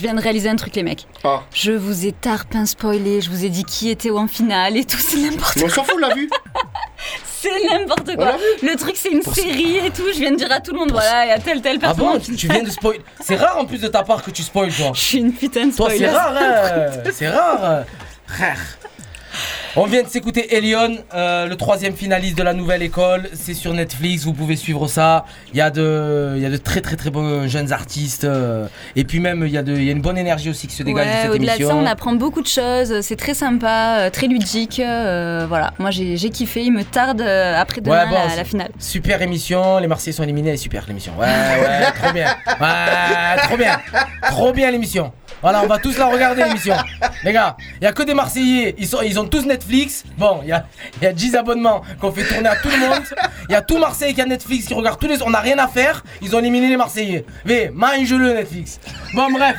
je 0.00 0.02
viens 0.06 0.14
de 0.14 0.20
réaliser 0.22 0.48
un 0.48 0.56
truc, 0.56 0.76
les 0.76 0.82
mecs. 0.82 1.06
Ah. 1.24 1.42
Je 1.52 1.72
vous 1.72 2.06
ai 2.06 2.12
tarpin 2.12 2.64
spoilé, 2.64 3.20
je 3.20 3.28
vous 3.28 3.44
ai 3.44 3.50
dit 3.50 3.64
qui 3.64 3.90
était 3.90 4.10
en 4.10 4.28
finale 4.28 4.78
et 4.78 4.84
tout, 4.84 4.96
c'est 4.96 5.18
n'importe 5.18 5.56
Mais 5.56 5.64
on 5.64 5.68
s'en 5.68 5.84
fout, 5.84 5.94
on 5.96 5.98
l'a 5.98 6.14
vu. 6.14 6.30
C'est 7.40 7.68
n'importe 7.78 8.16
quoi. 8.16 8.32
Le 8.62 8.76
truc, 8.76 8.96
c'est 8.96 9.10
une 9.10 9.22
série 9.22 9.78
et 9.78 9.90
tout. 9.90 10.04
Je 10.12 10.18
viens 10.18 10.30
de 10.32 10.36
dire 10.36 10.50
à 10.52 10.60
tout 10.60 10.72
le 10.72 10.78
monde, 10.78 10.90
voilà, 10.92 11.24
il 11.24 11.28
y 11.28 11.32
a 11.32 11.38
telle, 11.38 11.60
telle 11.62 11.78
Ah 11.82 11.94
personne. 11.94 12.04
bon, 12.04 12.18
tu, 12.18 12.36
tu 12.36 12.48
viens 12.48 12.62
de 12.62 12.70
spoil. 12.70 12.98
C'est 13.24 13.36
rare 13.36 13.56
en 13.58 13.64
plus 13.64 13.80
de 13.80 13.88
ta 13.88 14.02
part 14.02 14.22
que 14.22 14.30
tu 14.30 14.42
spoil, 14.42 14.70
toi. 14.72 14.90
Je 14.94 15.00
suis 15.00 15.18
une 15.18 15.32
putain 15.32 15.66
de 15.66 15.74
Toi, 15.74 15.88
c'est 15.90 15.96
spoiler. 15.96 16.12
rare, 16.14 16.34
hein. 16.36 16.90
C'est 17.12 17.28
rare. 17.28 17.84
Frère. 18.26 18.58
On 19.76 19.84
vient 19.86 20.02
de 20.02 20.08
s'écouter 20.08 20.56
Elion, 20.56 20.96
euh, 21.14 21.46
le 21.46 21.54
troisième 21.56 21.94
finaliste 21.94 22.36
de 22.36 22.42
la 22.42 22.54
nouvelle 22.54 22.82
école. 22.82 23.28
C'est 23.34 23.54
sur 23.54 23.72
Netflix, 23.72 24.24
vous 24.24 24.32
pouvez 24.32 24.56
suivre 24.56 24.88
ça. 24.88 25.24
Il 25.52 25.58
y 25.58 25.60
a 25.60 25.70
de, 25.70 26.32
il 26.36 26.42
y 26.42 26.46
a 26.46 26.50
de 26.50 26.56
très 26.56 26.80
très 26.80 26.96
très 26.96 27.10
bons 27.10 27.46
jeunes 27.46 27.72
artistes. 27.72 28.24
euh, 28.24 28.66
et 28.96 29.04
puis 29.04 29.20
même, 29.20 29.44
il 29.46 29.52
y, 29.52 29.58
a 29.58 29.62
de, 29.62 29.72
il 29.76 29.84
y 29.84 29.88
a 29.88 29.92
une 29.92 30.00
bonne 30.02 30.18
énergie 30.18 30.50
aussi 30.50 30.66
qui 30.66 30.74
se 30.74 30.82
dégage 30.82 31.06
de 31.06 31.10
Ouais, 31.10 31.16
cette 31.22 31.30
au-delà 31.30 31.52
de 31.56 31.60
émission. 31.62 31.68
ça, 31.68 31.74
on 31.76 31.86
apprend 31.86 32.14
beaucoup 32.14 32.42
de 32.42 32.48
choses. 32.48 33.00
C'est 33.02 33.14
très 33.14 33.34
sympa, 33.34 33.98
euh, 34.00 34.10
très 34.10 34.26
ludique. 34.26 34.80
euh, 34.80 35.46
voilà, 35.48 35.72
moi 35.78 35.92
j'ai 35.92 36.16
j'ai 36.16 36.30
kiffé. 36.30 36.62
Il 36.64 36.72
me 36.72 36.82
tarde 36.82 37.20
euh, 37.20 37.54
après 37.56 37.80
demain 37.80 38.06
bon, 38.06 38.14
la, 38.14 38.28
c'est- 38.30 38.36
la 38.36 38.44
finale. 38.44 38.70
Super 38.80 39.22
émission, 39.22 39.78
les 39.78 39.86
Marseillais 39.86 40.12
sont 40.16 40.24
éliminés, 40.24 40.48
elle 40.48 40.54
est 40.54 40.58
super 40.58 40.84
l'émission. 40.88 41.12
Ouais, 41.16 41.26
ouais, 41.26 41.92
trop 42.02 42.12
bien. 42.12 42.26
Ouais, 42.60 43.42
trop 43.44 43.56
bien. 43.56 43.78
Trop 44.28 44.52
bien 44.52 44.70
l'émission. 44.72 45.12
Voilà, 45.42 45.62
on 45.62 45.66
va 45.66 45.78
tous 45.78 45.96
la 45.96 46.06
regarder 46.06 46.44
l'émission. 46.44 46.74
Les 47.24 47.32
gars, 47.32 47.56
il 47.80 47.84
y 47.84 47.86
a 47.86 47.92
que 47.92 48.02
des 48.02 48.14
Marseillais, 48.14 48.74
ils, 48.78 48.86
sont, 48.86 49.00
ils 49.02 49.18
ont 49.18 49.26
tous 49.26 49.46
Netflix. 49.46 50.04
Bon, 50.18 50.40
il 50.42 50.48
y 50.48 50.52
a, 50.52 50.66
y 51.00 51.06
a 51.06 51.12
10 51.12 51.36
abonnements 51.36 51.82
qu'on 52.00 52.12
fait 52.12 52.24
tourner 52.24 52.48
à 52.48 52.56
tout 52.56 52.68
le 52.68 52.78
monde. 52.78 53.02
Il 53.48 53.52
y 53.52 53.54
a 53.54 53.62
tout 53.62 53.78
Marseille 53.78 54.14
qui 54.14 54.20
a 54.20 54.26
Netflix, 54.26 54.66
qui 54.66 54.74
regarde 54.74 54.98
tous 55.00 55.08
les. 55.08 55.22
On 55.22 55.30
n'a 55.30 55.40
rien 55.40 55.58
à 55.58 55.68
faire, 55.68 56.04
ils 56.20 56.34
ont 56.36 56.40
éliminé 56.40 56.68
les 56.68 56.76
Marseillais. 56.76 57.24
Mais 57.44 57.70
mange-le 57.72 58.34
Netflix. 58.34 58.80
Bon, 59.14 59.30
bref. 59.30 59.56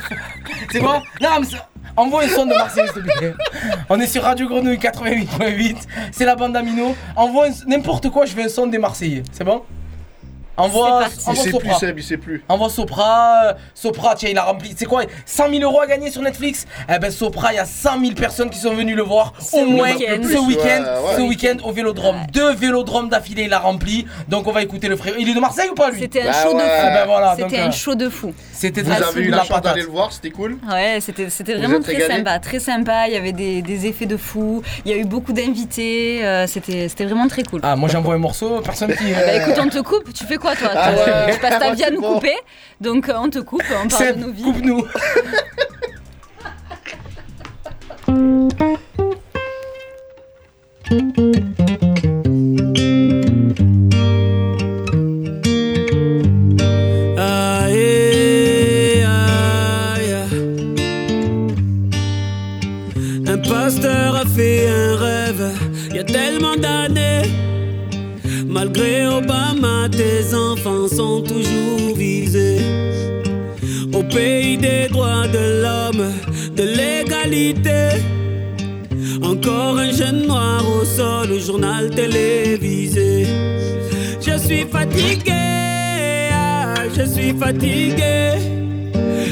C'est 0.70 0.80
bon 0.80 1.02
Non, 1.20 1.40
mais 1.40 1.46
Envoie 1.94 2.24
un 2.24 2.28
son 2.28 2.46
de 2.46 2.54
Marseille, 2.54 2.88
s'il 2.92 3.02
te 3.02 3.18
plaît. 3.18 3.34
On 3.90 4.00
est 4.00 4.06
sur 4.06 4.22
Radio 4.22 4.48
Grenouille 4.48 4.78
88.8. 4.78 5.76
C'est 6.10 6.24
la 6.24 6.36
bande 6.36 6.56
Amino. 6.56 6.96
Envoie 7.16 7.48
n'importe 7.66 8.08
quoi, 8.08 8.24
je 8.24 8.34
veux 8.34 8.44
un 8.44 8.48
son 8.48 8.66
des 8.66 8.78
Marseillais. 8.78 9.22
C'est 9.30 9.44
bon? 9.44 9.62
Envoie, 10.56 11.04
Il 11.16 11.20
envoie 11.30 11.34
sait 11.44 11.50
plus, 11.50 11.60
Sopra. 11.60 11.78
Seb, 11.78 11.98
il 11.98 12.02
sait 12.04 12.16
plus. 12.18 12.44
Envoie 12.48 12.68
Sopra. 12.68 13.40
euh, 13.46 13.52
Sopra, 13.74 14.14
tiens, 14.14 14.28
il 14.30 14.38
a 14.38 14.42
rempli. 14.42 14.74
C'est 14.76 14.84
quoi 14.84 15.02
100 15.24 15.48
000 15.50 15.62
euros 15.62 15.80
à 15.80 15.86
gagner 15.86 16.10
sur 16.10 16.20
Netflix? 16.22 16.66
Eh 16.94 16.98
ben, 16.98 17.10
Sopra, 17.10 17.52
il 17.52 17.56
y 17.56 17.58
a 17.58 17.64
100 17.64 18.00
000 18.00 18.12
personnes 18.14 18.50
qui 18.50 18.58
sont 18.58 18.74
venues 18.74 18.94
le 18.94 19.02
voir 19.02 19.32
au 19.52 19.64
moins 19.64 19.92
week-end. 19.94 20.20
ce 20.22 20.38
week-end. 20.46 20.82
Ouais, 20.84 21.08
ouais. 21.10 21.16
Ce 21.16 21.20
week-end 21.22 21.56
au 21.64 21.72
vélodrome. 21.72 22.16
Deux 22.32 22.52
vélodromes 22.54 23.08
d'affilée, 23.08 23.44
il 23.44 23.52
a 23.52 23.58
rempli. 23.60 24.06
Donc, 24.28 24.46
on 24.46 24.52
va 24.52 24.62
écouter 24.62 24.88
le 24.88 24.96
frère. 24.96 25.14
Il 25.18 25.28
est 25.28 25.34
de 25.34 25.40
Marseille 25.40 25.70
ou 25.70 25.74
pas, 25.74 25.90
lui? 25.90 26.00
C'était 26.00 26.22
un 26.22 26.26
Bah 26.26 26.32
show 26.42 26.52
de 26.54 26.58
fou. 26.60 26.66
Ah 26.68 26.90
ben 26.90 27.06
voilà, 27.06 27.34
C'était 27.38 27.58
euh, 27.60 27.66
un 27.66 27.70
show 27.70 27.94
de 27.94 28.08
fou. 28.08 28.34
C'était 28.52 28.82
Vous 28.82 28.92
avez 28.92 29.20
eu 29.22 29.30
la 29.30 29.36
la 29.38 29.42
chance 29.42 29.48
patate. 29.48 29.64
d'aller 29.64 29.82
le 29.82 29.88
voir, 29.90 30.12
c'était 30.12 30.30
cool. 30.30 30.58
Ouais, 30.70 30.98
c'était 31.00 31.26
vraiment 31.54 31.80
très 31.80 32.00
sympa, 32.06 32.38
très 32.38 32.58
sympa. 32.60 33.08
Il 33.08 33.14
y 33.14 33.16
avait 33.16 33.32
des, 33.32 33.62
des 33.62 33.86
effets 33.86 34.06
de 34.06 34.16
fou. 34.16 34.62
Il 34.84 34.90
y 34.90 34.94
a 34.94 34.98
eu 34.98 35.04
beaucoup 35.04 35.32
d'invités. 35.32 36.24
euh, 36.24 36.46
c'était 36.46 36.88
c'était 36.88 37.04
vraiment 37.04 37.26
très 37.28 37.42
cool. 37.42 37.60
Ah, 37.62 37.74
moi 37.76 37.88
j'envoie 37.88 38.14
un 38.14 38.18
morceau, 38.18 38.60
personne 38.60 38.94
qui. 38.94 39.12
Bah 39.12 39.34
écoute, 39.36 39.54
on 39.60 39.68
te 39.68 39.78
coupe. 39.78 40.12
Tu 40.12 40.24
fais 40.24 40.36
quoi 40.42 40.54
toi 40.56 40.68
Ah 40.74 40.92
Tu- 40.92 40.98
ouais. 41.10 41.34
Tu 41.34 41.40
passes 41.40 41.58
ta 41.58 41.72
vie 41.74 41.84
à 41.84 41.90
nous 41.90 42.00
bon. 42.00 42.14
couper. 42.14 42.36
Donc 42.80 43.08
euh, 43.08 43.14
on 43.16 43.30
te 43.30 43.38
coupe. 43.38 43.62
On 43.84 43.88
parle 43.88 44.16
de 44.16 44.20
nos 44.26 44.32
vies. 44.32 44.42
coupe-nous. 44.42 44.84
Aïe, 57.72 59.04
aïe. 59.04 60.16
Un 63.26 63.38
pasteur 63.38 64.16
a 64.16 64.24
fait 64.26 64.68
un 64.68 64.96
rêve, 64.96 65.44
il 65.90 65.96
y 65.96 65.98
a 66.00 66.04
tellement 66.04 66.56
d'années. 66.56 67.22
Malgré 68.46 69.06
Obama, 69.06 69.71
tes 69.88 70.34
enfants 70.34 70.88
sont 70.88 71.22
toujours 71.22 71.94
visés. 71.96 72.60
Au 73.92 74.02
pays 74.02 74.56
des 74.56 74.88
droits 74.88 75.26
de 75.28 75.62
l'homme, 75.62 76.12
de 76.56 76.62
l'égalité. 76.62 78.00
Encore 79.22 79.78
un 79.78 79.92
jeune 79.92 80.26
noir 80.26 80.62
au 80.68 80.84
sol, 80.84 81.32
au 81.32 81.38
journal 81.38 81.90
télévisé. 81.90 83.26
Je 84.20 84.38
suis 84.38 84.64
fatigué, 84.64 86.30
ah, 86.32 86.74
je 86.96 87.04
suis 87.04 87.32
fatigué. 87.32 88.38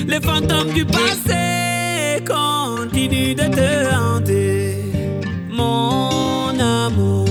Les 0.07 0.21
fantômes 0.21 0.73
du 0.75 0.85
passé 0.85 2.23
continuent 2.27 3.35
de 3.35 3.47
te 3.59 3.95
hanter. 3.95 4.77
Mon 5.51 6.49
amour, 6.59 7.27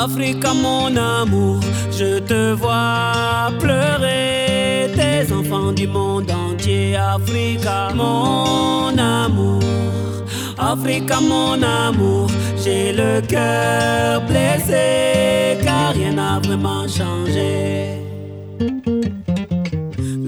Africa, 0.00 0.54
mon 0.54 0.96
amour, 0.96 1.58
je 1.90 2.20
te 2.20 2.52
vois 2.52 3.50
pleurer. 3.58 4.86
Tes 4.94 5.32
enfants 5.32 5.72
du 5.72 5.88
monde 5.88 6.30
entier, 6.30 6.94
Africa, 6.94 7.88
mon 7.96 8.96
amour. 8.96 9.60
Africa, 10.56 11.18
mon 11.20 11.60
amour, 11.62 12.30
j'ai 12.62 12.92
le 12.92 13.20
cœur 13.22 14.22
blessé, 14.22 15.58
car 15.64 15.92
rien 15.94 16.12
n'a 16.12 16.38
vraiment 16.44 16.86
changé. 16.86 17.98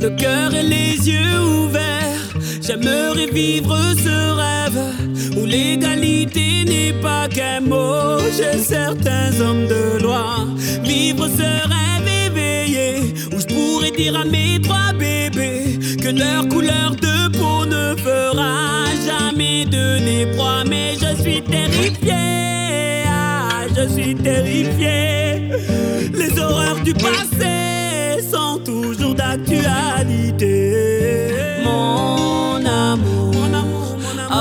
Le 0.03 0.09
cœur 0.17 0.53
et 0.53 0.65
les 0.65 0.97
yeux 1.09 1.41
ouverts, 1.63 2.00
j'aimerais 2.71 3.27
vivre 3.27 3.77
ce 3.97 4.17
rêve 4.43 4.81
où 5.37 5.45
l'égalité 5.45 6.65
n'est 6.65 6.93
pas 7.03 7.27
qu'un 7.27 7.61
mot. 7.61 8.19
J'ai 8.37 8.59
certains 8.59 9.33
hommes 9.41 9.67
de 9.67 10.01
loi, 10.01 10.47
vivre 10.85 11.27
ce 11.29 11.51
rêve 11.75 12.09
éveillé 12.27 13.13
où 13.33 13.41
je 13.41 13.47
pourrais 13.47 13.91
dire 13.91 14.17
à 14.21 14.25
mes 14.25 14.61
trois 14.63 14.93
bébés 14.93 15.79
que 16.01 16.11
leur 16.11 16.49
couleur 16.49 16.91
de 16.93 17.37
peau 17.37 17.67
ne 17.67 17.97
fera 17.97 18.85
jamais 19.05 19.65
de 19.65 20.33
proie. 20.37 20.63
Mais 20.69 20.95
je 20.95 21.23
suis 21.23 21.43
terrifié, 21.43 23.05
ah, 23.09 23.67
je 23.77 23.89
suis 23.95 24.15
terrifié. 24.15 25.51
Les 26.15 26.39
horreurs 26.39 26.81
du 26.85 26.95
passé 26.95 28.23
sont 28.31 28.61
toujours 28.65 29.17
d'actualité. 29.17 30.70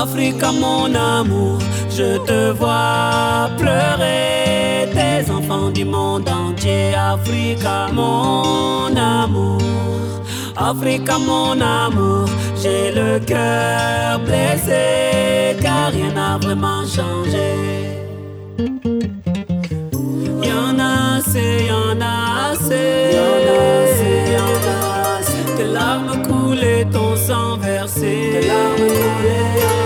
Africa, 0.02 0.50
mon 0.50 0.94
amour, 0.94 1.58
je 1.90 2.16
te 2.24 2.52
vois 2.52 3.50
pleurer. 3.58 4.88
Tes 4.94 5.30
enfants 5.30 5.70
du 5.70 5.84
monde 5.84 6.26
entier, 6.26 6.94
Africa, 6.94 7.88
mon 7.92 8.96
amour. 8.96 9.60
Africa, 10.56 11.18
mon 11.18 11.60
amour, 11.60 12.24
j'ai 12.62 12.92
le 12.92 13.18
cœur 13.20 14.20
blessé, 14.20 15.56
car 15.60 15.92
rien 15.92 16.12
n'a 16.14 16.38
vraiment 16.38 16.82
changé. 16.86 17.50
Y'en 20.48 20.78
a 20.78 21.18
assez, 21.18 21.66
y'en 21.68 22.00
a 22.00 22.52
assez, 22.52 23.10
y'en 23.16 23.42
a 23.52 23.82
assez, 23.84 24.16
y'en 24.34 24.60
a 24.72 25.18
assez. 25.18 25.56
Tes 25.58 25.70
larmes 25.70 26.22
coulées, 26.22 26.86
ton 26.90 27.14
sang 27.16 27.58
versé. 27.58 28.40
Larmes 28.48 29.79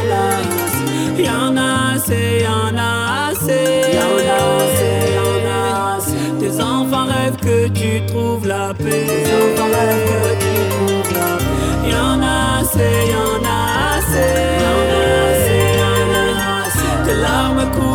y'en 1.24 1.56
a 1.56 1.94
assez. 1.94 2.42
Y'en 2.42 2.76
a 2.76 3.30
assez, 3.30 3.64
y'en 3.96 4.16
a 4.28 4.38
assez, 4.64 4.94
y'en 5.16 5.38
a 5.48 5.96
assez. 5.96 6.22
Tes 6.40 6.54
enfants 6.62 7.06
rêvent 7.06 7.40
que 7.48 7.68
tu 7.68 7.90
trouves 8.06 8.46
la 8.46 8.74
paix. 8.74 9.06
Tes 9.06 9.24
enfants 9.40 9.70
rêvent 9.76 10.06
que 10.10 10.20
tu 10.44 10.54
trouves 10.72 11.12
la 11.14 11.30
paix. 11.38 11.90
Y'en 11.90 12.16
a 12.22 12.60
assez, 12.60 12.94
y'en 13.12 13.42
a 13.44 13.58
assez, 13.96 14.32
y'en 14.62 14.82
a 14.90 15.04
assez, 15.30 15.62
y'en 15.80 16.08
a 16.14 16.24
assez. 16.66 16.92
Tes 17.04 17.18
larmes 17.20 17.66
coulées, 17.76 17.93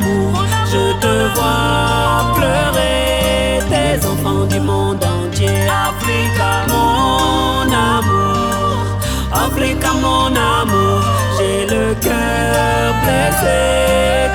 je 0.00 0.92
te 1.00 1.34
vois 1.34 2.32
pleurer. 2.34 3.60
Tes 3.68 4.06
enfants 4.06 4.46
du 4.46 4.60
monde 4.60 5.04
entier, 5.04 5.68
Africa, 5.68 6.66
mon 6.68 7.70
amour. 7.70 8.84
Africa, 9.32 9.88
mon 10.00 10.34
amour, 10.34 11.00
j'ai 11.36 11.66
le 11.66 11.94
cœur 12.00 12.94
blessé, 13.02 14.30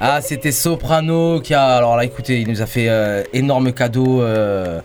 Ah, 0.00 0.20
c'était 0.20 0.52
Soprano 0.52 1.40
qui 1.40 1.54
a. 1.54 1.76
Alors 1.76 1.96
là, 1.96 2.04
écoutez, 2.04 2.40
il 2.40 2.48
nous 2.48 2.62
a 2.62 2.66
fait 2.66 2.86
euh, 2.88 3.22
énorme 3.32 3.72
cadeau. 3.72 4.22
euh, 4.22 4.80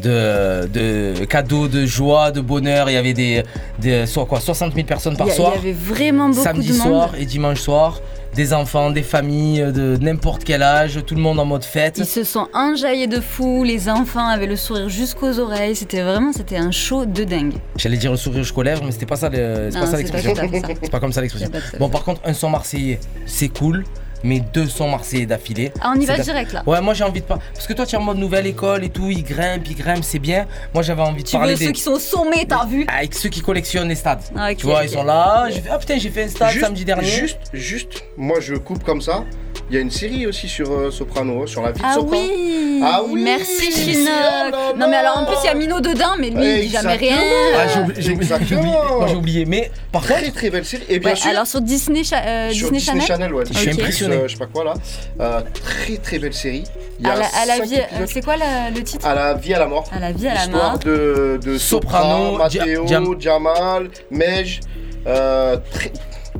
de, 0.00 0.68
de 0.68 1.24
cadeaux 1.24 1.66
de 1.66 1.84
joie, 1.84 2.30
de 2.30 2.40
bonheur. 2.40 2.88
Il 2.88 2.92
y 2.92 2.96
avait 2.96 3.14
des, 3.14 3.42
des 3.80 4.06
soit 4.06 4.26
quoi, 4.26 4.38
60 4.38 4.72
000 4.74 4.86
personnes 4.86 5.16
par 5.16 5.26
Il 5.26 5.30
y 5.30 5.32
a- 5.32 5.36
soir. 5.36 5.52
il 5.56 5.56
y 5.56 5.70
avait 5.70 5.72
vraiment 5.72 6.28
beaucoup 6.28 6.40
Samedi 6.40 6.68
de 6.68 6.74
monde. 6.74 6.86
soir 6.86 7.10
et 7.18 7.24
dimanche 7.24 7.58
soir. 7.60 8.00
Des 8.36 8.52
enfants, 8.52 8.90
des 8.92 9.02
familles 9.02 9.60
euh, 9.60 9.72
de 9.72 9.96
n'importe 10.00 10.44
quel 10.44 10.62
âge, 10.62 11.00
tout 11.04 11.16
le 11.16 11.20
monde 11.20 11.40
en 11.40 11.44
mode 11.46 11.64
fête. 11.64 11.96
Ils 11.98 12.04
se 12.06 12.22
sont 12.22 12.46
enjaillés 12.54 13.08
de 13.08 13.20
fou, 13.20 13.64
les 13.64 13.88
enfants 13.88 14.28
avaient 14.28 14.46
le 14.46 14.54
sourire 14.54 14.88
jusqu'aux 14.88 15.40
oreilles, 15.40 15.74
c'était 15.74 16.02
vraiment 16.02 16.32
c'était 16.32 16.58
un 16.58 16.70
show 16.70 17.04
de 17.04 17.24
dingue. 17.24 17.54
J'allais 17.76 17.96
dire 17.96 18.12
le 18.12 18.16
sourire 18.18 18.44
jusqu'aux 18.44 18.62
lèvres, 18.62 18.82
mais 18.84 18.92
c'était 18.92 19.06
pas 19.06 19.16
ça, 19.16 19.30
le- 19.30 19.70
c'est 19.72 19.80
pas 19.80 19.96
l'expression. 19.96 20.34
C'est 20.80 20.90
pas 20.92 21.00
comme 21.00 21.12
ça 21.12 21.22
l'expression. 21.22 21.50
Bon, 21.80 21.88
par 21.88 22.04
contre, 22.04 22.20
un 22.24 22.34
son 22.34 22.50
marseillais, 22.50 23.00
c'est 23.26 23.48
cool, 23.48 23.82
mais 24.24 24.40
deux 24.40 24.66
sons 24.66 24.88
marseillais 24.90 25.26
d'affilée. 25.26 25.72
Ah, 25.80 25.92
on 25.96 26.00
y 26.00 26.06
va 26.06 26.18
direct, 26.18 26.52
là. 26.52 26.62
Ouais, 26.66 26.80
moi 26.80 26.94
j'ai 26.94 27.04
envie 27.04 27.20
de 27.20 27.26
pas. 27.26 27.38
Parce 27.54 27.66
que 27.66 27.72
toi, 27.72 27.86
tu 27.86 27.94
es 27.94 27.98
en 27.98 28.02
mode 28.02 28.18
nouvelle 28.18 28.46
école 28.46 28.84
et 28.84 28.90
tout, 28.90 29.08
ils 29.10 29.22
grimpent, 29.24 29.66
ils 29.68 29.76
grimpent, 29.76 30.04
c'est 30.04 30.18
bien. 30.18 30.46
Moi 30.74 30.82
j'avais 30.82 31.02
envie 31.02 31.22
de 31.22 31.28
Tu 31.28 31.36
parler 31.36 31.52
veux 31.54 31.58
des. 31.58 31.66
ceux 31.66 31.72
qui 31.72 31.80
sont 31.82 31.92
au 31.92 31.98
sommet, 31.98 32.44
t'as 32.48 32.64
vu 32.66 32.84
Avec 32.88 33.14
ceux 33.14 33.28
qui 33.28 33.40
collectionnent 33.40 33.88
les 33.88 33.94
stades. 33.94 34.20
Ah, 34.36 34.54
tu 34.54 34.66
vois, 34.66 34.84
ils 34.84 34.90
sont 34.90 35.04
là. 35.04 35.46
J'ai 35.50 35.60
fait, 35.60 35.70
ah 35.70 35.78
putain, 35.78 35.98
j'ai 35.98 36.10
fait 36.10 36.24
un 36.24 36.28
stade 36.28 36.50
Juste- 36.50 36.64
samedi 36.64 36.84
dernier. 36.84 37.06
Juste, 37.06 37.38
juste, 37.52 38.04
moi 38.16 38.38
je 38.40 38.54
coupe 38.54 38.84
comme 38.84 39.00
ça. 39.00 39.24
Il 39.70 39.74
y 39.74 39.78
a 39.78 39.80
une 39.82 39.90
série 39.90 40.26
aussi 40.26 40.48
sur 40.48 40.70
euh, 40.72 40.90
Soprano, 40.90 41.46
sur 41.46 41.60
la 41.62 41.72
vie 41.72 41.80
de 41.80 41.84
Ah 41.86 41.94
Soprano. 41.94 42.22
oui 42.22 42.80
Ah 42.82 43.02
oui 43.06 43.22
Merci 43.22 43.70
Chinook 43.70 44.08
oh 44.54 44.76
Non 44.78 44.88
mais 44.88 44.96
alors 44.96 45.18
en 45.18 45.24
plus 45.26 45.34
il 45.42 45.46
y 45.46 45.50
a 45.50 45.54
Mino 45.54 45.78
dedans, 45.80 46.12
mais 46.18 46.30
lui 46.30 46.54
il 46.54 46.60
dit 46.62 46.68
jamais 46.70 46.94
rien 46.94 47.16
Ah, 47.54 47.66
j'ai 47.68 47.80
oublié, 47.80 48.02
j'ai 48.48 48.56
oublié. 48.56 49.44
Moi. 49.44 49.48
Mais 49.48 49.70
par 49.92 50.00
contre. 50.06 50.14
Très 50.22 50.30
très 50.30 50.48
belle 50.50 50.64
série. 50.64 50.84
Et 50.88 50.98
bien 50.98 51.10
Ouais, 51.10 51.16
sûr, 51.16 51.30
alors 51.30 51.46
sur 51.46 51.60
Disney, 51.60 52.02
Cha- 52.02 52.22
euh, 52.24 52.50
sur 52.50 52.70
Disney, 52.72 53.00
Disney, 53.00 53.06
Channel, 53.06 53.34
ouais. 53.34 53.44
Je 53.50 53.58
suis 53.58 53.70
impressionné. 53.70 54.16
euh, 54.16 54.26
je 54.28 54.32
sais 54.32 54.38
pas 54.38 54.46
quoi 54.46 54.64
là. 54.64 54.74
Euh, 55.20 55.40
très 55.62 55.96
très 55.98 56.18
belle 56.18 56.32
série. 56.34 56.64
Il 57.00 57.06
y 57.06 57.10
a 57.10 57.12
à 57.12 57.16
la, 57.16 57.26
à 57.26 57.46
la 57.46 57.56
cinq 57.58 57.64
vie, 57.64 57.76
euh, 57.78 58.06
c'est 58.06 58.24
quoi 58.24 58.36
la- 58.38 58.70
le 58.70 58.82
titre 58.82 59.06
À 59.06 59.14
la 59.14 59.34
vie 59.34 59.52
à 59.52 59.58
la 59.58 59.66
mort. 59.66 59.84
À 59.92 60.00
la 60.00 60.12
vie 60.12 60.28
à 60.28 60.34
la 60.34 60.44
Histoire 60.44 60.70
mort. 60.72 60.78
de, 60.78 61.38
de 61.44 61.58
Soprano, 61.58 62.38
Soprano, 62.38 62.86
Matteo, 62.86 63.16
Jamal, 63.20 63.90
Mej. 64.10 64.60
euh, 65.06 65.56
très- 65.72 65.92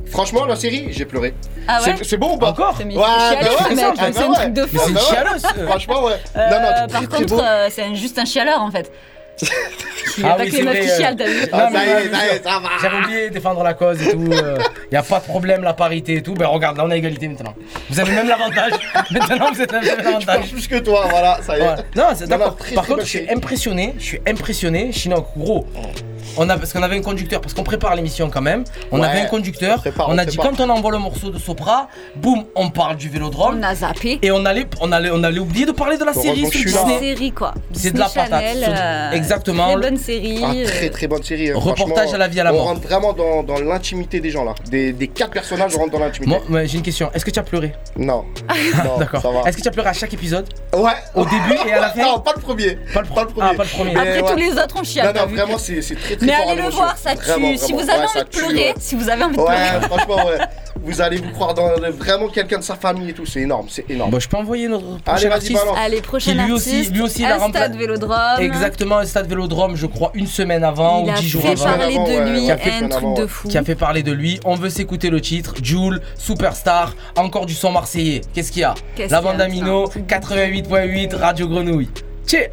Franchement, 0.07 0.45
la 0.45 0.55
série, 0.55 0.87
j'ai 0.91 1.05
pleuré. 1.05 1.33
Ah 1.67 1.81
ouais 1.83 1.95
C'est- 2.01 2.17
bon 2.17 2.33
ou 2.33 2.37
pas 2.37 2.49
Encore 2.49 2.75
Mais 2.85 2.95
Ouais, 2.95 3.03
c'est 3.29 3.35
bah 3.35 3.51
ouais, 3.51 3.55
ah 3.59 3.65
c'est 3.69 3.75
bah 3.75 4.25
un 4.25 4.29
ouais. 4.29 4.35
truc 4.35 4.53
de 4.53 4.61
fou. 4.65 4.67
Mais 4.73 4.79
c'est 4.79 4.87
une 4.89 4.93
bah 4.95 5.01
ouais. 5.01 5.15
chialeuse. 5.15 5.67
Franchement, 5.67 6.03
ouais. 6.05 6.13
Euh, 6.35 6.49
non, 6.49 6.59
non, 6.59 6.87
par 6.87 7.09
contre, 7.09 7.43
euh, 7.43 7.67
c'est 7.69 7.95
juste 7.95 8.17
un 8.19 8.25
chialeur 8.25 8.61
en 8.61 8.71
fait. 8.71 8.91
Il 10.17 10.23
n'y 10.23 10.29
a 10.29 10.33
Ah 10.33 10.35
pas 10.35 10.43
oui, 10.43 10.49
que 10.49 10.55
c'est 10.55 10.61
les 10.63 10.63
meufs 10.65 10.75
vrai, 10.75 10.85
qui 10.85 10.91
euh. 10.91 10.97
chialent, 10.97 11.15
t'as 11.15 11.25
vu 11.27 11.47
Ah, 11.53 11.69
ça 11.71 11.85
y 11.85 11.87
ouais, 11.87 12.05
est, 12.05 12.07
bien 12.09 12.19
ça 12.19 12.25
y 12.25 12.29
est, 12.29 12.33
sûr. 12.33 12.43
ça 12.43 12.59
va. 12.59 12.69
J'avais 12.81 12.97
oublié 12.97 13.29
de 13.29 13.33
défendre 13.33 13.63
la 13.63 13.73
cause 13.73 14.01
et 14.01 14.11
tout. 14.11 14.19
Il 14.19 14.89
n'y 14.91 14.97
a 14.97 15.03
pas 15.03 15.19
de 15.19 15.23
problème, 15.23 15.63
la 15.63 15.73
parité 15.73 16.15
et 16.15 16.21
tout. 16.23 16.33
Ben 16.33 16.47
regarde, 16.47 16.75
là 16.77 16.83
on 16.85 16.91
a 16.91 16.97
égalité 16.97 17.29
maintenant. 17.29 17.53
Vous 17.89 17.99
avez 18.01 18.11
même 18.11 18.27
l'avantage. 18.27 18.73
maintenant 19.11 19.51
vous 19.53 19.61
êtes 19.61 19.71
vous 19.71 19.77
avez 19.77 19.87
Je 20.01 20.03
l'avantage. 20.03 20.51
plus 20.51 20.67
que 20.67 20.79
toi, 20.79 21.05
voilà, 21.09 21.39
ça 21.41 21.57
y 21.57 21.61
est. 21.61 21.63
Ouais. 21.63 21.75
Non, 21.95 22.03
c'est 22.15 22.27
d'accord. 22.27 22.57
Par 22.57 22.65
très 22.65 22.75
contre, 22.75 23.01
je 23.05 23.09
suis 23.09 23.29
impressionné. 23.31 23.95
Je 23.97 24.03
suis 24.03 24.21
impressionné. 24.27 24.91
Chinook, 24.91 25.27
gros. 25.37 25.65
On 26.37 26.49
a, 26.49 26.57
parce 26.57 26.71
qu'on 26.73 26.83
avait 26.83 26.97
un 26.97 27.01
conducteur, 27.01 27.41
parce 27.41 27.53
qu'on 27.53 27.63
prépare 27.63 27.95
l'émission 27.95 28.29
quand 28.29 28.41
même. 28.41 28.63
On 28.91 28.99
Ouais, 28.99 29.07
avait 29.07 29.21
un 29.21 29.25
conducteur. 29.25 29.75
on 29.77 29.81
prépare, 29.81 30.09
on 30.09 30.13
on 30.13 30.17
a 30.17 30.25
dit 30.25 30.37
prépare. 30.37 30.57
quand 30.57 30.65
on 30.65 30.69
envoie 30.69 30.91
le 30.91 30.97
morceau 30.99 31.29
de 31.29 31.37
Sopra, 31.39 31.87
boum, 32.15 32.45
on 32.55 32.69
parle 32.69 32.95
du 32.97 33.09
vélodrome. 33.09 33.57
On 33.59 33.63
a 33.63 33.75
zappé. 33.75 34.19
Et 34.21 34.31
on 34.31 34.45
allait, 34.45 34.65
on 34.81 34.91
allait, 34.91 35.09
on 35.11 35.23
allait 35.23 35.39
oublier 35.39 35.65
de 35.65 35.71
parler 35.71 35.97
de 35.97 36.03
la 36.05 36.13
série 36.13 36.41
Heureusement 36.41 36.49
que 36.49 36.69
sur. 36.69 36.85
Disney. 36.85 36.99
série 36.99 37.31
quoi. 37.31 37.53
C'est 37.73 37.91
de 37.93 37.99
la 37.99 38.09
patate. 38.09 38.43
Euh, 38.57 39.11
Exactement. 39.11 39.71
Très 39.73 39.81
bonne 39.81 39.97
série. 39.97 40.39
Ah, 40.43 40.51
euh, 40.55 40.65
très 40.65 40.89
très 40.89 41.07
bonne 41.07 41.23
série. 41.23 41.49
hein, 41.49 41.53
Reportage 41.57 42.13
à 42.13 42.17
la 42.17 42.27
vie 42.27 42.39
à 42.39 42.43
la 42.45 42.53
On 42.53 42.57
mort. 42.57 42.65
rentre 42.65 42.81
vraiment 42.81 43.13
dans, 43.13 43.43
dans 43.43 43.59
l'intimité 43.59 44.19
des 44.19 44.29
gens 44.29 44.43
là. 44.45 44.55
Des, 44.69 44.93
des 44.93 45.07
quatre 45.07 45.31
personnages, 45.31 45.75
on 45.75 45.79
rentre 45.79 45.91
dans 45.91 45.99
l'intimité. 45.99 46.37
Moi, 46.47 46.65
j'ai 46.65 46.77
une 46.77 46.83
question. 46.83 47.09
Est-ce 47.13 47.25
que 47.25 47.31
tu 47.31 47.39
as 47.39 47.43
pleuré? 47.43 47.73
Non. 47.97 48.23
non 48.85 48.97
D'accord. 48.97 49.21
Ça 49.21 49.29
va. 49.29 49.41
Est-ce 49.47 49.57
que 49.57 49.61
tu 49.61 49.67
as 49.67 49.71
pleuré 49.71 49.89
à 49.89 49.93
chaque 49.93 50.13
épisode? 50.13 50.47
Ouais. 50.73 50.91
Au 51.15 51.23
début 51.25 51.55
et 51.67 51.73
à 51.73 51.81
la 51.81 51.89
fin? 51.91 52.03
Non, 52.03 52.19
pas 52.19 52.33
le 52.35 52.41
premier. 52.41 52.77
Pas 52.93 53.01
le, 53.01 53.07
premier. 53.07 53.25
Ah, 53.41 53.53
pas 53.55 53.63
le 53.63 53.69
premier. 53.69 53.95
Après 53.95 54.21
tous 54.21 54.37
les 54.37 54.51
autres 54.51 54.75
on 54.79 54.83
chiale. 54.83 55.13
Non, 55.15 55.21
non, 55.21 55.27
vraiment, 55.27 55.57
c'est 55.57 55.81
c'est 55.81 55.95
très 55.95 56.15
très 56.19 56.27
Mais 56.27 56.33
fort 56.35 56.49
allez 56.51 56.61
le 56.61 56.69
voir, 56.69 56.97
ça 56.97 57.15
tue. 57.15 57.17
Vraiment, 57.25 57.51
si 57.57 57.57
vraiment. 57.73 57.77
vous 57.81 57.89
avez 57.89 57.99
Ouais, 57.99 58.05
envie 58.05 58.19
de 58.19 58.29
tue, 58.29 58.39
pleurer, 58.39 58.55
ouais. 58.55 58.73
si 58.79 58.95
vous 58.95 59.09
avez 59.09 59.23
envie 59.23 59.37
de 59.37 59.41
pleurer. 59.43 59.55
Ouais, 59.57 59.87
franchement, 59.87 60.15
ouais. 60.27 60.37
Vous 60.81 61.01
allez 61.01 61.17
vous 61.17 61.31
croire 61.31 61.53
dans 61.53 61.67
le- 61.75 61.89
vraiment 61.91 62.29
quelqu'un 62.29 62.57
de 62.59 62.63
sa 62.63 62.75
famille 62.75 63.09
et 63.09 63.13
tout, 63.13 63.25
c'est 63.25 63.41
énorme, 63.41 63.65
c'est 63.69 63.83
énorme. 63.89 64.11
Bon, 64.11 64.19
je 64.19 64.29
peux 64.29 64.37
envoyer 64.37 64.69
notre 64.69 64.85
Allez, 64.85 64.97
prochain 65.03 65.27
vas-y, 65.27 65.33
artiste 65.33 65.53
balance. 65.53 65.77
Allez, 65.77 66.01
prochain 66.01 66.31
Qui 66.31 66.37
lui 66.37 66.51
aussi- 66.53 66.69
artiste, 66.69 66.91
lui 66.93 67.01
aussi, 67.01 67.19
il 67.21 67.25
a 67.25 67.43
un 67.43 67.49
stade 67.49 67.75
Vélodrome. 67.75 68.39
Exactement, 68.39 68.97
un 68.99 69.05
stade 69.05 69.27
Vélodrome, 69.27 69.75
je 69.75 69.87
crois, 69.87 70.11
une 70.13 70.27
semaine 70.27 70.63
avant 70.63 71.03
Il 71.03 71.07
ou 71.07 71.11
a 71.11 71.19
dix 71.19 71.27
jours 71.27 71.41
fait 71.41 71.49
avant. 71.51 71.65
parler 71.65 71.95
Avant, 71.95 72.03
de 72.05 72.09
ouais, 72.11 72.29
lui, 72.31 72.41
Qui 72.45 72.51
a 72.51 72.57
fait 72.57 72.71
un 72.71 72.79
truc 72.87 72.93
avant, 72.93 73.13
de 73.13 73.27
fou. 73.27 73.47
Qui 73.49 73.57
a 73.57 73.63
fait 73.63 73.75
parler 73.75 74.03
de 74.03 74.11
lui. 74.13 74.39
On 74.45 74.55
veut 74.55 74.69
s'écouter 74.69 75.09
le 75.09 75.19
titre. 75.19 75.53
Joule, 75.61 75.99
Superstar, 76.17 76.95
encore 77.17 77.45
du 77.45 77.53
son 77.55 77.71
marseillais. 77.73 78.21
Qu'est-ce 78.33 78.51
qu'il 78.53 78.61
y 78.61 78.65
a? 78.65 78.73
Qu'est-ce 78.95 79.11
La 79.11 79.17
qu'il 79.19 79.25
y 79.25 79.29
a, 79.29 79.31
bande 79.33 79.41
Amino, 79.41 79.87
putain 79.89 80.19
88.8, 80.19 81.13
Radio 81.15 81.47
Grenouille. 81.49 81.89
Tchè 82.25 82.51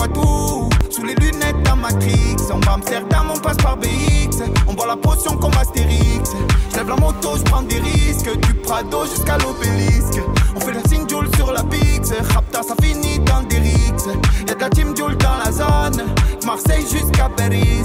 mais 0.00 0.08
tout. 0.08 0.68
Sous 0.90 1.04
les 1.04 1.14
lunettes 1.14 1.68
à 1.70 1.76
Matrix. 1.76 2.36
On 2.52 2.58
va 2.60 2.72
Amsterdam, 2.74 3.28
on 3.34 3.38
passe 3.38 3.56
par 3.58 3.76
BX. 3.76 4.42
On 4.66 4.74
boit 4.74 4.86
la 4.86 4.96
potion 4.96 5.36
comme 5.36 5.52
Astérix. 5.60 6.32
Je 6.70 6.76
lève 6.76 6.88
la 6.88 6.96
moto, 6.96 7.36
je 7.36 7.42
prends 7.42 7.62
des 7.62 7.78
risques. 7.78 8.36
Du 8.40 8.54
Prado 8.54 9.04
jusqu'à 9.04 9.38
l'obélisque. 9.38 10.20
On 10.56 10.60
fait 10.60 10.72
le 10.72 10.80
signe 10.88 11.08
Joule 11.08 11.28
sur 11.36 11.52
la 11.52 11.62
Pix. 11.62 12.12
Rapta, 12.34 12.62
ça 12.62 12.74
finit 12.82 13.18
dans 13.20 13.42
des 13.42 13.58
rixes. 13.58 14.08
Y'a 14.48 14.54
de 14.54 14.60
la 14.60 14.70
team 14.70 14.96
Joule 14.96 15.16
dans 15.16 15.36
la 15.44 15.52
zone. 15.52 16.04
Marseille 16.44 16.86
jusqu'à 16.90 17.28
Paris. 17.28 17.84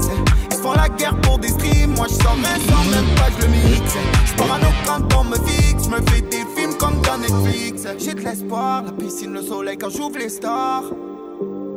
Ils 0.50 0.56
font 0.56 0.72
la 0.72 0.88
guerre 0.88 1.20
pour 1.20 1.38
des 1.38 1.48
streams. 1.48 1.94
Moi, 1.94 2.06
je 2.08 2.14
sors 2.14 2.36
même 2.36 2.60
sans 2.68 2.90
même 2.90 3.14
pas, 3.14 3.28
je 3.36 3.46
le 3.46 3.52
mixe. 3.52 3.96
Je 4.24 4.34
parano 4.34 4.68
quand 4.84 5.16
on 5.20 5.24
me 5.24 5.36
fixe. 5.36 5.84
Je 5.84 5.90
me 5.90 6.10
fais 6.10 6.22
des 6.22 6.44
films 6.56 6.74
comme 6.78 7.00
dans 7.02 7.18
Netflix. 7.18 7.82
J'ai 7.98 8.14
de 8.14 8.20
l'espoir, 8.20 8.82
la 8.82 8.92
piscine, 8.92 9.32
le 9.32 9.42
soleil 9.42 9.76
quand 9.78 9.90
j'ouvre 9.90 10.18
les 10.18 10.28
stars. 10.28 10.82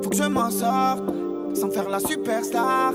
Faut 0.02 0.10
que 0.10 0.16
je 0.16 0.24
m'en 0.24 0.50
sorte 0.50 1.04
sans 1.54 1.70
faire 1.72 1.90
la 1.90 2.00
superstar. 2.00 2.94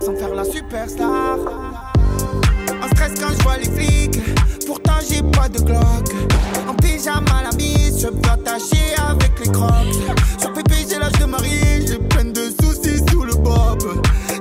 Sans 0.00 0.16
faire 0.16 0.34
la 0.34 0.44
superstar. 0.44 1.38
En 2.82 2.88
stress 2.88 3.12
quand 3.20 3.32
je 3.36 3.42
vois 3.42 3.56
les 3.58 3.70
flics. 3.70 4.20
Pourtant 4.66 5.00
j'ai 5.08 5.22
pas 5.22 5.48
de 5.48 5.58
Glock. 5.60 6.08
En 6.68 6.74
pyjama 6.74 7.42
la 7.42 7.56
mise, 7.56 8.02
je 8.02 8.08
peux 8.08 8.30
attacher 8.30 8.94
avec 9.08 9.38
les 9.44 9.50
crocs. 9.50 9.72
Sur 10.38 10.52
pépé 10.52 10.74
j'ai 10.88 10.98
l'âge 10.98 11.18
de 11.20 11.24
marier, 11.24 11.86
j'ai 11.86 11.98
plein 11.98 12.24
de 12.24 12.59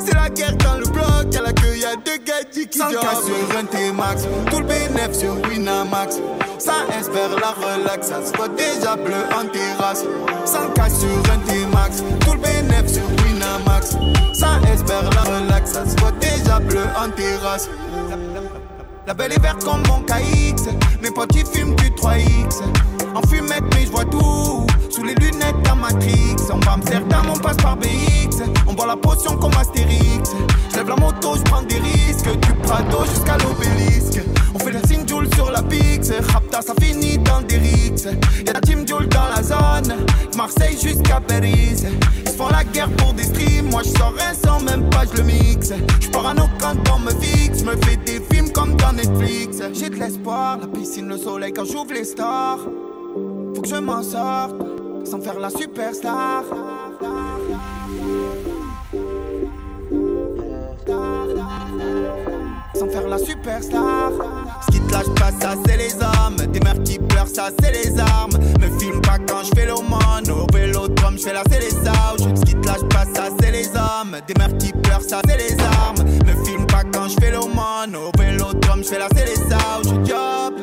C'est 0.05 0.15
la 0.15 0.29
guerre 0.29 0.55
dans 0.57 0.77
le 0.77 0.85
bloc, 0.85 1.33
y'a 1.33 1.41
la 1.41 1.53
queue, 1.53 1.77
y'a 1.77 1.95
deux 1.95 2.17
gadgets 2.25 2.69
qui 2.69 2.77
Sans 2.77 2.89
cas 2.89 3.15
sur 3.23 3.57
un 3.57 3.65
T-Max, 3.65 4.23
tout 4.49 4.59
le 4.59 4.65
bénéf 4.65 5.13
sur 5.13 5.35
Winamax. 5.49 6.17
Ça 6.57 6.73
espère 6.99 7.29
la 7.39 7.51
relax, 7.51 8.07
ça 8.07 8.25
se 8.25 8.35
voit 8.35 8.49
déjà 8.49 8.95
bleu 8.95 9.23
en 9.35 9.47
terrasse. 9.47 10.03
Sans 10.45 10.69
cas 10.73 10.89
sur 10.89 11.33
un 11.33 11.39
T-Max, 11.39 12.03
tout 12.21 12.33
le 12.33 12.39
bénéf 12.39 12.87
sur 12.87 13.03
Winamax. 13.25 13.95
Ça 14.33 14.59
espère 14.73 15.09
la 15.09 15.21
relax, 15.21 15.71
ça 15.71 15.85
se 15.85 15.95
voit 15.99 16.11
déjà 16.11 16.59
bleu 16.59 16.83
en 16.97 17.09
terrasse. 17.09 17.69
La 19.09 19.15
belle 19.15 19.31
est 19.31 19.41
verte 19.41 19.63
comme 19.63 19.81
mon 19.87 20.01
KX. 20.01 20.69
Mes 21.01 21.09
potes 21.09 21.33
ils 21.33 21.43
fument 21.43 21.73
du 21.77 21.89
3X. 21.89 22.61
En 23.15 23.27
fumette, 23.27 23.63
mais 23.73 23.87
je 23.87 23.89
vois 23.89 24.05
tout. 24.05 24.67
Sous 24.91 25.03
les 25.03 25.15
lunettes 25.15 25.67
à 25.67 25.73
Matrix. 25.73 26.35
On 26.53 26.59
va 26.59 26.73
Amsterdam, 26.73 27.25
on 27.33 27.39
passe 27.39 27.57
par 27.57 27.75
BX. 27.75 28.43
On 28.67 28.73
boit 28.73 28.85
la 28.85 28.95
potion 28.95 29.35
comme 29.35 29.53
Astérix. 29.59 30.29
Je 30.71 30.75
lève 30.77 30.89
la 30.89 30.95
moto, 30.95 31.35
je 31.37 31.41
prends 31.41 31.63
des 31.63 31.79
risques. 31.79 32.39
Du 32.39 32.53
Prado 32.61 33.03
jusqu'à 33.11 33.37
l'obélisque. 33.37 34.21
On 34.53 34.59
fait 34.59 34.73
le 34.73 34.79
signe 34.87 35.07
Joule 35.07 35.27
sur 35.33 35.49
la 35.49 35.63
Pix. 35.63 36.11
Ça 36.61 36.73
finit 36.81 37.17
dans 37.19 37.41
des 37.41 37.57
rixes. 37.57 38.07
Y'a 38.45 38.53
la 38.53 38.59
team 38.59 38.85
Joule 38.87 39.07
dans 39.07 39.29
la 39.33 39.41
zone. 39.41 39.95
Marseille 40.35 40.77
jusqu'à 40.81 41.21
Paris. 41.21 41.85
Ils 42.25 42.31
font 42.33 42.49
la 42.49 42.63
guerre 42.65 42.89
pour 42.97 43.13
des 43.13 43.23
streams. 43.23 43.69
Moi, 43.69 43.81
je 43.83 43.89
sors 43.97 44.13
un 44.19 44.33
sans 44.33 44.59
même 44.63 44.89
pas, 44.89 45.03
je 45.09 45.17
le 45.17 45.23
mixe. 45.23 45.71
Je 46.01 46.09
parano 46.09 46.43
quand 46.59 46.75
on 46.93 46.99
me 46.99 47.11
fixe. 47.11 47.63
Me 47.63 47.75
fais 47.85 47.95
des 47.97 48.21
films 48.31 48.51
comme 48.51 48.75
dans 48.75 48.91
Netflix. 48.91 49.59
J'ai 49.73 49.89
de 49.89 49.95
l'espoir, 49.95 50.57
la 50.59 50.67
piscine, 50.67 51.07
le 51.07 51.17
soleil 51.17 51.53
quand 51.53 51.65
j'ouvre 51.65 51.93
les 51.93 52.03
stars. 52.03 52.59
Faut 53.55 53.61
que 53.61 53.67
je 53.67 53.75
m'en 53.75 54.03
sorte 54.03 54.55
sans 55.05 55.21
faire 55.21 55.39
la 55.39 55.49
superstar. 55.49 56.43
Sans 62.79 62.87
faire 62.87 63.09
la 63.09 63.17
superstar. 63.17 64.11
Ce 64.65 64.71
qui 64.71 64.79
te 64.79 64.93
lâche 64.93 65.13
pas, 65.15 65.31
ça 65.41 65.55
c'est 65.65 65.75
les 65.75 65.93
hommes. 65.95 66.37
Des 66.49 66.61
mères 66.61 66.81
qui 66.83 66.97
pleurent, 66.97 67.27
ça 67.27 67.49
c'est 67.61 67.71
les 67.71 67.99
armes. 67.99 68.37
Me 68.61 68.79
filme 68.79 69.01
pas 69.01 69.17
quand 69.27 69.43
je 69.43 69.49
fais 69.53 69.65
l'aumône. 69.65 70.29
Au 70.31 70.47
vélodrome, 70.53 71.17
je 71.17 71.23
fais 71.23 71.33
la 71.33 71.43
c'est 71.51 71.59
les 71.59 71.75
ouches. 71.75 72.39
Ce 72.39 72.45
qui 72.45 72.55
te 72.55 72.65
lâche 72.65 72.87
pas, 72.89 73.03
ça 73.13 73.29
c'est 73.37 73.51
les 73.51 73.67
hommes. 73.75 74.15
Des 74.25 74.33
mères 74.35 74.57
qui 74.57 74.71
pleurent, 74.71 75.01
ça 75.01 75.19
c'est 75.27 75.37
les 75.37 75.57
armes. 75.59 76.05
Me 76.25 76.45
filme 76.45 76.65
pas 76.67 76.85
quand 76.85 77.09
je 77.09 77.15
fais 77.19 77.31
l'homone. 77.31 77.97
Au 77.97 78.17
vélodrome, 78.17 78.81
je 78.81 78.87
fais 78.87 78.99
la 78.99 79.09
c'est 79.13 79.25
les 79.25 79.39
job. 80.05 80.53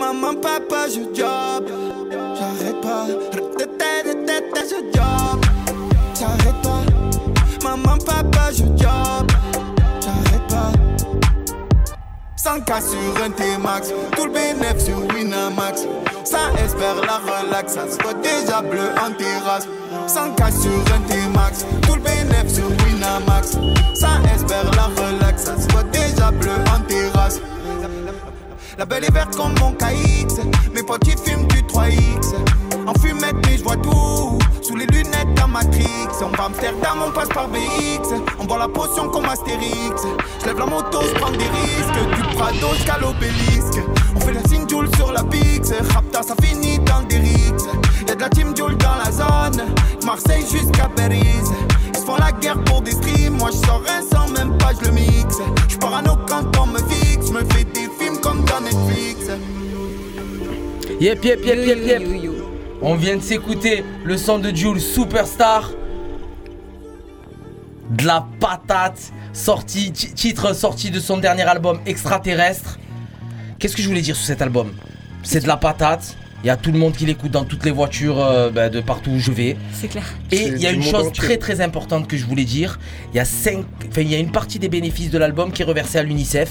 Maman, 0.00 0.34
papa, 0.40 0.88
je 0.88 1.14
job. 1.14 1.68
J'arrête 2.10 2.80
pas. 2.80 3.06
Je 4.64 4.98
job. 4.98 5.40
J'arrête 6.18 6.62
pas. 6.62 6.82
Maman, 7.62 7.98
papa, 7.98 8.50
je 8.50 8.64
job. 8.82 9.21
100K 12.52 12.82
sur 12.82 13.24
un 13.24 13.30
T-Max, 13.30 13.94
tout 14.14 14.26
le 14.26 14.32
bénéfice 14.32 14.84
sur 14.84 14.98
Winamax. 15.14 15.86
Ça 16.22 16.38
espère 16.62 16.96
la 16.96 17.16
relax, 17.16 17.72
ça 17.72 17.88
se 17.88 17.96
voit 18.02 18.12
déjà 18.12 18.60
bleu 18.60 18.90
en 19.02 19.10
terrasse. 19.12 19.66
100K 20.06 20.60
sur 20.60 20.94
un 20.94 21.00
T-Max, 21.08 21.64
tout 21.80 21.94
le 21.94 22.02
bénéfice 22.02 22.56
sur 22.56 22.68
Winamax. 22.68 23.52
Ça 23.94 24.20
espère 24.34 24.70
la 24.76 24.84
relax, 24.84 25.44
ça 25.44 25.58
se 25.58 25.66
voit 25.72 25.84
déjà 25.84 26.30
bleu 26.30 26.52
en 26.76 26.80
terrasse. 26.80 27.40
La 28.76 28.84
belle 28.84 29.04
est 29.04 29.14
verte 29.14 29.34
comme 29.34 29.54
mon 29.58 29.72
KX, 29.72 30.42
mes 30.74 30.82
potes 30.82 31.06
ils 31.06 31.16
fument 31.16 31.46
du 31.46 31.62
3X. 31.62 32.34
En 32.86 32.94
fumette, 32.94 33.36
mais 33.46 33.56
je 33.58 33.62
vois 33.62 33.76
tout. 33.76 34.38
Sous 34.60 34.76
les 34.76 34.86
lunettes 34.86 35.38
à 35.42 35.46
Matrix. 35.46 36.08
On 36.22 36.36
va 36.36 36.44
Amsterdam, 36.44 36.98
on 37.06 37.10
passe 37.12 37.28
par 37.28 37.48
BX. 37.48 38.14
On 38.38 38.44
boit 38.44 38.58
la 38.58 38.68
potion 38.68 39.08
comme 39.08 39.24
Astérix. 39.26 40.02
Je 40.40 40.46
lève 40.46 40.58
la 40.58 40.66
moto, 40.66 41.00
je 41.02 41.14
prends 41.14 41.30
des 41.30 41.38
risques. 41.38 42.16
Du 42.16 42.36
Prado 42.36 42.74
jusqu'à 42.74 42.98
l'obélisque. 42.98 43.80
On 44.16 44.20
fait 44.20 44.32
la 44.32 44.42
signe 44.48 44.68
Joule 44.68 44.88
sur 44.96 45.12
la 45.12 45.22
Pix. 45.24 45.72
Rapta, 45.94 46.22
ça 46.22 46.34
finit 46.42 46.78
dans 46.80 47.02
des 47.08 47.18
rixes. 47.18 47.68
Y'a 48.08 48.14
de 48.14 48.20
la 48.20 48.28
team 48.28 48.56
Joule 48.56 48.76
dans 48.76 48.96
la 49.04 49.10
zone. 49.10 49.66
Marseille 50.04 50.44
jusqu'à 50.50 50.88
Belize. 50.88 51.52
Ils 51.94 52.00
font 52.00 52.16
la 52.16 52.32
guerre 52.32 52.62
pour 52.64 52.82
des 52.82 52.92
streams. 52.92 53.36
Moi, 53.38 53.50
je 53.52 53.66
sors 53.66 53.82
un 53.88 54.02
sans 54.02 54.28
même 54.32 54.56
pas, 54.58 54.72
je 54.80 54.86
le 54.86 54.92
mixe. 54.92 55.38
Je 55.68 55.76
parano 55.76 56.16
quand 56.28 56.44
on 56.60 56.66
me 56.66 56.78
fixe. 56.78 57.28
Je 57.28 57.32
me 57.32 57.44
fais 57.52 57.64
des 57.64 57.88
films 57.98 58.18
comme 58.20 58.44
dans 58.44 58.60
Netflix. 58.60 59.28
Yep, 61.00 61.24
yep, 61.24 61.44
yep, 61.44 61.58
yep, 61.66 61.78
yep. 61.86 62.31
On 62.82 62.94
vient 62.96 63.16
de 63.16 63.22
s'écouter 63.22 63.84
le 64.04 64.16
son 64.16 64.38
de 64.38 64.54
Jules 64.54 64.80
Superstar. 64.80 65.70
De 67.90 68.04
la 68.06 68.26
patate. 68.40 69.12
Sorti, 69.32 69.92
ti- 69.92 70.12
titre 70.12 70.52
sorti 70.54 70.90
de 70.90 71.00
son 71.00 71.18
dernier 71.18 71.42
album 71.42 71.78
Extraterrestre. 71.86 72.78
Qu'est-ce 73.58 73.76
que 73.76 73.82
je 73.82 73.88
voulais 73.88 74.00
dire 74.00 74.16
sur 74.16 74.26
cet 74.26 74.42
album? 74.42 74.72
C'est 75.22 75.40
de 75.40 75.48
la 75.48 75.56
patate. 75.56 76.16
Il 76.42 76.48
y 76.48 76.50
a 76.50 76.56
tout 76.56 76.72
le 76.72 76.78
monde 76.78 76.92
qui 76.94 77.06
l'écoute 77.06 77.30
dans 77.30 77.44
toutes 77.44 77.64
les 77.64 77.70
voitures 77.70 78.18
euh, 78.20 78.50
bah, 78.50 78.68
de 78.68 78.80
partout 78.80 79.10
où 79.12 79.18
je 79.20 79.30
vais. 79.30 79.56
C'est 79.72 79.86
clair. 79.86 80.04
Et 80.32 80.48
il 80.48 80.58
y 80.58 80.66
a 80.66 80.72
une 80.72 80.82
chose 80.82 81.06
entier. 81.06 81.22
très 81.24 81.36
très 81.36 81.60
importante 81.60 82.08
que 82.08 82.16
je 82.16 82.26
voulais 82.26 82.44
dire. 82.44 82.80
Il 83.12 83.16
y 83.16 83.20
a 83.20 83.24
cinq, 83.24 83.64
enfin 83.88 84.00
il 84.00 84.10
y 84.10 84.16
a 84.16 84.18
une 84.18 84.32
partie 84.32 84.58
des 84.58 84.68
bénéfices 84.68 85.10
de 85.10 85.18
l'album 85.18 85.52
qui 85.52 85.62
est 85.62 85.64
reversée 85.64 85.98
à 85.98 86.02
l'UNICEF. 86.02 86.50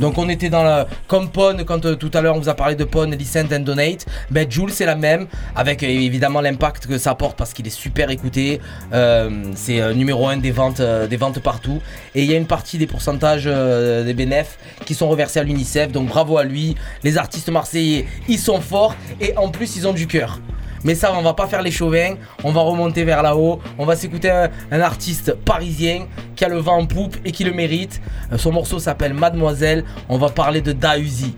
Donc 0.00 0.16
on 0.18 0.28
était 0.28 0.48
dans 0.48 0.62
la 0.62 0.86
comme 1.06 1.30
Pone 1.30 1.64
quand 1.64 1.84
euh, 1.84 1.96
tout 1.96 2.10
à 2.14 2.20
l'heure 2.20 2.36
on 2.36 2.40
vous 2.40 2.48
a 2.48 2.54
parlé 2.54 2.76
de 2.76 2.84
Pone, 2.84 3.14
Listen 3.14 3.48
and 3.52 3.60
Donate. 3.60 4.06
Ben 4.30 4.50
Jules 4.50 4.70
c'est 4.70 4.86
la 4.86 4.94
même 4.94 5.26
avec 5.56 5.82
euh, 5.82 5.86
évidemment 5.86 6.40
l'impact 6.40 6.86
que 6.86 6.98
ça 6.98 7.10
apporte 7.10 7.36
parce 7.36 7.52
qu'il 7.52 7.66
est 7.66 7.70
super 7.70 8.10
écouté. 8.10 8.60
Euh, 8.92 9.30
c'est 9.54 9.94
numéro 9.94 10.28
un 10.28 10.36
des 10.36 10.50
ventes 10.50 10.80
des 10.80 11.16
ventes 11.16 11.40
partout. 11.40 11.80
Et 12.14 12.22
il 12.22 12.30
y 12.30 12.34
a 12.34 12.36
une 12.36 12.46
partie 12.46 12.78
des 12.78 12.86
pourcentages 12.86 13.44
des 13.44 14.14
bénéfices 14.14 14.58
qui 14.84 14.94
sont 14.94 15.08
reversés 15.08 15.40
à 15.40 15.42
l'UNICEF. 15.42 15.90
Donc 15.90 16.08
bravo 16.08 16.38
à 16.38 16.44
lui. 16.44 16.76
Les 17.02 17.18
artistes 17.18 17.48
marseillais 17.48 18.06
ils 18.28 18.38
sont 18.38 18.60
forts 18.60 18.94
et 19.20 19.36
en 19.36 19.48
plus 19.48 19.76
ils 19.76 19.86
ont 19.88 19.92
du 19.92 20.06
cœur. 20.06 20.38
Mais 20.84 20.94
ça, 20.94 21.12
on 21.16 21.22
va 21.22 21.34
pas 21.34 21.46
faire 21.46 21.62
les 21.62 21.70
chauvins, 21.70 22.14
on 22.44 22.52
va 22.52 22.60
remonter 22.60 23.04
vers 23.04 23.22
là-haut, 23.22 23.60
on 23.78 23.84
va 23.84 23.96
s'écouter 23.96 24.30
un, 24.30 24.48
un 24.70 24.80
artiste 24.80 25.34
parisien 25.34 26.06
qui 26.36 26.44
a 26.44 26.48
le 26.48 26.58
vent 26.58 26.78
en 26.78 26.86
poupe 26.86 27.16
et 27.24 27.32
qui 27.32 27.44
le 27.44 27.52
mérite. 27.52 28.00
Euh, 28.32 28.38
Son 28.38 28.52
morceau 28.52 28.78
s'appelle 28.78 29.14
Mademoiselle, 29.14 29.84
on 30.08 30.18
va 30.18 30.28
parler 30.28 30.60
de 30.60 30.72
Dausi. 30.72 31.34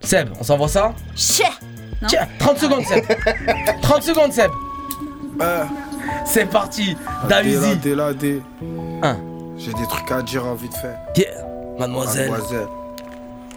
Seb, 0.00 0.30
on 0.40 0.42
s'envoie 0.44 0.68
ça 0.68 0.92
Tiens, 2.08 2.26
30 2.40 2.58
secondes 2.58 2.84
Seb 2.84 3.04
30 3.82 4.02
secondes 4.02 4.32
Seb 4.32 4.50
C'est 6.24 6.46
parti, 6.46 6.96
Dausi 7.28 7.76
Dé 7.76 7.94
là, 7.94 8.12
dé. 8.12 8.40
Un. 9.02 9.16
J'ai 9.56 9.72
des 9.72 9.86
trucs 9.88 10.10
à 10.10 10.22
dire 10.22 10.44
hein, 10.44 10.56
vite 10.60 10.74
fait. 10.74 10.96
Yeah, 11.20 11.44
mademoiselle. 11.78 12.32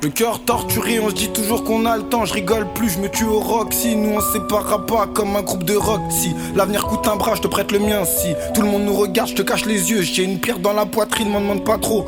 Le 0.05 0.11
cœur 0.11 0.39
torturé, 0.45 0.99
on 0.99 1.09
se 1.09 1.15
dit 1.15 1.29
toujours 1.29 1.63
qu'on 1.63 1.87
a 1.87 1.97
le 1.97 2.03
temps. 2.03 2.25
Je 2.25 2.33
rigole 2.35 2.71
plus, 2.75 2.91
je 2.91 2.99
me 2.99 3.09
tue 3.09 3.23
au 3.23 3.39
rock. 3.39 3.73
Si 3.73 3.95
nous 3.95 4.17
on 4.17 4.21
séparera 4.21 4.85
pas 4.85 5.07
comme 5.07 5.35
un 5.35 5.41
groupe 5.41 5.63
de 5.63 5.75
rock. 5.75 5.99
Si 6.11 6.35
l'avenir 6.53 6.85
coûte 6.85 7.07
un 7.07 7.15
bras, 7.15 7.33
je 7.33 7.41
te 7.41 7.47
prête 7.47 7.71
le 7.71 7.79
mien. 7.79 8.05
Si 8.05 8.35
tout 8.53 8.61
le 8.61 8.67
monde 8.67 8.83
nous 8.83 8.93
regarde, 8.93 9.29
je 9.29 9.33
te 9.33 9.41
cache 9.41 9.65
les 9.65 9.89
yeux. 9.89 10.03
J'ai 10.03 10.21
une 10.21 10.37
pierre 10.37 10.59
dans 10.59 10.73
la 10.73 10.85
poitrine, 10.85 11.29
m'en 11.29 11.41
demande 11.41 11.63
pas 11.63 11.79
trop. 11.79 12.05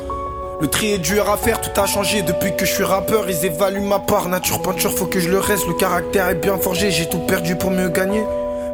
Le 0.60 0.68
tri 0.68 0.92
est 0.92 0.98
dur 0.98 1.28
à 1.28 1.36
faire, 1.36 1.60
tout 1.60 1.80
a 1.80 1.86
changé 1.86 2.22
depuis 2.22 2.54
que 2.54 2.64
je 2.64 2.72
suis 2.72 2.84
rappeur. 2.84 3.28
Ils 3.28 3.44
évaluent 3.44 3.80
ma 3.80 3.98
part, 3.98 4.28
nature 4.28 4.62
peinture, 4.62 4.92
faut 4.92 5.06
que 5.06 5.18
je 5.18 5.28
le 5.28 5.40
reste. 5.40 5.66
Le 5.66 5.74
caractère 5.74 6.28
est 6.28 6.36
bien 6.36 6.56
forgé, 6.56 6.92
j'ai 6.92 7.08
tout 7.08 7.18
perdu 7.26 7.56
pour 7.56 7.72
mieux 7.72 7.88
gagner. 7.88 8.22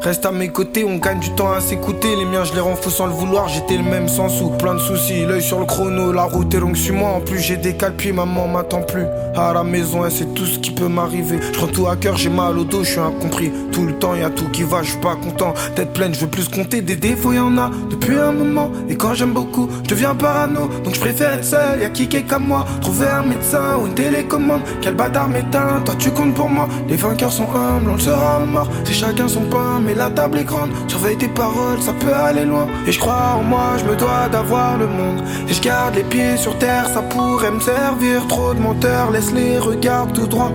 Reste 0.04 0.26
à 0.26 0.32
mes 0.32 0.48
côtés, 0.48 0.84
on 0.84 0.96
gagne 0.96 1.18
du 1.18 1.30
temps 1.30 1.50
à 1.50 1.62
s'écouter. 1.62 2.14
Les 2.14 2.26
miens, 2.26 2.44
je 2.44 2.52
les 2.52 2.60
rends 2.60 2.76
sans 2.76 3.06
le 3.06 3.14
vouloir. 3.14 3.48
J'étais 3.48 3.78
le 3.78 3.82
même 3.82 4.06
sans 4.06 4.28
sous, 4.28 4.50
plein 4.50 4.74
de 4.74 4.78
soucis. 4.78 5.24
L'œil 5.24 5.40
sur 5.40 5.58
le 5.58 5.64
chrono, 5.64 6.12
la 6.12 6.24
route 6.24 6.52
est 6.52 6.60
longue, 6.60 6.76
suis-moi. 6.76 7.08
En 7.08 7.20
plus, 7.20 7.38
j'ai 7.38 7.56
des 7.56 7.74
calpiers, 7.74 8.12
maman 8.12 8.46
m'attend 8.46 8.82
plus. 8.82 9.06
À 9.34 9.54
la 9.54 9.64
maison, 9.64 10.04
elle 10.04 10.12
sait 10.12 10.26
tout 10.26 10.44
ce 10.44 10.58
qui 10.58 10.72
peut 10.72 10.88
m'arriver. 10.88 11.38
Je 11.40 11.56
prends 11.56 11.68
tout 11.68 11.86
à 11.88 11.96
cœur, 11.96 12.18
j'ai 12.18 12.28
mal 12.28 12.58
au 12.58 12.64
dos, 12.64 12.84
je 12.84 12.90
suis 12.90 13.00
incompris. 13.00 13.50
Tout 13.72 13.86
le 13.86 13.94
temps, 13.94 14.14
y 14.14 14.22
a 14.22 14.28
tout 14.28 14.46
qui 14.50 14.62
va, 14.62 14.82
je 14.82 14.90
suis 14.90 15.00
pas 15.00 15.16
content. 15.16 15.54
Tête 15.74 15.94
pleine, 15.94 16.14
je 16.14 16.20
veux 16.20 16.26
plus 16.26 16.50
compter. 16.50 16.82
Des 16.82 16.96
défauts, 16.96 17.32
y 17.32 17.38
en 17.38 17.56
a 17.56 17.70
depuis 17.88 18.18
un 18.18 18.32
moment. 18.32 18.70
Et 18.90 18.96
quand 18.96 19.14
j'aime 19.14 19.32
beaucoup, 19.32 19.70
je 19.84 19.88
deviens 19.88 20.14
parano. 20.14 20.68
Donc 20.84 20.96
je 20.96 21.00
préfère 21.00 21.32
être 21.32 21.46
seul, 21.46 21.80
y 21.80 21.84
a 21.86 21.88
qui 21.88 22.08
qui 22.08 22.18
est 22.18 22.28
comme 22.28 22.46
moi. 22.46 22.66
Trouver 22.82 23.06
un 23.06 23.22
médecin 23.22 23.78
ou 23.80 23.86
une 23.86 23.94
télécommande. 23.94 24.60
Quel 24.82 24.96
bâtard 24.96 25.28
m'éteint, 25.28 25.80
toi 25.82 25.94
tu 25.98 26.10
comptes 26.10 26.34
pour 26.34 26.50
moi. 26.50 26.68
Les 26.88 26.96
vainqueurs 26.96 27.32
sont 27.32 27.48
humbles, 27.54 27.88
on 27.88 27.94
le 27.94 28.00
sera 28.00 28.40
mort. 28.40 28.68
C'est 28.84 28.92
chacun 28.92 29.28
son 29.28 29.44
pain, 29.44 29.80
mais 29.82 29.93
la 29.94 30.10
table 30.10 30.38
est 30.38 30.44
grande. 30.44 30.70
Surveille 30.88 31.16
tes 31.16 31.28
paroles, 31.28 31.80
ça 31.80 31.92
peut 31.92 32.14
aller 32.14 32.44
loin. 32.44 32.66
Et 32.86 32.92
je 32.92 32.98
crois 32.98 33.36
en 33.38 33.42
moi, 33.42 33.76
je 33.78 33.84
me 33.84 33.96
dois 33.96 34.28
d'avoir 34.30 34.76
le 34.78 34.86
monde. 34.86 35.22
Et 35.48 35.54
je 35.54 35.60
garde 35.60 35.94
les 35.94 36.04
pieds 36.04 36.36
sur 36.36 36.56
terre, 36.58 36.88
ça 36.88 37.02
pourrait 37.02 37.50
me 37.50 37.60
servir. 37.60 38.26
Trop 38.28 38.54
de 38.54 38.60
menteurs, 38.60 39.10
laisse 39.10 39.32
les 39.32 39.58
regards 39.58 40.12
tout 40.12 40.26
droit. 40.26 40.52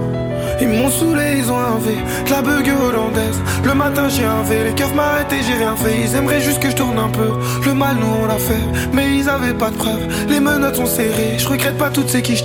Ils 0.61 0.67
m'ont 0.67 0.89
saoulé, 0.89 1.35
ils 1.37 1.51
ont 1.51 1.57
un 1.57 1.77
V, 1.77 1.95
de 2.25 2.31
la 2.31 2.41
bug 2.41 2.69
hollandaise. 2.69 3.39
Le 3.63 3.73
matin 3.73 4.09
j'ai 4.09 4.25
un 4.25 4.41
V, 4.43 4.65
les 4.65 4.73
keufs 4.73 4.93
m'arrêtent 4.93 5.31
et 5.31 5.41
j'ai 5.41 5.53
rien 5.53 5.75
fait. 5.75 6.01
Ils 6.03 6.15
aimeraient 6.15 6.41
juste 6.41 6.59
que 6.59 6.69
je 6.69 6.75
tourne 6.75 6.99
un 6.99 7.09
peu. 7.09 7.29
Le 7.65 7.73
mal 7.73 7.95
nous 7.95 8.23
on 8.23 8.25
l'a 8.25 8.37
fait, 8.37 8.65
mais 8.93 9.17
ils 9.17 9.29
avaient 9.29 9.53
pas 9.53 9.69
de 9.69 9.77
preuves. 9.77 10.07
Les 10.27 10.39
menottes 10.39 10.75
sont 10.75 10.85
serrées, 10.85 11.37
je 11.37 11.47
regrette 11.47 11.77
pas 11.77 11.89
toutes 11.89 12.09
ces 12.09 12.21
qui 12.21 12.35
je 12.35 12.43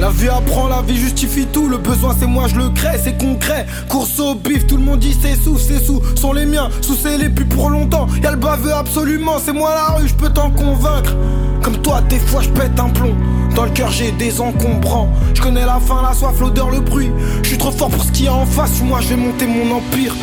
la 0.00 0.08
vie 0.08 0.28
apprend, 0.28 0.68
la 0.68 0.82
vie 0.82 0.96
justifie 0.96 1.46
tout. 1.46 1.68
Le 1.68 1.76
besoin, 1.76 2.16
c'est 2.18 2.26
moi, 2.26 2.48
je 2.48 2.56
le 2.56 2.70
crée, 2.70 2.98
c'est 3.02 3.18
concret. 3.18 3.66
Course 3.88 4.18
au 4.18 4.34
bif, 4.34 4.66
tout 4.66 4.76
le 4.76 4.82
monde 4.82 4.98
dit 4.98 5.16
c'est 5.20 5.36
sous, 5.36 5.58
c'est 5.58 5.78
sous. 5.78 6.00
Sont 6.16 6.32
les 6.32 6.46
miens, 6.46 6.70
sous 6.80 6.94
c'est 6.94 7.18
les 7.18 7.28
plus 7.28 7.44
pour 7.44 7.68
longtemps. 7.68 8.06
Y'a 8.22 8.30
le 8.30 8.38
baveux 8.38 8.72
absolument, 8.72 9.38
c'est 9.38 9.52
moi 9.52 9.74
la 9.74 9.96
rue, 9.96 10.08
je 10.08 10.14
peux 10.14 10.30
t'en 10.30 10.50
convaincre. 10.50 11.14
Comme 11.62 11.76
toi, 11.82 12.00
des 12.08 12.18
fois, 12.18 12.40
je 12.40 12.48
pète 12.48 12.80
un 12.80 12.88
plomb. 12.88 13.14
Dans 13.54 13.64
le 13.64 13.70
cœur, 13.70 13.90
j'ai 13.90 14.12
des 14.12 14.40
encombrants. 14.40 15.10
Je 15.34 15.42
connais 15.42 15.66
la 15.66 15.78
faim, 15.78 16.00
la 16.02 16.14
soif, 16.14 16.40
l'odeur, 16.40 16.70
le 16.70 16.80
bruit. 16.80 17.10
Je 17.42 17.48
suis 17.48 17.58
trop 17.58 17.70
fort 17.70 17.90
pour 17.90 18.02
ce 18.02 18.10
qu'il 18.10 18.24
y 18.24 18.28
a 18.28 18.34
en 18.34 18.46
face. 18.46 18.80
Moi, 18.80 19.00
je 19.02 19.08
vais 19.08 19.16
monter 19.16 19.46
mon 19.46 19.76
empire. 19.76 20.14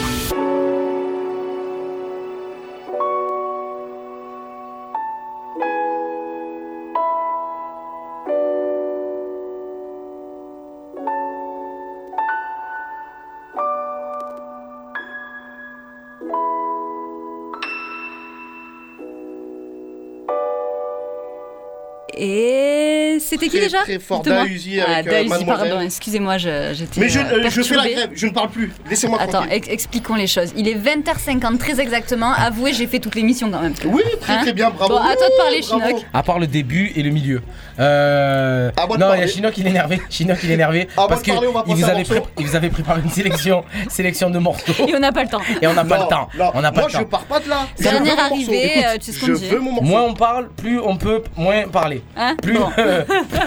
C'était 23.28 23.47
qui 23.49 23.59
déjà 23.59 23.80
très 23.84 23.99
fort, 23.99 24.21
Dites-moi. 24.21 24.43
Dausi 24.47 24.80
Ah, 24.80 24.97
avec, 24.97 25.32
euh, 25.32 25.45
pardon, 25.45 25.82
excusez-moi, 25.82 26.38
je- 26.38 26.73
j'étais. 26.73 26.99
Mais 27.01 27.09
je, 27.09 27.19
euh, 27.19 27.23
euh, 27.45 27.49
je 27.49 27.61
fais 27.61 27.75
la 27.75 27.89
grève, 27.89 28.09
je 28.13 28.28
ne 28.28 28.32
parle 28.32 28.49
plus. 28.49 28.71
Laissez-moi 28.89 29.19
Attends, 29.21 29.43
ex- 29.49 29.67
expliquons 29.69 30.15
les 30.15 30.28
choses. 30.28 30.51
Il 30.55 30.67
est 30.67 30.75
20h50 30.75 31.57
très 31.57 31.80
exactement. 31.80 32.32
Avouez, 32.34 32.73
j'ai 32.73 32.88
fait 32.88 32.99
toute 32.99 33.15
l'émission 33.15 33.49
quand 33.51 33.61
même. 33.61 33.73
Oui, 33.86 34.01
très, 34.21 34.39
très 34.41 34.53
bien, 34.53 34.69
bravo. 34.69 34.95
Bon, 34.95 34.99
à 35.01 35.15
toi 35.15 35.28
de 35.30 35.38
parler. 35.38 35.61
Chinook. 35.61 36.03
À 36.13 36.23
part 36.23 36.39
le 36.39 36.47
début 36.47 36.91
et 36.95 37.03
le 37.03 37.09
milieu. 37.09 37.41
Euh... 37.80 38.71
À 38.78 38.88
moi 38.88 38.97
de 38.97 39.01
non, 39.03 39.13
il 39.13 39.19
y 39.19 39.23
a. 39.23 39.28
Chinook 39.28 39.53
qui 39.53 39.61
est 39.61 39.69
énervé. 39.69 40.01
Chinook 40.09 40.38
il 40.43 40.51
est 40.51 40.53
énervé. 40.55 40.88
À 40.97 41.07
parce 41.07 41.21
il 41.25 41.34
passer 41.34 41.45
vous, 41.67 41.84
avait 41.89 42.03
pré- 42.03 42.23
il 42.39 42.45
vous 42.45 42.55
avait 42.55 42.69
préparé 42.69 43.01
une 43.03 43.09
sélection, 43.11 43.63
sélection 43.89 44.30
de 44.30 44.39
morceaux. 44.39 44.73
Et 44.88 44.95
on 44.95 44.99
n'a 44.99 45.11
pas 45.11 45.23
le 45.23 45.30
temps. 45.30 45.41
Et 45.61 45.67
on 45.67 45.73
n'a 45.73 45.86
pas 45.86 45.97
le 45.99 46.07
temps. 46.07 46.30
non. 46.38 46.51
On 46.53 46.61
n'a 46.61 46.71
pas 46.71 46.80
Moi, 46.82 46.88
le 46.89 46.93
temps. 46.93 46.99
je 46.99 47.03
pars 47.05 47.25
pas 47.25 47.39
de 47.39 47.49
là. 47.49 47.67
Dernière 47.80 48.19
arrivée, 48.19 48.84
tu 48.99 49.05
sais 49.05 49.11
ce 49.11 49.19
qu'on 49.19 49.28
je 49.28 49.34
dit. 49.34 49.47
veux 49.49 49.59
mon 49.59 49.71
morceau. 49.73 49.86
Moins 49.88 50.01
on 50.03 50.13
parle, 50.13 50.49
plus 50.49 50.80
on 50.80 50.95
peut 50.97 51.21
moins 51.36 51.67
parler. 51.67 52.01
Hein 52.15 52.36
Plus. 52.41 52.57
Bon. 53.24 53.39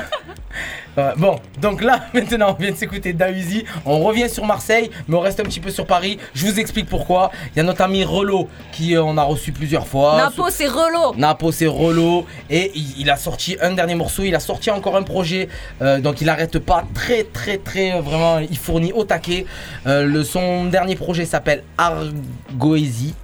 Ouais, 0.96 1.12
bon, 1.16 1.38
donc 1.60 1.82
là, 1.82 2.00
maintenant, 2.14 2.56
on 2.58 2.60
vient 2.60 2.72
de 2.72 2.76
s'écouter 2.76 3.12
Dausi. 3.12 3.64
On 3.86 4.00
revient 4.00 4.28
sur 4.28 4.44
Marseille, 4.44 4.90
mais 5.06 5.16
on 5.16 5.20
reste 5.20 5.38
un 5.38 5.44
petit 5.44 5.60
peu 5.60 5.70
sur 5.70 5.86
Paris. 5.86 6.18
Je 6.34 6.46
vous 6.46 6.58
explique 6.58 6.88
pourquoi. 6.88 7.30
Il 7.54 7.58
y 7.58 7.60
a 7.60 7.62
notre 7.62 7.82
ami 7.82 8.04
Relo 8.04 8.48
qui 8.72 8.96
euh, 8.96 9.02
on 9.02 9.16
a 9.16 9.22
reçu 9.22 9.52
plusieurs 9.52 9.86
fois. 9.86 10.16
Napo, 10.16 10.50
c'est 10.50 10.66
relot. 10.66 11.14
Napo 11.16 11.52
c'est 11.52 11.68
Relo 11.68 12.26
et 12.48 12.72
il, 12.74 13.00
il 13.02 13.10
a 13.10 13.16
sorti 13.16 13.56
un 13.62 13.72
dernier 13.72 13.94
morceau, 13.94 14.24
il 14.24 14.34
a 14.34 14.40
sorti 14.40 14.70
encore 14.70 14.96
un 14.96 15.02
projet, 15.04 15.48
euh, 15.80 16.00
donc 16.00 16.20
il 16.20 16.28
arrête 16.28 16.58
pas, 16.58 16.84
très 16.94 17.24
très 17.24 17.58
très 17.58 17.92
euh, 17.92 18.00
vraiment, 18.00 18.38
il 18.38 18.58
fournit 18.58 18.92
au 18.92 19.04
taquet. 19.04 19.46
Euh, 19.86 20.04
le, 20.04 20.24
son 20.24 20.66
dernier 20.66 20.96
projet 20.96 21.24
s'appelle 21.24 21.62
Argoésie. 21.78 23.14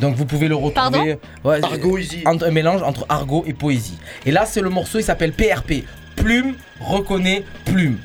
Donc 0.00 0.14
vous 0.16 0.24
pouvez 0.26 0.48
le 0.48 0.56
retrouver. 0.56 1.18
Ouais, 1.44 1.60
entre- 2.26 2.46
Un 2.46 2.50
mélange 2.50 2.82
entre 2.82 3.06
argot 3.08 3.44
et 3.46 3.52
poésie. 3.52 3.98
Et 4.26 4.30
là 4.32 4.44
c'est 4.46 4.60
le 4.60 4.70
morceau, 4.70 4.98
il 4.98 5.04
s'appelle 5.04 5.32
PRP. 5.32 5.84
Plume 6.16 6.54
reconnaît 6.78 7.42
plume. 7.64 7.96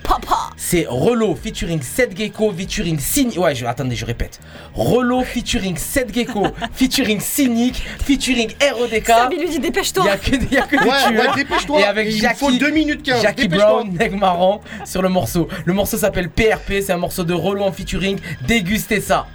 C'est 0.55 0.85
Relo 0.87 1.35
featuring 1.35 1.81
7 1.81 2.17
Gecko 2.17 2.53
featuring 2.57 2.97
Cynic. 2.99 3.37
Ouais, 3.37 3.53
je, 3.53 3.65
attendez, 3.65 3.95
je 3.97 4.05
répète. 4.05 4.39
Relo 4.73 5.23
featuring 5.23 5.75
7 5.77 6.13
Gecko 6.13 6.47
featuring 6.73 7.19
Cynic 7.19 7.75
featuring 8.03 8.49
RODK. 8.61 9.05
Sabi 9.07 9.35
lui 9.37 9.49
dit 9.49 9.59
dépêche-toi. 9.59 10.03
Il 10.05 10.07
y 10.07 10.09
a 10.09 10.17
que, 10.17 10.53
y 10.53 10.57
a 10.57 10.61
que 10.63 10.77
des 10.77 10.89
Ouais, 10.89 10.97
tueurs. 11.09 11.11
ouais, 11.35 11.35
dépêche-toi. 11.43 11.79
Et 11.81 11.83
avec 11.83 12.07
Il 12.07 12.21
Jackie, 12.21 12.39
faut 12.39 12.51
2 12.51 12.69
minutes 12.71 13.03
15, 13.03 13.21
Jackie. 13.21 13.47
Brown, 13.49 13.91
Neg 13.91 14.13
Marron 14.17 14.61
sur 14.85 15.01
le 15.01 15.09
morceau. 15.09 15.49
Le 15.65 15.73
morceau 15.73 15.97
s'appelle 15.97 16.29
PRP, 16.29 16.81
c'est 16.81 16.93
un 16.93 16.97
morceau 16.97 17.23
de 17.25 17.33
Relo 17.33 17.63
en 17.65 17.71
featuring. 17.73 18.17
Dégustez 18.47 19.01
ça. 19.01 19.27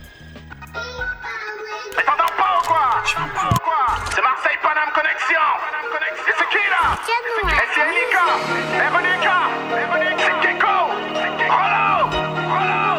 C'est 3.05 4.23
Marseille 4.23 4.59
Paname 4.63 4.93
Connexion. 4.95 5.41
Et 6.29 6.33
c'est 6.39 6.49
qui 6.51 6.65
là 6.71 6.83
Et 7.51 7.69
c'est 7.75 7.87
Nika. 7.91 8.27
Eronica. 8.87 9.39
C'est 10.19 10.37
Gecko. 10.43 10.77
Rollo. 11.51 11.91
Rollo. 12.53 12.93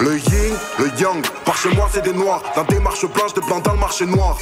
Le 0.00 0.12
yin, 0.18 0.54
le 0.78 0.86
yang, 0.98 1.22
par 1.44 1.56
chez 1.56 1.68
moi 1.70 1.88
c'est 1.92 2.02
des 2.02 2.12
noirs. 2.12 2.42
La 2.56 2.64
démarche 2.64 3.06
blanche 3.06 3.34
de 3.34 3.40
blanc 3.42 3.60
dans 3.60 3.72
le 3.74 3.78
marché 3.78 4.06
noir. 4.06 4.36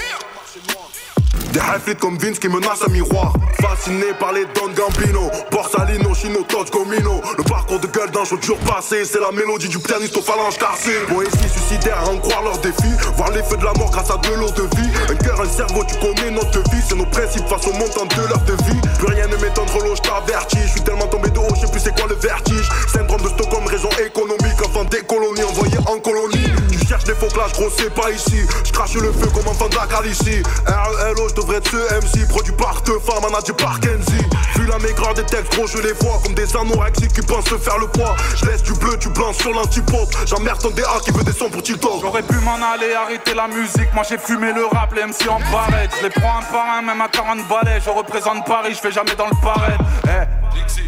Des 1.59 1.65
half 1.65 1.99
comme 1.99 2.17
Vince 2.19 2.39
qui 2.39 2.47
menacent 2.47 2.87
un 2.87 2.93
miroir. 2.93 3.33
Fasciné 3.61 4.15
par 4.21 4.33
les 4.33 4.45
Don 4.55 4.71
Gambino, 4.77 5.29
Borsalino, 5.51 6.15
Chino, 6.15 6.45
Todd, 6.45 6.71
Gomino. 6.71 7.21
Le 7.37 7.43
parcours 7.43 7.81
de 7.81 7.89
gueule 7.89 8.13
d'un 8.13 8.23
jour 8.23 8.39
dur 8.39 8.57
passé, 8.59 9.05
c'est 9.05 9.19
la 9.19 9.33
mélodie 9.33 9.69
du 9.69 9.81
pianiste 9.81 10.17
aux 10.17 10.23
phalanges 10.23 10.57
cassées. 10.57 11.03
Poésie 11.09 11.49
suicidaire 11.49 11.99
à 11.99 12.11
en 12.11 12.19
croire 12.19 12.45
leurs 12.45 12.59
défis. 12.59 12.95
Voir 13.17 13.33
les 13.33 13.43
feux 13.43 13.57
de 13.57 13.65
la 13.65 13.73
mort 13.73 13.91
grâce 13.91 14.09
à 14.09 14.19
de 14.19 14.35
l'eau 14.35 14.51
de 14.51 14.63
vie. 14.77 14.91
Un 15.11 15.17
cœur, 15.17 15.41
un 15.41 15.49
cerveau, 15.49 15.83
tu 15.83 15.97
connais 15.99 16.31
notre 16.31 16.61
vie. 16.71 16.83
C'est 16.89 16.95
nos 16.95 17.07
principes 17.07 17.49
face 17.49 17.67
au 17.67 17.73
montant 17.73 18.07
de 18.07 18.29
leur 18.29 18.43
de 18.43 18.53
vie. 18.63 18.81
Plus 18.99 19.09
rien 19.09 19.27
ne 19.27 19.37
m'étonne, 19.37 19.67
je 19.67 20.01
t'avertis. 20.01 20.63
Je 20.63 20.71
suis 20.71 20.83
tellement 20.83 21.09
tombé 21.09 21.31
de 21.31 21.39
haut, 21.41 21.55
je 21.57 21.67
sais 21.67 21.73
plus 21.73 21.81
c'est 21.81 21.99
quoi 21.99 22.07
le 22.09 22.15
vertige. 22.15 22.69
Syndrome 22.87 23.23
de 23.23 23.29
Stockholm, 23.31 23.67
raison 23.67 23.91
économique. 23.99 24.63
Enfant 24.65 24.85
des 24.85 25.01
colonies 25.01 25.43
envoyé 25.43 25.79
en 25.89 25.99
colonie. 25.99 26.47
Tu 26.89 26.95
cherches 26.95 27.05
des 27.05 27.15
faux 27.17 27.27
clashs, 27.27 27.53
gros, 27.53 27.69
c'est 27.69 27.93
pas 27.93 28.11
ici. 28.11 28.47
Je 28.65 28.73
crache 28.73 28.95
le 28.95 29.13
feu 29.13 29.29
comme 29.35 29.47
enfant 29.47 29.69
de 29.69 29.77
la 29.77 29.87
Calicie. 29.87 30.43
RELO, 30.65 31.29
je 31.29 31.35
devrais 31.35 31.59
être 31.59 31.71
ce 31.71 31.77
MC. 31.77 32.27
Produit 32.27 32.55
par 32.55 32.83
Tefa, 32.83 33.21
manager 33.21 33.55
par 33.57 33.79
Kenzie. 33.79 34.25
Vu 34.57 34.65
la 34.65 34.79
maigreur 34.79 35.13
des 35.13 35.25
textes, 35.25 35.55
gros, 35.55 35.67
je 35.67 35.77
les 35.83 35.93
vois 35.93 36.19
comme 36.25 36.33
des 36.33 36.57
anorexiques 36.57 37.13
qui 37.13 37.21
pensent 37.21 37.45
se 37.45 37.59
faire 37.59 37.77
le 37.77 37.89
poids. 37.89 38.17
Je 38.37 38.47
laisse 38.47 38.63
du 38.63 38.73
bleu, 38.73 38.97
du 38.97 39.11
blanc 39.11 39.35
sur 39.35 39.53
l'antipode. 39.53 40.09
J'emmerde 40.25 40.63
ton 40.63 40.71
DA 40.71 40.89
qui 41.05 41.11
veut 41.11 41.25
des 41.25 41.33
sons 41.33 41.51
pour 41.51 41.63
Tilton. 41.63 42.01
J'aurais 42.01 42.23
pu 42.23 42.37
m'en 42.37 42.55
aller, 42.55 42.95
arrêter 42.95 43.35
la 43.35 43.49
musique. 43.49 43.93
Moi 43.93 44.05
j'ai 44.09 44.17
fumé 44.17 44.55
le 44.55 44.65
rap, 44.65 44.95
les 44.95 45.05
MC 45.05 45.29
en 45.29 45.41
barrette. 45.53 45.91
Je 45.99 46.05
les 46.05 46.11
prends 46.11 46.39
un 46.39 46.43
par 46.51 46.79
un, 46.79 46.81
même 46.81 47.03
à 47.03 47.09
40 47.09 47.47
balais. 47.49 47.83
Je 47.85 47.91
représente 47.91 48.47
Paris, 48.47 48.73
je 48.73 48.81
fais 48.81 48.93
jamais 48.93 49.15
dans 49.15 49.27
le 49.27 49.37
pareil. 49.43 49.77
Eh. 50.05 50.88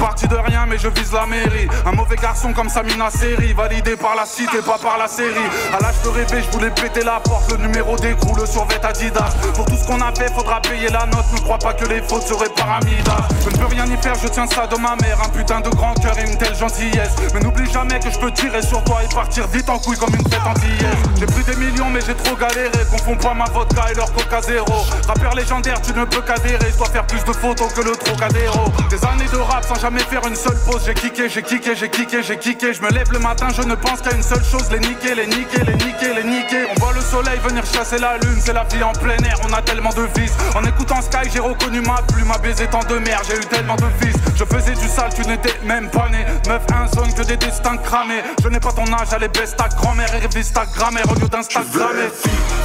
Parti 0.00 0.26
de 0.26 0.34
rien, 0.34 0.64
mais 0.66 0.78
je 0.78 0.88
vise 0.88 1.12
la 1.12 1.26
mairie. 1.26 1.68
Un 1.84 1.92
mauvais 1.92 2.16
garçon 2.16 2.52
comme 2.54 2.70
Samina 2.70 3.10
Seri, 3.10 3.52
validé 3.52 3.96
par 3.96 4.16
la 4.16 4.24
cité, 4.24 4.62
pas 4.64 4.78
par 4.78 4.96
la 4.96 5.06
série. 5.06 5.48
À 5.76 5.80
l'âge 5.82 6.00
de 6.02 6.08
rêver, 6.08 6.42
je 6.42 6.50
voulais 6.56 6.70
péter 6.70 7.04
la 7.04 7.20
porte. 7.20 7.52
Le 7.52 7.58
numéro 7.58 7.96
d'écrou, 7.96 8.34
le 8.34 8.46
survêt 8.46 8.80
Adidas. 8.82 9.34
Pour 9.54 9.66
tout 9.66 9.76
ce 9.76 9.86
qu'on 9.86 10.00
a 10.00 10.10
fait, 10.12 10.32
faudra 10.32 10.60
payer 10.62 10.88
la 10.88 11.04
note. 11.06 11.26
Ne 11.34 11.40
crois 11.40 11.58
pas 11.58 11.74
que 11.74 11.84
les 11.84 12.00
fautes 12.00 12.22
seraient 12.22 12.48
paramidas. 12.56 13.28
Je 13.44 13.50
ne 13.50 13.56
peux 13.58 13.66
rien 13.66 13.84
y 13.84 13.96
faire, 14.02 14.14
je 14.14 14.28
tiens 14.28 14.46
ça 14.46 14.66
de 14.66 14.76
ma 14.76 14.96
mère. 14.96 15.18
Un 15.22 15.28
putain 15.28 15.60
de 15.60 15.68
grand 15.68 15.92
cœur 15.94 16.18
et 16.18 16.24
une 16.30 16.38
telle 16.38 16.56
gentillesse. 16.56 17.14
Mais 17.34 17.40
n'oublie 17.40 17.70
jamais 17.70 18.00
que 18.00 18.10
je 18.10 18.18
peux 18.18 18.30
tirer 18.30 18.62
sur 18.62 18.82
toi 18.84 19.00
et 19.04 19.14
partir 19.14 19.46
vite 19.48 19.68
en 19.68 19.78
couille 19.78 19.98
comme 19.98 20.14
une 20.14 20.24
tête 20.24 20.46
antillaise. 20.46 20.96
J'ai 21.18 21.26
pris 21.26 21.44
des 21.44 21.56
millions, 21.56 21.90
mais 21.90 22.00
j'ai 22.00 22.14
trop 22.14 22.36
galéré. 22.36 22.70
Confonds 22.90 23.16
pas 23.16 23.34
ma 23.34 23.44
vodka 23.44 23.84
et 23.92 23.94
leur 23.94 24.10
coca 24.14 24.40
zéro. 24.40 24.72
Rappeur 25.06 25.34
légendaire, 25.34 25.80
tu 25.82 25.92
ne 25.92 26.04
peux 26.04 26.22
qu'adhérer. 26.22 26.70
Je 26.72 26.78
dois 26.78 26.88
faire 26.88 27.06
plus 27.06 27.22
de 27.22 27.32
photos 27.32 27.70
que 27.74 27.82
le 27.82 27.92
Trocadéro. 27.92 28.64
Des 28.88 29.04
années 29.04 29.28
de 29.30 29.38
rap 29.38 29.64
sans 29.64 29.74
jamais 29.74 29.89
faire 29.98 30.26
une 30.26 30.36
seule 30.36 30.58
pause. 30.64 30.82
J'ai 30.86 30.94
kické, 30.94 31.28
j'ai 31.28 31.42
kické, 31.42 31.74
j'ai 31.74 31.88
kické, 31.88 32.22
j'ai 32.22 32.38
kické. 32.38 32.72
Je 32.72 32.82
me 32.82 32.90
lève 32.90 33.10
le 33.12 33.18
matin, 33.18 33.48
je 33.54 33.62
ne 33.62 33.74
pense 33.74 34.00
qu'à 34.00 34.14
une 34.14 34.22
seule 34.22 34.44
chose 34.44 34.70
les 34.70 34.80
niquer, 34.80 35.14
les 35.14 35.26
niquer, 35.26 35.64
les 35.66 35.74
niquer, 35.74 36.14
les 36.14 36.24
niquer. 36.24 36.66
On 36.70 36.80
voit 36.80 36.92
le 36.92 37.00
soleil 37.00 37.38
venir 37.44 37.64
chasser 37.66 37.98
la 37.98 38.18
lune. 38.18 38.40
C'est 38.40 38.52
la 38.52 38.64
vie 38.64 38.82
en 38.82 38.92
plein 38.92 39.18
air, 39.24 39.36
on 39.48 39.52
a 39.52 39.62
tellement 39.62 39.90
de 39.90 40.06
vices. 40.18 40.36
En 40.54 40.64
écoutant 40.64 41.02
Sky, 41.02 41.28
j'ai 41.32 41.40
reconnu 41.40 41.80
ma 41.80 42.02
plume. 42.02 42.28
Ma 42.28 42.38
baiser 42.38 42.68
tant 42.68 42.84
de 42.84 42.98
merde, 42.98 43.24
j'ai 43.28 43.36
eu 43.36 43.46
tellement 43.46 43.76
de 43.76 43.86
fils. 44.00 44.16
Je 44.36 44.44
faisais 44.44 44.74
du 44.74 44.88
sale, 44.88 45.12
tu 45.14 45.22
n'étais 45.22 45.58
même 45.64 45.90
pas 45.90 46.08
né. 46.08 46.24
Meuf, 46.48 46.62
un 46.72 46.86
zone 46.94 47.12
que 47.12 47.22
des 47.22 47.36
destins 47.36 47.76
cramés. 47.76 48.22
Je 48.42 48.48
n'ai 48.48 48.60
pas 48.60 48.72
ton 48.72 48.86
âge, 48.92 49.08
allez, 49.12 49.28
baisse 49.28 49.56
ta 49.56 49.68
grand-mère 49.68 50.14
et 50.14 50.18
révise 50.18 50.52
ta 50.52 50.64
grammaire 50.66 51.10
au 51.10 51.14
lieu 51.14 51.28
d'Instagrammer. 51.28 52.10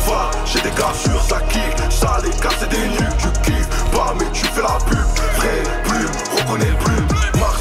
Va, 0.06 0.30
j'ai 0.46 0.62
des 0.62 0.70
gars 0.70 0.94
sur 0.94 1.22
ça 1.24 1.40
kick, 1.50 1.62
ça 1.90 2.18
les 2.24 2.32
c'est 2.60 2.70
des 2.70 2.88
nuques, 2.90 3.18
tu 3.18 3.28
kiffes 3.42 3.66
pas 3.92 4.14
mais 4.20 4.26
tu 4.32 4.46
fais 4.46 4.62
la 4.62 4.78
pub, 4.86 4.98
vrai 5.38 5.64
plume, 5.84 6.12
reconnais 6.38 6.70
le 6.70 6.78
plume, 6.78 7.05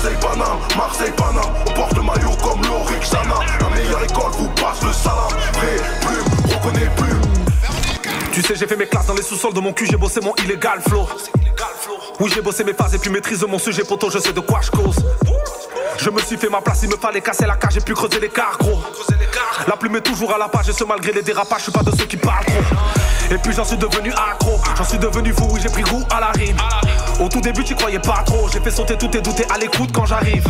Marseille 0.04 0.20
Paname, 0.20 0.58
Marseille 0.76 1.12
Paname, 1.16 1.54
on 1.66 1.72
porte 1.72 1.96
le 1.96 2.02
maillot 2.02 2.36
comme 2.42 2.60
l'Orixana, 2.60 3.36
la 3.58 3.70
meilleure 3.70 4.04
école 4.04 4.32
vous 4.32 4.48
passe 4.50 4.82
le 4.82 4.92
salam, 4.92 5.30
vrai 5.54 5.76
plume, 6.02 6.54
reconnais 6.54 6.90
plume. 6.94 7.22
Tu 8.30 8.42
sais, 8.42 8.54
j'ai 8.54 8.66
fait 8.66 8.76
mes 8.76 8.84
classes 8.84 9.06
dans 9.06 9.14
les 9.14 9.22
sous-sols 9.22 9.54
de 9.54 9.60
mon 9.60 9.72
cul, 9.72 9.86
j'ai 9.86 9.96
bossé 9.96 10.20
mon 10.20 10.34
illégal 10.44 10.82
flow. 10.86 11.08
Oui, 12.20 12.30
j'ai 12.34 12.42
bossé 12.42 12.64
mes 12.64 12.74
phases 12.74 12.94
et 12.94 12.98
puis 12.98 13.08
maîtrise 13.08 13.46
mon 13.48 13.58
sujet, 13.58 13.82
poto, 13.82 14.10
je 14.10 14.18
sais 14.18 14.34
de 14.34 14.40
quoi 14.40 14.60
je 14.60 14.70
cause. 14.70 14.96
Je 15.96 16.10
me 16.10 16.20
suis 16.20 16.36
fait 16.36 16.50
ma 16.50 16.60
place, 16.60 16.80
il 16.82 16.90
me 16.90 16.96
fallait 16.96 17.22
casser 17.22 17.46
la 17.46 17.56
cage, 17.56 17.72
j'ai 17.72 17.80
pu 17.80 17.94
creuser 17.94 18.20
l'écart, 18.20 18.58
gros. 18.58 18.82
La 19.66 19.76
plume 19.76 19.96
est 19.96 20.00
toujours 20.00 20.34
à 20.34 20.38
la 20.38 20.48
page, 20.48 20.68
et 20.68 20.72
ce 20.72 20.84
malgré 20.84 21.12
les 21.12 21.22
dérapages, 21.22 21.58
je 21.58 21.62
suis 21.64 21.72
pas 21.72 21.82
de 21.82 21.90
ceux 21.96 22.06
qui 22.06 22.16
parlent 22.16 22.44
trop. 22.44 22.78
Et 23.30 23.38
puis 23.38 23.52
j'en 23.52 23.64
suis 23.64 23.76
devenu 23.76 24.12
accro, 24.12 24.60
j'en 24.76 24.84
suis 24.84 24.98
devenu 24.98 25.32
fou, 25.32 25.48
oui, 25.50 25.60
j'ai 25.62 25.68
pris 25.68 25.82
goût 25.82 26.04
à 26.10 26.20
la 26.20 26.26
rime. 26.28 26.56
Au 27.20 27.28
tout 27.28 27.40
début, 27.40 27.64
tu 27.64 27.74
croyais 27.74 27.98
pas 27.98 28.22
trop, 28.26 28.48
j'ai 28.52 28.60
fait 28.60 28.70
sauter 28.70 28.96
tout 28.96 29.08
tes 29.08 29.20
doutes 29.20 29.42
à 29.52 29.58
l'écoute 29.58 29.90
quand 29.92 30.06
j'arrive. 30.06 30.46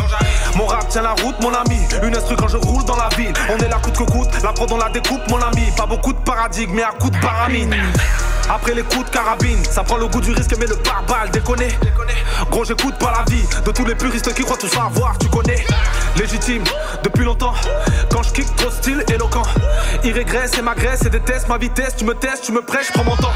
Mon 0.55 0.65
rap 0.65 0.87
tient 0.89 1.03
la 1.03 1.11
route, 1.11 1.39
mon 1.41 1.53
ami. 1.53 1.79
Une 2.03 2.15
instru 2.15 2.35
quand 2.35 2.47
je 2.47 2.57
roule 2.57 2.83
dans 2.85 2.95
la 2.95 3.09
ville. 3.15 3.33
On 3.49 3.57
est 3.57 3.69
là 3.69 3.77
coûte 3.81 3.97
que 3.97 4.03
coûte, 4.03 4.29
la 4.43 4.51
prod 4.51 4.71
on 4.71 4.77
la 4.77 4.89
découpe, 4.89 5.21
mon 5.29 5.41
ami. 5.41 5.71
Pas 5.77 5.85
beaucoup 5.85 6.13
de 6.13 6.19
paradigmes, 6.19 6.73
mais 6.73 6.83
à 6.83 6.91
coup 6.91 7.09
de 7.09 7.17
paramine. 7.17 7.75
Après 8.49 8.73
les 8.73 8.83
coups 8.83 9.05
de 9.05 9.09
carabine, 9.09 9.63
ça 9.65 9.83
prend 9.83 9.97
le 9.97 10.07
goût 10.07 10.21
du 10.21 10.31
risque, 10.31 10.55
mais 10.59 10.67
le 10.67 10.75
pare-balles 10.75 11.31
déconne. 11.31 11.63
Gros, 12.51 12.65
j'écoute 12.65 12.97
pas 12.99 13.11
la 13.11 13.23
vie 13.31 13.45
de 13.65 13.71
tous 13.71 13.85
les 13.85 13.95
puristes 13.95 14.33
qui 14.33 14.43
croient 14.43 14.57
tout 14.57 14.67
savoir, 14.67 15.17
tu 15.17 15.27
connais. 15.29 15.65
Légitime 16.17 16.63
depuis 17.03 17.25
longtemps, 17.25 17.53
quand 18.11 18.23
je 18.23 18.31
kick, 18.33 18.55
trop 18.55 18.71
style 18.71 19.03
éloquent. 19.13 19.43
Il 20.03 20.13
régresse 20.13 20.57
et 20.57 20.61
m'agresse 20.61 21.05
et 21.05 21.09
déteste 21.09 21.47
ma 21.47 21.57
vitesse. 21.57 21.95
Tu 21.97 22.05
me 22.05 22.13
testes, 22.13 22.45
tu 22.45 22.51
me 22.51 22.61
prêches, 22.61 22.91
prends 22.91 23.03
mon 23.03 23.15
temps. 23.17 23.33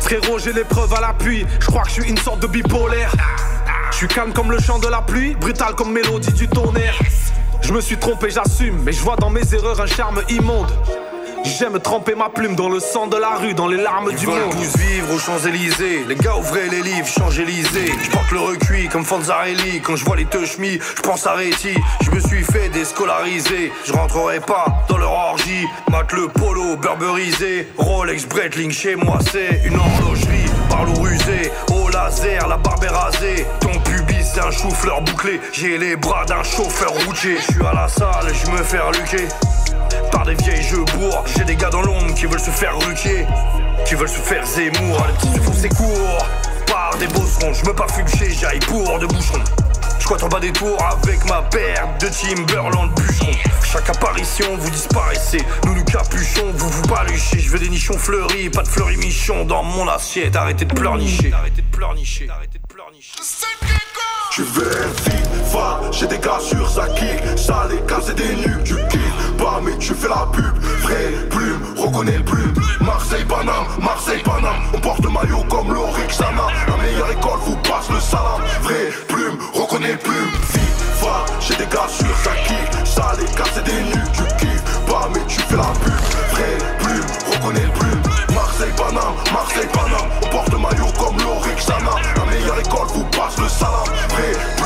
Frérot, 0.00 0.38
j'ai 0.38 0.52
les 0.52 0.64
preuves 0.64 0.92
à 0.94 1.00
l'appui. 1.00 1.44
Je 1.60 1.66
crois 1.66 1.82
que 1.82 1.88
je 1.88 1.94
suis 1.94 2.08
une 2.08 2.18
sorte 2.18 2.40
de 2.40 2.46
bipolaire. 2.46 3.12
Je 3.90 3.96
suis 3.96 4.08
calme 4.08 4.32
comme 4.32 4.50
le 4.50 4.60
chant 4.60 4.78
de 4.78 4.88
la 4.88 5.02
pluie, 5.02 5.34
brutal 5.34 5.74
comme 5.74 5.92
mélodie 5.92 6.32
du 6.32 6.48
tonnerre. 6.48 6.98
Je 7.62 7.72
me 7.72 7.80
suis 7.80 7.96
trompé, 7.96 8.30
j'assume, 8.30 8.80
mais 8.84 8.92
je 8.92 9.02
vois 9.02 9.16
dans 9.16 9.30
mes 9.30 9.52
erreurs 9.52 9.80
un 9.80 9.86
charme 9.86 10.22
immonde. 10.28 10.70
J'aime 11.56 11.78
tremper 11.80 12.14
ma 12.14 12.28
plume 12.28 12.54
dans 12.54 12.68
le 12.68 12.78
sang 12.78 13.06
de 13.06 13.16
la 13.16 13.36
rue, 13.36 13.54
dans 13.54 13.68
les 13.68 13.78
larmes 13.78 14.08
Ils 14.10 14.18
du 14.18 14.26
monde. 14.26 14.50
tous 14.52 14.78
vivre 14.78 15.14
aux 15.14 15.18
Champs-Élysées. 15.18 16.04
Les 16.06 16.14
gars, 16.14 16.36
ouvrez 16.36 16.68
les 16.68 16.82
livres, 16.82 17.06
changez 17.06 17.42
Élysée. 17.42 17.90
Je 18.02 18.10
porte 18.10 18.30
le 18.32 18.40
recuit 18.40 18.88
comme 18.88 19.02
Fonzarelli. 19.04 19.80
Quand 19.80 19.96
je 19.96 20.04
vois 20.04 20.16
les 20.16 20.26
teuchmis, 20.26 20.78
je 20.96 21.02
pense 21.02 21.26
à 21.26 21.32
Réti. 21.32 21.74
Je 22.02 22.10
me 22.10 22.20
suis 22.20 22.44
fait 22.44 22.68
déscolariser. 22.68 23.72
Je 23.86 23.92
rentrerai 23.92 24.40
pas 24.40 24.66
dans 24.88 24.98
leur 24.98 25.10
orgie. 25.10 25.66
Mate 25.90 26.12
le 26.12 26.28
polo, 26.28 26.76
burberisé. 26.76 27.66
Rolex, 27.78 28.26
Breitling, 28.26 28.70
chez 28.70 28.94
moi, 28.94 29.18
c'est 29.32 29.62
une 29.64 29.76
horlogerie. 29.76 30.50
Parle 30.68 30.90
rusé, 31.00 31.50
au 31.72 31.88
laser, 31.88 32.46
la 32.46 32.58
barbe 32.58 32.84
est 32.84 32.88
rasée. 32.88 33.46
Ton 33.60 33.72
pubis, 33.80 34.22
c'est 34.22 34.40
un 34.40 34.50
chou-fleur 34.50 35.00
bouclé. 35.00 35.40
J'ai 35.52 35.78
les 35.78 35.96
bras 35.96 36.26
d'un 36.26 36.42
chauffeur 36.42 36.92
routier. 37.06 37.36
Je 37.38 37.52
suis 37.54 37.66
à 37.66 37.72
la 37.72 37.88
salle, 37.88 38.32
je 38.34 38.50
me 38.50 38.62
fais 38.62 38.80
reluquer. 38.80 39.26
Par 40.10 40.24
des 40.24 40.34
vieilles 40.34 40.62
jeux 40.62 40.84
bourgs, 40.96 41.24
j'ai 41.36 41.44
des 41.44 41.56
gars 41.56 41.70
dans 41.70 41.82
l'ombre 41.82 42.14
qui 42.14 42.26
veulent 42.26 42.40
se 42.40 42.50
faire 42.50 42.78
ruquier, 42.78 43.26
qui 43.86 43.94
veulent 43.94 44.08
se 44.08 44.20
faire 44.20 44.44
Zemmour, 44.46 45.06
les 45.06 45.14
petits 45.14 45.34
se 45.34 45.40
font 45.40 45.52
c'est 45.54 45.68
court. 45.74 46.26
Par 46.66 46.96
des 46.98 47.06
bosserons, 47.08 47.52
je 47.52 47.64
me 47.66 47.74
pas 47.74 47.88
fuguer, 47.88 48.30
j'aille 48.32 48.60
pour 48.60 48.98
de 48.98 49.06
boucherons. 49.06 49.42
Je 49.98 50.04
crois 50.04 50.24
en 50.24 50.28
bas 50.28 50.40
des 50.40 50.52
tours 50.52 50.82
avec 50.82 51.24
ma 51.28 51.42
paire 51.42 51.86
de 52.00 52.08
Timberland 52.08 52.90
bûcheron. 52.94 53.32
Chaque 53.62 53.90
apparition, 53.90 54.56
vous 54.56 54.70
disparaissez. 54.70 55.44
Nous 55.66 55.74
nous 55.74 55.84
capuchons, 55.84 56.50
vous 56.54 56.70
vous 56.70 56.88
baluchez. 56.88 57.38
Je 57.38 57.50
veux 57.50 57.58
des 57.58 57.68
nichons 57.68 57.98
fleuris, 57.98 58.48
pas 58.48 58.62
de 58.62 58.68
fleuris 58.68 58.96
michons 58.96 59.44
dans 59.44 59.62
mon 59.62 59.86
assiette. 59.88 60.34
Arrêtez 60.36 60.64
de 60.64 60.74
pleurnicher. 60.74 61.30
Arrêtez 61.34 61.60
de 61.60 61.66
pleurnicher. 61.66 62.28
Arrêtez 62.30 62.58
de 62.58 62.66
pleurnicher. 62.66 63.18
Tu 64.30 64.42
vérifies, 64.42 65.28
va, 65.48 65.80
j'ai 65.90 66.06
des 66.06 66.18
gars 66.18 66.40
sur 66.40 66.68
sa 66.68 66.88
kick, 66.88 67.22
ça 67.36 67.66
les 67.70 68.14
des 68.14 68.36
nuls, 68.36 68.62
tu 68.64 68.74
kiffes. 68.88 69.32
Pas 69.38 69.60
mais 69.64 69.76
tu 69.78 69.94
fais 69.94 70.08
la 70.08 70.26
pub, 70.32 70.58
vrai 70.82 71.12
plume, 71.30 71.60
reconnais 71.76 72.18
le 72.18 72.24
plume, 72.24 72.54
Marseille 72.80 73.24
Paname, 73.24 73.66
Marseille 73.80 74.22
Paname, 74.24 74.62
on 74.74 74.80
porte 74.80 75.02
le 75.04 75.10
maillot 75.10 75.44
comme 75.48 75.72
l'Orixana, 75.72 76.48
la 76.66 76.76
meilleure 76.76 77.10
école 77.10 77.38
vous 77.44 77.56
passe 77.56 77.88
le 77.90 78.00
salam, 78.00 78.42
vrai 78.62 78.90
plume, 79.06 79.38
reconnais 79.54 79.92
le 79.92 79.98
plume, 79.98 80.30
FIFA, 80.50 81.24
j'ai 81.40 81.54
des 81.56 81.66
gars 81.66 81.88
sur 81.88 82.16
sa 82.24 82.34
kick, 82.46 82.86
ça 82.86 83.12
les 83.18 83.62
des 83.62 83.82
nuls, 83.82 84.10
tu 84.12 84.22
kiffes. 84.36 84.62
Pas 84.86 85.08
mais 85.12 85.20
tu 85.28 85.40
fais 85.40 85.56
la 85.56 85.72
pub, 85.84 85.92
vrai 86.32 86.58
plume, 86.80 87.06
reconnais 87.32 87.64
le 87.64 87.72
plume, 87.78 88.02
Marseille 88.34 88.72
Paname, 88.76 89.14
Marseille 89.32 89.68
Paname, 89.72 90.10
on 90.22 90.26
porte 90.30 90.52
le 90.52 90.58
maillot 90.58 90.92
comme 90.98 91.16
l'Orixana, 91.18 91.94
la 92.16 92.24
meilleure 92.24 92.58
école 92.58 92.88
vous 92.94 93.04
passe 93.04 93.38
le 93.38 93.48
salam, 93.48 93.86
vrai 94.10 94.57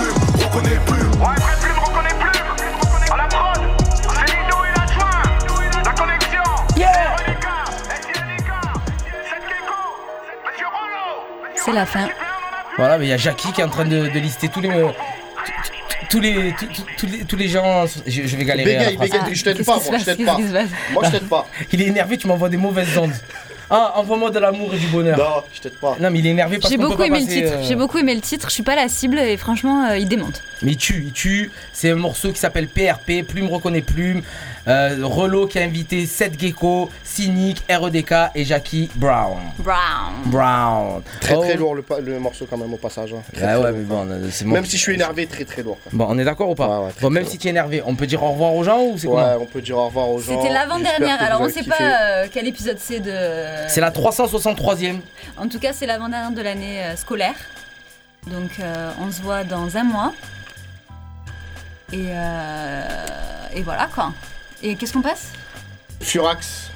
reconnais 0.52 0.76
plume. 0.86 1.10
Ouais, 1.12 1.36
vrai 1.40 1.52
plume, 1.60 1.78
reconnais 1.78 2.08
plume. 2.20 3.12
À 3.12 3.16
la 3.16 3.24
prod, 3.24 3.60
c'est 3.98 4.26
Lido 4.26 4.56
et 4.64 4.78
l'adjoint. 4.78 5.82
La 5.84 5.92
connexion. 5.92 6.42
Yeah. 6.76 7.16
C'est 11.56 11.72
la 11.72 11.86
fin. 11.86 12.08
Voilà, 12.76 12.98
mais 12.98 13.06
il 13.06 13.08
y 13.10 13.12
a 13.12 13.16
Jackie 13.16 13.52
qui 13.52 13.60
est 13.60 13.64
en 13.64 13.68
train 13.68 13.84
de, 13.84 14.08
de 14.08 14.18
lister 14.18 14.48
tous 14.48 14.60
les. 14.60 14.70
tous 16.10 16.20
les, 16.20 16.52
tous- 16.58 16.66
tous- 16.66 16.84
tous 16.98 17.06
les, 17.06 17.24
tous 17.24 17.36
les 17.36 17.48
gens. 17.48 17.84
Je, 18.06 18.22
je 18.26 18.36
vais 18.36 18.44
galérer. 18.44 18.76
à 18.76 18.78
la 18.78 18.90
Bégaye, 18.90 18.96
bégaye, 18.98 19.34
je 19.34 19.44
t'aide 19.44 19.64
pas, 19.64 19.76
moi, 19.76 19.98
je 19.98 20.04
t'aide 20.04 20.24
pas. 20.24 20.38
Moi, 20.92 21.02
je 21.04 21.10
t'aide 21.10 21.28
pas. 21.28 21.46
Il 21.72 21.80
est 21.82 21.86
énervé, 21.86 22.16
tu 22.18 22.26
m'envoies 22.26 22.48
des 22.48 22.56
mauvaises 22.56 22.96
ondes. 22.98 23.12
Ah, 23.74 23.94
envoie-moi 23.96 24.30
de 24.30 24.38
l'amour 24.38 24.74
et 24.74 24.78
du 24.78 24.86
bonheur. 24.88 25.16
Non, 25.16 25.42
je 25.54 25.60
t'aide 25.60 25.72
pas. 25.78 25.96
Non, 25.98 26.10
mais 26.10 26.18
il 26.18 26.26
est 26.26 26.30
énervé 26.30 26.58
parce 26.58 26.70
J'ai 26.70 26.76
qu'on 26.76 26.82
peut 26.82 26.88
beaucoup 26.90 26.98
pas 27.00 27.06
aimé 27.06 27.20
le 27.20 27.24
passer, 27.24 27.40
titre. 27.42 27.52
euh, 27.54 27.62
J'ai 27.62 27.74
beaucoup 27.74 27.96
aimé 27.98 28.14
le 28.14 28.20
titre. 28.20 28.48
Je 28.50 28.52
suis 28.54 28.62
pas 28.62 28.76
la 28.76 28.86
cible 28.88 29.18
et 29.18 29.36
franchement, 29.38 29.86
euh, 29.86 29.96
il 29.96 30.06
démonte. 30.06 30.42
Mais 30.60 30.72
il 30.72 30.76
tue, 30.76 31.04
il 31.06 31.12
tue. 31.12 31.50
C'est 31.72 31.88
un 31.90 31.94
morceau 31.94 32.32
qui 32.32 32.38
s'appelle 32.38 32.68
PRP, 32.68 33.22
Plume 33.26 33.48
reconnaît 33.48 33.80
Plume. 33.80 34.20
Euh, 34.68 34.98
Relo 35.02 35.48
qui 35.48 35.58
a 35.58 35.62
invité 35.62 36.06
Seth 36.06 36.38
Gecko, 36.40 36.88
Cynic, 37.02 37.64
REDK 37.68 38.14
et 38.36 38.44
Jackie 38.44 38.88
Brown. 38.94 39.38
Brown. 39.58 40.12
Brown. 40.26 41.02
Très 41.20 41.34
très 41.36 41.54
Oh. 41.54 41.58
lourd 41.58 41.74
le, 42.00 42.18
morceau 42.20 42.46
quand 42.48 42.56
même 42.58 42.72
au 42.72 42.76
passage. 42.76 43.12
hein. 43.12 43.22
Très, 43.34 43.44
Ah 43.44 43.54
très 43.56 43.64
ouais, 43.64 43.72
mais 43.72 43.82
bon, 43.82 44.06
euh, 44.08 44.28
c'est 44.30 44.44
mon- 44.44 44.54
Même 44.54 44.64
si 44.64 44.76
je 44.76 44.82
suis 44.82 44.94
énervé, 44.94 45.26
très 45.26 45.44
très 45.44 45.62
lourd. 45.62 45.78
Bon, 45.92 46.06
on 46.08 46.16
est 46.18 46.24
d'accord 46.24 46.48
ou 46.50 46.54
pas 46.54 46.90
Bon, 47.00 47.10
même 47.10 47.24
si 47.26 47.38
tu 47.38 47.48
es 47.48 47.50
énervé, 47.50 47.82
on 47.84 47.96
peut 47.96 48.06
dire 48.06 48.22
au 48.22 48.30
revoir 48.30 48.54
aux 48.54 48.62
gens 48.62 48.80
ou 48.82 48.96
c'est 48.96 49.08
Ouais, 49.08 49.34
on 49.40 49.46
peut 49.46 49.60
dire 49.62 49.76
au 49.78 49.86
revoir 49.86 50.08
aux 50.08 50.20
gens. 50.20 50.40
C'était 50.40 50.52
l'avant-dernière. 50.54 51.20
Alors 51.22 51.40
on 51.40 51.48
sait 51.48 51.62
kiffé. 51.64 51.70
pas 51.70 51.82
euh, 52.02 52.26
quel 52.32 52.46
épisode 52.46 52.78
c'est 52.78 53.00
de. 53.00 53.12
C'est 53.68 53.80
la 53.80 53.90
363ème. 53.90 55.00
En 55.38 55.48
tout 55.48 55.58
cas, 55.58 55.72
c'est 55.72 55.86
l'avant-dernière 55.86 56.30
de 56.30 56.40
l'année 56.40 56.84
euh, 56.84 56.94
scolaire. 56.96 57.34
Donc 58.28 58.50
euh, 58.60 58.90
on 59.00 59.10
se 59.10 59.20
voit 59.22 59.42
dans 59.42 59.76
un 59.76 59.82
mois. 59.82 60.12
Et, 61.92 62.06
euh, 62.10 62.86
et 63.56 63.62
voilà 63.62 63.88
quoi. 63.92 64.12
Et 64.62 64.76
qu'est-ce 64.76 64.92
qu'on 64.92 65.02
passe? 65.02 65.28
Furax. 66.00 66.70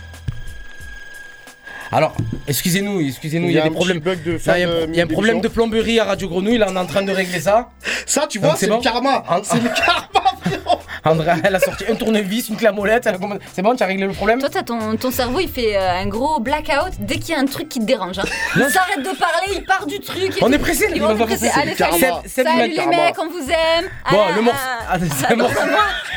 Alors, 1.93 2.15
excusez-nous, 2.49 3.01
excusez-nous, 3.01 3.47
il 3.49 3.55
y 3.55 3.59
a, 3.61 3.63
des 3.63 3.71
problèmes. 3.71 4.01
de 4.01 4.11
il 4.17 4.47
y 4.49 4.51
a, 4.51 4.87
y 4.87 5.01
un 5.01 5.07
problème 5.07 5.41
de 5.41 5.47
plomberie 5.47 6.01
à 6.01 6.05
Radio 6.05 6.29
Grenouille, 6.29 6.59
là 6.59 6.67
on 6.69 6.75
est 6.75 6.79
en 6.81 6.87
train 6.87 7.03
de 7.03 7.13
régler 7.13 7.41
ça. 7.41 7.69
Ça, 8.07 8.27
tu 8.29 8.41
vois, 8.41 8.57
c'est 8.57 8.67
bon 8.67 8.79
le 8.79 8.83
karma. 8.83 9.23
C'est 9.45 9.63
le 9.63 9.69
karma, 9.69 10.33
frérot. 10.45 10.81
André, 11.05 11.31
elle 11.45 11.55
a 11.55 11.61
sorti 11.61 11.85
un 11.89 11.95
tournevis, 11.95 12.49
une 12.49 12.57
clé 12.57 12.67
à 12.67 12.73
molette, 12.73 13.07
elle 13.07 13.15
a 13.15 13.19
commandé- 13.19 13.41
C'est 13.55 13.63
bon, 13.63 13.77
tu 13.77 13.85
as 13.85 13.87
réglé 13.87 14.05
le 14.05 14.13
problème? 14.13 14.41
Toi, 14.41 14.49
t'as 14.51 14.65
ton, 14.65 14.97
ton 14.97 15.13
cerveau, 15.13 15.39
il 15.39 15.49
fait 15.49 15.77
euh, 15.77 16.01
un 16.03 16.09
gros 16.09 16.41
blackout 16.41 16.95
dès 16.99 17.19
qu'il 17.21 17.37
y 17.37 17.39
a 17.39 17.41
un 17.41 17.45
truc 17.47 17.69
qui 17.69 17.79
te 17.79 17.85
dérange. 17.85 18.19
hein. 18.19 18.25
Il 18.57 18.65
s'arrête 18.65 18.99
de 19.05 19.17
parler, 19.17 19.53
il 19.55 19.65
part 19.65 19.87
du 19.87 20.01
truc. 20.01 20.37
On 20.43 20.51
est 20.53 20.59
pressé, 20.59 20.89
pas 20.99 21.15
pressés. 21.15 21.47
passer. 21.47 21.61
Allez, 21.61 21.75
salut, 21.77 21.93
salut 22.27 22.71
les 22.71 22.87
mecs, 22.87 23.15
on 23.21 23.29
vous 23.29 23.49
aime. 23.49 23.85
Bon, 24.11 24.19
Ah, 24.29 24.33
le 24.35 24.43
morceau. 24.43 24.59
ah. 24.61 24.87
Ah, 24.91 24.97
c'est 24.99 25.33
un 25.33 25.37
morceau. 25.37 25.61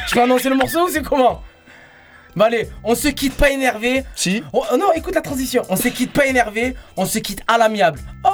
Je 0.08 0.14
peux 0.16 0.22
annoncer 0.24 0.50
le 0.50 0.56
morceau 0.56 0.88
ou 0.88 0.90
c'est 0.90 1.04
comment? 1.04 1.44
Bon 2.40 2.46
allez, 2.46 2.70
on 2.86 2.96
se 2.96 3.10
quitte 3.10 3.36
pas 3.36 3.50
énervé. 3.50 4.06
Si. 4.16 4.42
Oh, 4.54 4.64
non, 4.78 4.94
écoute 4.96 5.14
la 5.14 5.20
transition. 5.20 5.64
On 5.68 5.76
se 5.76 5.90
quitte 5.90 6.14
pas 6.14 6.26
énervé, 6.26 6.74
on 6.96 7.06
se 7.06 7.20
quitte 7.20 7.42
à 7.50 7.58
l'amiable. 7.58 8.00
Oh 8.24 8.30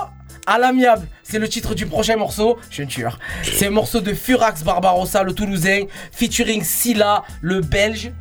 à 0.46 0.60
l'amiable, 0.60 1.08
c'est 1.24 1.40
le 1.40 1.50
titre 1.50 1.74
du 1.74 1.88
prochain 1.88 2.16
morceau. 2.16 2.60
Je 2.70 2.76
suis 2.76 2.84
un 2.84 2.86
tueur. 2.86 3.18
C'est 3.42 3.66
un 3.66 3.72
morceau 3.72 4.02
de 4.02 4.14
Furax 4.14 4.62
Barbarossa, 4.64 5.24
le 5.24 5.34
Toulousain, 5.34 5.86
featuring 6.12 6.62
Silla, 6.62 7.24
le 7.42 7.62
Belge. 7.62 8.12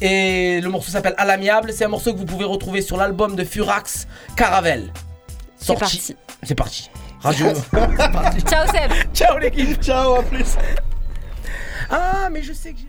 Et 0.00 0.60
le 0.60 0.68
morceau 0.70 0.90
s'appelle 0.90 1.14
À 1.18 1.24
l'amiable. 1.24 1.72
C'est 1.72 1.84
un 1.84 1.88
morceau 1.88 2.12
que 2.14 2.18
vous 2.18 2.26
pouvez 2.26 2.44
retrouver 2.44 2.82
sur 2.82 2.96
l'album 2.96 3.36
de 3.36 3.44
Furax 3.44 4.08
Caravelle. 4.34 4.92
Sorti. 5.56 5.78
parti. 5.78 6.16
C'est 6.42 6.54
parti. 6.56 6.90
Radio. 7.20 7.46
C'est 7.54 8.12
parti. 8.12 8.40
Ciao 8.40 8.66
Seb. 8.66 8.90
Ciao 9.14 9.38
l'équipe. 9.38 9.80
Ciao, 9.80 10.16
à 10.16 10.22
plus. 10.24 10.56
Ah, 11.90 12.28
mais 12.28 12.42
je 12.42 12.52
sais 12.52 12.72
que 12.72 12.78
j'ai. 12.80 12.87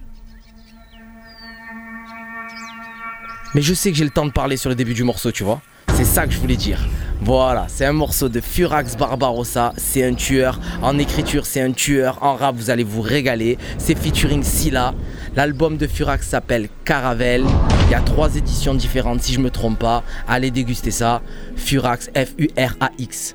Mais 3.55 3.61
je 3.61 3.73
sais 3.73 3.91
que 3.91 3.97
j'ai 3.97 4.03
le 4.03 4.11
temps 4.11 4.25
de 4.25 4.31
parler 4.31 4.57
sur 4.57 4.69
le 4.69 4.75
début 4.75 4.93
du 4.93 5.03
morceau, 5.03 5.31
tu 5.31 5.43
vois. 5.43 5.61
C'est 5.95 6.05
ça 6.05 6.27
que 6.27 6.31
je 6.31 6.39
voulais 6.39 6.55
dire. 6.55 6.87
Voilà, 7.21 7.65
c'est 7.67 7.83
un 7.83 7.93
morceau 7.93 8.29
de 8.29 8.39
Furax 8.39 8.95
Barbarossa. 8.95 9.73
C'est 9.75 10.05
un 10.05 10.13
tueur. 10.13 10.59
En 10.81 10.97
écriture, 10.97 11.45
c'est 11.45 11.59
un 11.59 11.71
tueur. 11.71 12.19
En 12.21 12.35
rap, 12.35 12.55
vous 12.55 12.69
allez 12.69 12.83
vous 12.83 13.01
régaler. 13.01 13.57
C'est 13.77 13.97
featuring 13.97 14.43
Silla. 14.43 14.93
L'album 15.35 15.77
de 15.77 15.87
Furax 15.87 16.27
s'appelle 16.27 16.69
Caravelle. 16.85 17.43
Il 17.87 17.91
y 17.91 17.95
a 17.95 18.01
trois 18.01 18.35
éditions 18.35 18.75
différentes, 18.75 19.21
si 19.21 19.33
je 19.33 19.39
me 19.39 19.49
trompe 19.49 19.79
pas. 19.79 20.03
Allez 20.27 20.51
déguster 20.51 20.91
ça. 20.91 21.21
Furax, 21.57 22.11
F-U-R-A-X. 22.15 23.33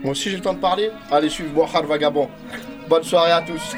Moi 0.00 0.12
aussi, 0.12 0.30
j'ai 0.30 0.36
le 0.36 0.42
temps 0.42 0.54
de 0.54 0.60
parler. 0.60 0.90
Allez, 1.10 1.30
suivre 1.30 1.50
Boahar 1.54 1.82
Vagabond. 1.84 2.28
Bonne 2.88 3.02
soirée 3.02 3.32
à 3.32 3.40
tous. 3.40 3.74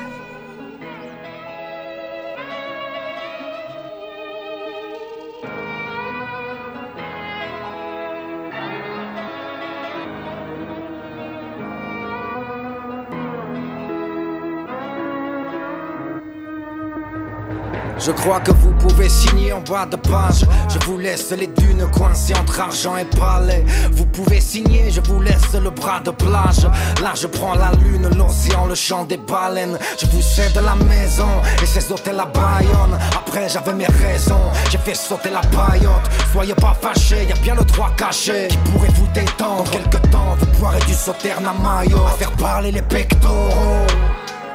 Je 18.08 18.14
crois 18.14 18.40
que 18.40 18.52
vous 18.52 18.72
pouvez 18.72 19.06
signer 19.10 19.52
en 19.52 19.60
bas 19.60 19.84
de 19.84 19.96
page. 19.96 20.46
Je 20.70 20.78
vous 20.86 20.96
laisse 20.96 21.30
les 21.32 21.46
dunes 21.46 21.86
coincées 21.92 22.32
entre 22.40 22.58
argent 22.58 22.96
et 22.96 23.04
palais. 23.04 23.66
Vous 23.92 24.06
pouvez 24.06 24.40
signer, 24.40 24.90
je 24.90 25.02
vous 25.02 25.20
laisse 25.20 25.52
le 25.52 25.68
bras 25.68 26.00
de 26.00 26.10
plage. 26.10 26.64
Là, 27.02 27.12
je 27.14 27.26
prends 27.26 27.54
la 27.54 27.70
lune, 27.72 28.08
l'océan, 28.16 28.64
le 28.64 28.74
chant 28.74 29.04
des 29.04 29.18
baleines. 29.18 29.78
Je 30.00 30.06
vous 30.06 30.22
cède 30.22 30.54
la 30.54 30.74
maison 30.86 31.28
et 31.62 31.66
ces 31.66 31.92
hôtels 31.92 32.18
à 32.18 32.24
Bayonne. 32.24 32.98
Après, 33.14 33.46
j'avais 33.46 33.74
mes 33.74 33.84
raisons, 33.84 34.46
j'ai 34.70 34.78
fait 34.78 34.94
sauter 34.94 35.28
la 35.28 35.42
paillote. 35.42 36.08
Soyez 36.32 36.54
pas 36.54 36.74
fâchés, 36.80 37.26
y 37.28 37.32
a 37.32 37.36
bien 37.42 37.56
le 37.56 37.64
droit 37.64 37.90
caché 37.94 38.48
qui 38.48 38.56
pourrait 38.70 38.88
vous 38.94 39.08
détendre. 39.12 39.60
En 39.60 39.64
quelque 39.64 39.98
temps, 40.08 40.34
vous 40.38 40.58
boirez 40.58 40.80
du 40.86 40.94
sauterne 40.94 41.44
à 41.44 41.52
maillot. 41.52 42.06
À 42.06 42.12
faire 42.12 42.32
parler 42.32 42.72
les 42.72 42.80
pectoraux. 42.80 43.84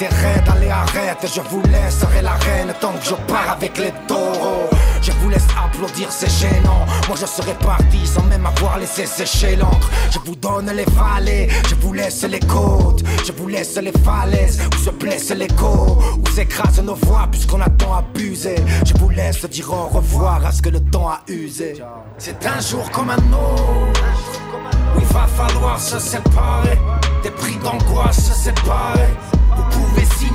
T'es 0.04 0.10
raide, 0.10 0.44
allez 0.54 0.70
arrête, 0.70 1.26
je 1.34 1.40
vous 1.40 1.62
laisserai 1.62 2.22
la 2.22 2.34
reine 2.34 2.74
tant 2.82 2.92
que 2.92 3.06
je 3.06 3.16
pars 3.26 3.52
avec 3.52 3.78
les 3.78 3.94
taureaux. 4.06 4.70
Je 5.02 5.14
vous 5.14 5.30
laisse 5.30 5.48
applaudir, 5.58 6.12
c'est 6.12 6.30
gênant. 6.30 6.86
Moi 7.08 7.16
je 7.18 7.26
serais 7.26 7.54
parti 7.54 8.06
sans 8.06 8.24
même 8.24 8.46
avoir 8.46 8.80
laissé 8.80 9.06
sécher 9.06 9.56
l'encre. 9.56 9.90
Je 10.12 10.20
vous 10.20 10.36
donne 10.36 10.70
les 10.76 10.84
vallées, 10.84 11.48
je 11.70 11.76
vous 11.76 11.94
laisse 11.94 12.22
les 12.24 12.42
côtes, 12.42 13.02
je 13.26 13.32
vous 13.32 13.48
laisse 13.48 13.78
les 13.78 13.94
falaises 13.94 14.60
où 14.74 14.78
se 14.78 14.90
blesse 14.90 15.30
l'écho, 15.30 15.98
où 16.22 16.30
s'écrasent 16.30 16.84
nos 16.84 16.96
voix 16.96 17.30
puisqu'on 17.32 17.62
a 17.62 17.70
tant 17.70 17.94
abusé. 17.94 18.56
Je 18.86 18.94
vous 18.96 19.10
laisse 19.10 19.46
dire 19.46 19.72
au 19.72 19.88
revoir 19.88 20.46
à 20.46 20.52
ce 20.52 20.62
que 20.62 20.70
le 20.70 20.82
temps 20.82 21.08
a 21.08 21.22
usé. 21.30 21.82
C'est 22.18 22.46
un 22.46 22.60
jour 22.60 22.92
comme 22.92 23.10
un 23.10 23.32
autre 23.32 24.02
où 24.98 25.00
il 25.00 25.06
va 25.06 25.28
falloir 25.28 25.80
se 25.80 25.98
séparer. 25.98 26.78
Des 27.24 27.32
prix 27.32 27.56
d'angoisse 27.64 28.18
se 28.18 28.34
séparer. 28.34 29.08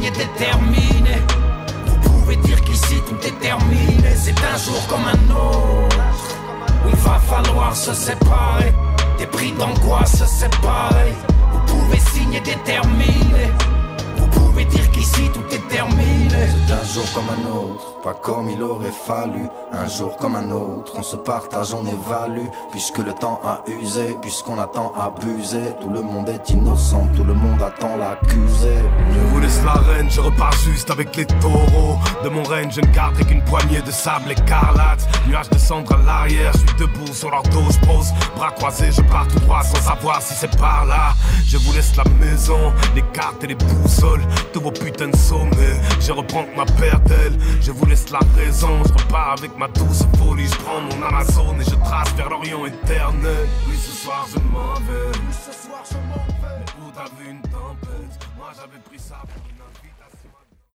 Déterminé. 0.08 1.18
Vous 1.86 1.96
pouvez 2.08 2.36
dire 2.36 2.60
qu'ici 2.62 2.94
tout 3.06 3.26
est 3.26 3.38
terminé. 3.40 4.14
C'est 4.16 4.30
un 4.30 4.56
jour 4.56 4.86
comme 4.88 5.04
un 5.06 5.34
autre 5.34 5.96
où 6.84 6.88
il 6.88 6.96
va 6.96 7.18
falloir 7.18 7.76
se 7.76 7.92
séparer. 7.92 8.72
Des 9.18 9.26
prix 9.26 9.52
d'angoisse 9.52 10.18
se 10.18 10.24
séparer. 10.24 11.12
Vous 11.52 11.60
pouvez 11.66 11.98
signer 12.00 12.40
déterminé. 12.40 13.52
Dire 14.64 14.90
qu'ici 14.90 15.30
tout 15.32 15.44
est 15.54 15.68
terminé. 15.68 16.46
C'est 16.66 16.74
un 16.74 16.84
jour 16.84 17.04
comme 17.14 17.28
un 17.28 17.56
autre, 17.56 18.00
pas 18.02 18.14
comme 18.14 18.48
il 18.50 18.62
aurait 18.62 18.92
fallu. 19.06 19.48
Un 19.72 19.86
jour 19.86 20.16
comme 20.16 20.36
un 20.36 20.50
autre, 20.50 20.94
on 20.96 21.02
se 21.02 21.16
partage, 21.16 21.74
on 21.74 21.84
évalue. 21.84 22.46
Puisque 22.70 22.98
le 22.98 23.12
temps 23.12 23.40
a 23.44 23.62
usé, 23.70 24.16
puisqu'on 24.22 24.58
a 24.58 24.66
tant 24.66 24.92
abusé. 24.98 25.60
Tout 25.80 25.90
le 25.90 26.02
monde 26.02 26.28
est 26.28 26.50
innocent, 26.50 27.06
tout 27.16 27.24
le 27.24 27.34
monde 27.34 27.60
attend 27.62 27.96
l'accusé. 27.96 28.74
Je 29.12 29.20
vous 29.28 29.40
laisse 29.40 29.62
la 29.64 29.72
reine, 29.72 30.10
je 30.10 30.20
repars 30.20 30.52
juste 30.52 30.90
avec 30.90 31.14
les 31.16 31.26
taureaux. 31.26 31.98
De 32.24 32.28
mon 32.28 32.42
règne, 32.42 32.70
je 32.70 32.80
ne 32.80 32.86
garderai 32.86 33.24
qu'une 33.24 33.44
poignée 33.44 33.82
de 33.82 33.90
sable 33.90 34.32
écarlate. 34.32 35.06
Nuages 35.26 35.50
de 35.50 35.58
cendres 35.58 35.92
à 35.92 36.02
l'arrière, 36.04 36.52
je 36.52 36.58
suis 36.58 36.78
debout 36.78 37.12
sur 37.12 37.30
leur 37.30 37.42
dos, 37.44 37.64
je 37.70 37.86
pose. 37.86 38.12
Bras 38.36 38.50
croisés, 38.52 38.90
je 38.92 39.02
pars 39.02 39.26
tout 39.28 39.40
droit 39.40 39.62
sans 39.62 39.80
savoir 39.82 40.22
si 40.22 40.34
c'est 40.34 40.56
par 40.56 40.86
là. 40.86 41.14
Je 41.46 41.56
vous 41.58 41.72
laisse 41.72 41.94
la 41.96 42.04
maison, 42.20 42.72
les 42.94 43.02
cartes 43.12 43.42
et 43.44 43.48
les 43.48 43.54
boussoles 43.54 44.22
de 44.52 44.58
vos 44.58 44.70
putains 44.70 45.08
de 45.08 45.16
sommets. 45.16 45.80
Je 46.00 46.12
reprends 46.12 46.46
ma 46.56 46.64
paire 46.64 47.00
d'ailes, 47.00 47.38
je 47.60 47.70
vous 47.70 47.86
laisse 47.86 48.10
la 48.10 48.20
raison. 48.36 48.82
Je 48.84 48.92
repars 48.92 49.34
avec 49.38 49.56
ma 49.58 49.68
douce 49.68 50.04
folie, 50.18 50.46
je 50.46 50.56
prends 50.56 50.80
mon 50.80 51.06
Amazon 51.06 51.54
et 51.60 51.64
je 51.64 51.76
trace 51.76 52.12
vers 52.16 52.28
l'Orient 52.28 52.66
éternel. 52.66 53.48
Oui, 53.68 53.76
ce 53.76 53.92
soir 53.92 54.26
je 54.32 54.38
m'en 54.52 54.74
vais. 54.74 55.08
Oui, 55.12 55.34
ce 55.46 55.52
soir 55.52 55.82
je 55.90 55.96
m'en 55.96 56.24
vais. 56.40 56.58
Mais 56.58 56.86
où 56.86 56.90
t'as 56.94 57.30
une 57.30 57.40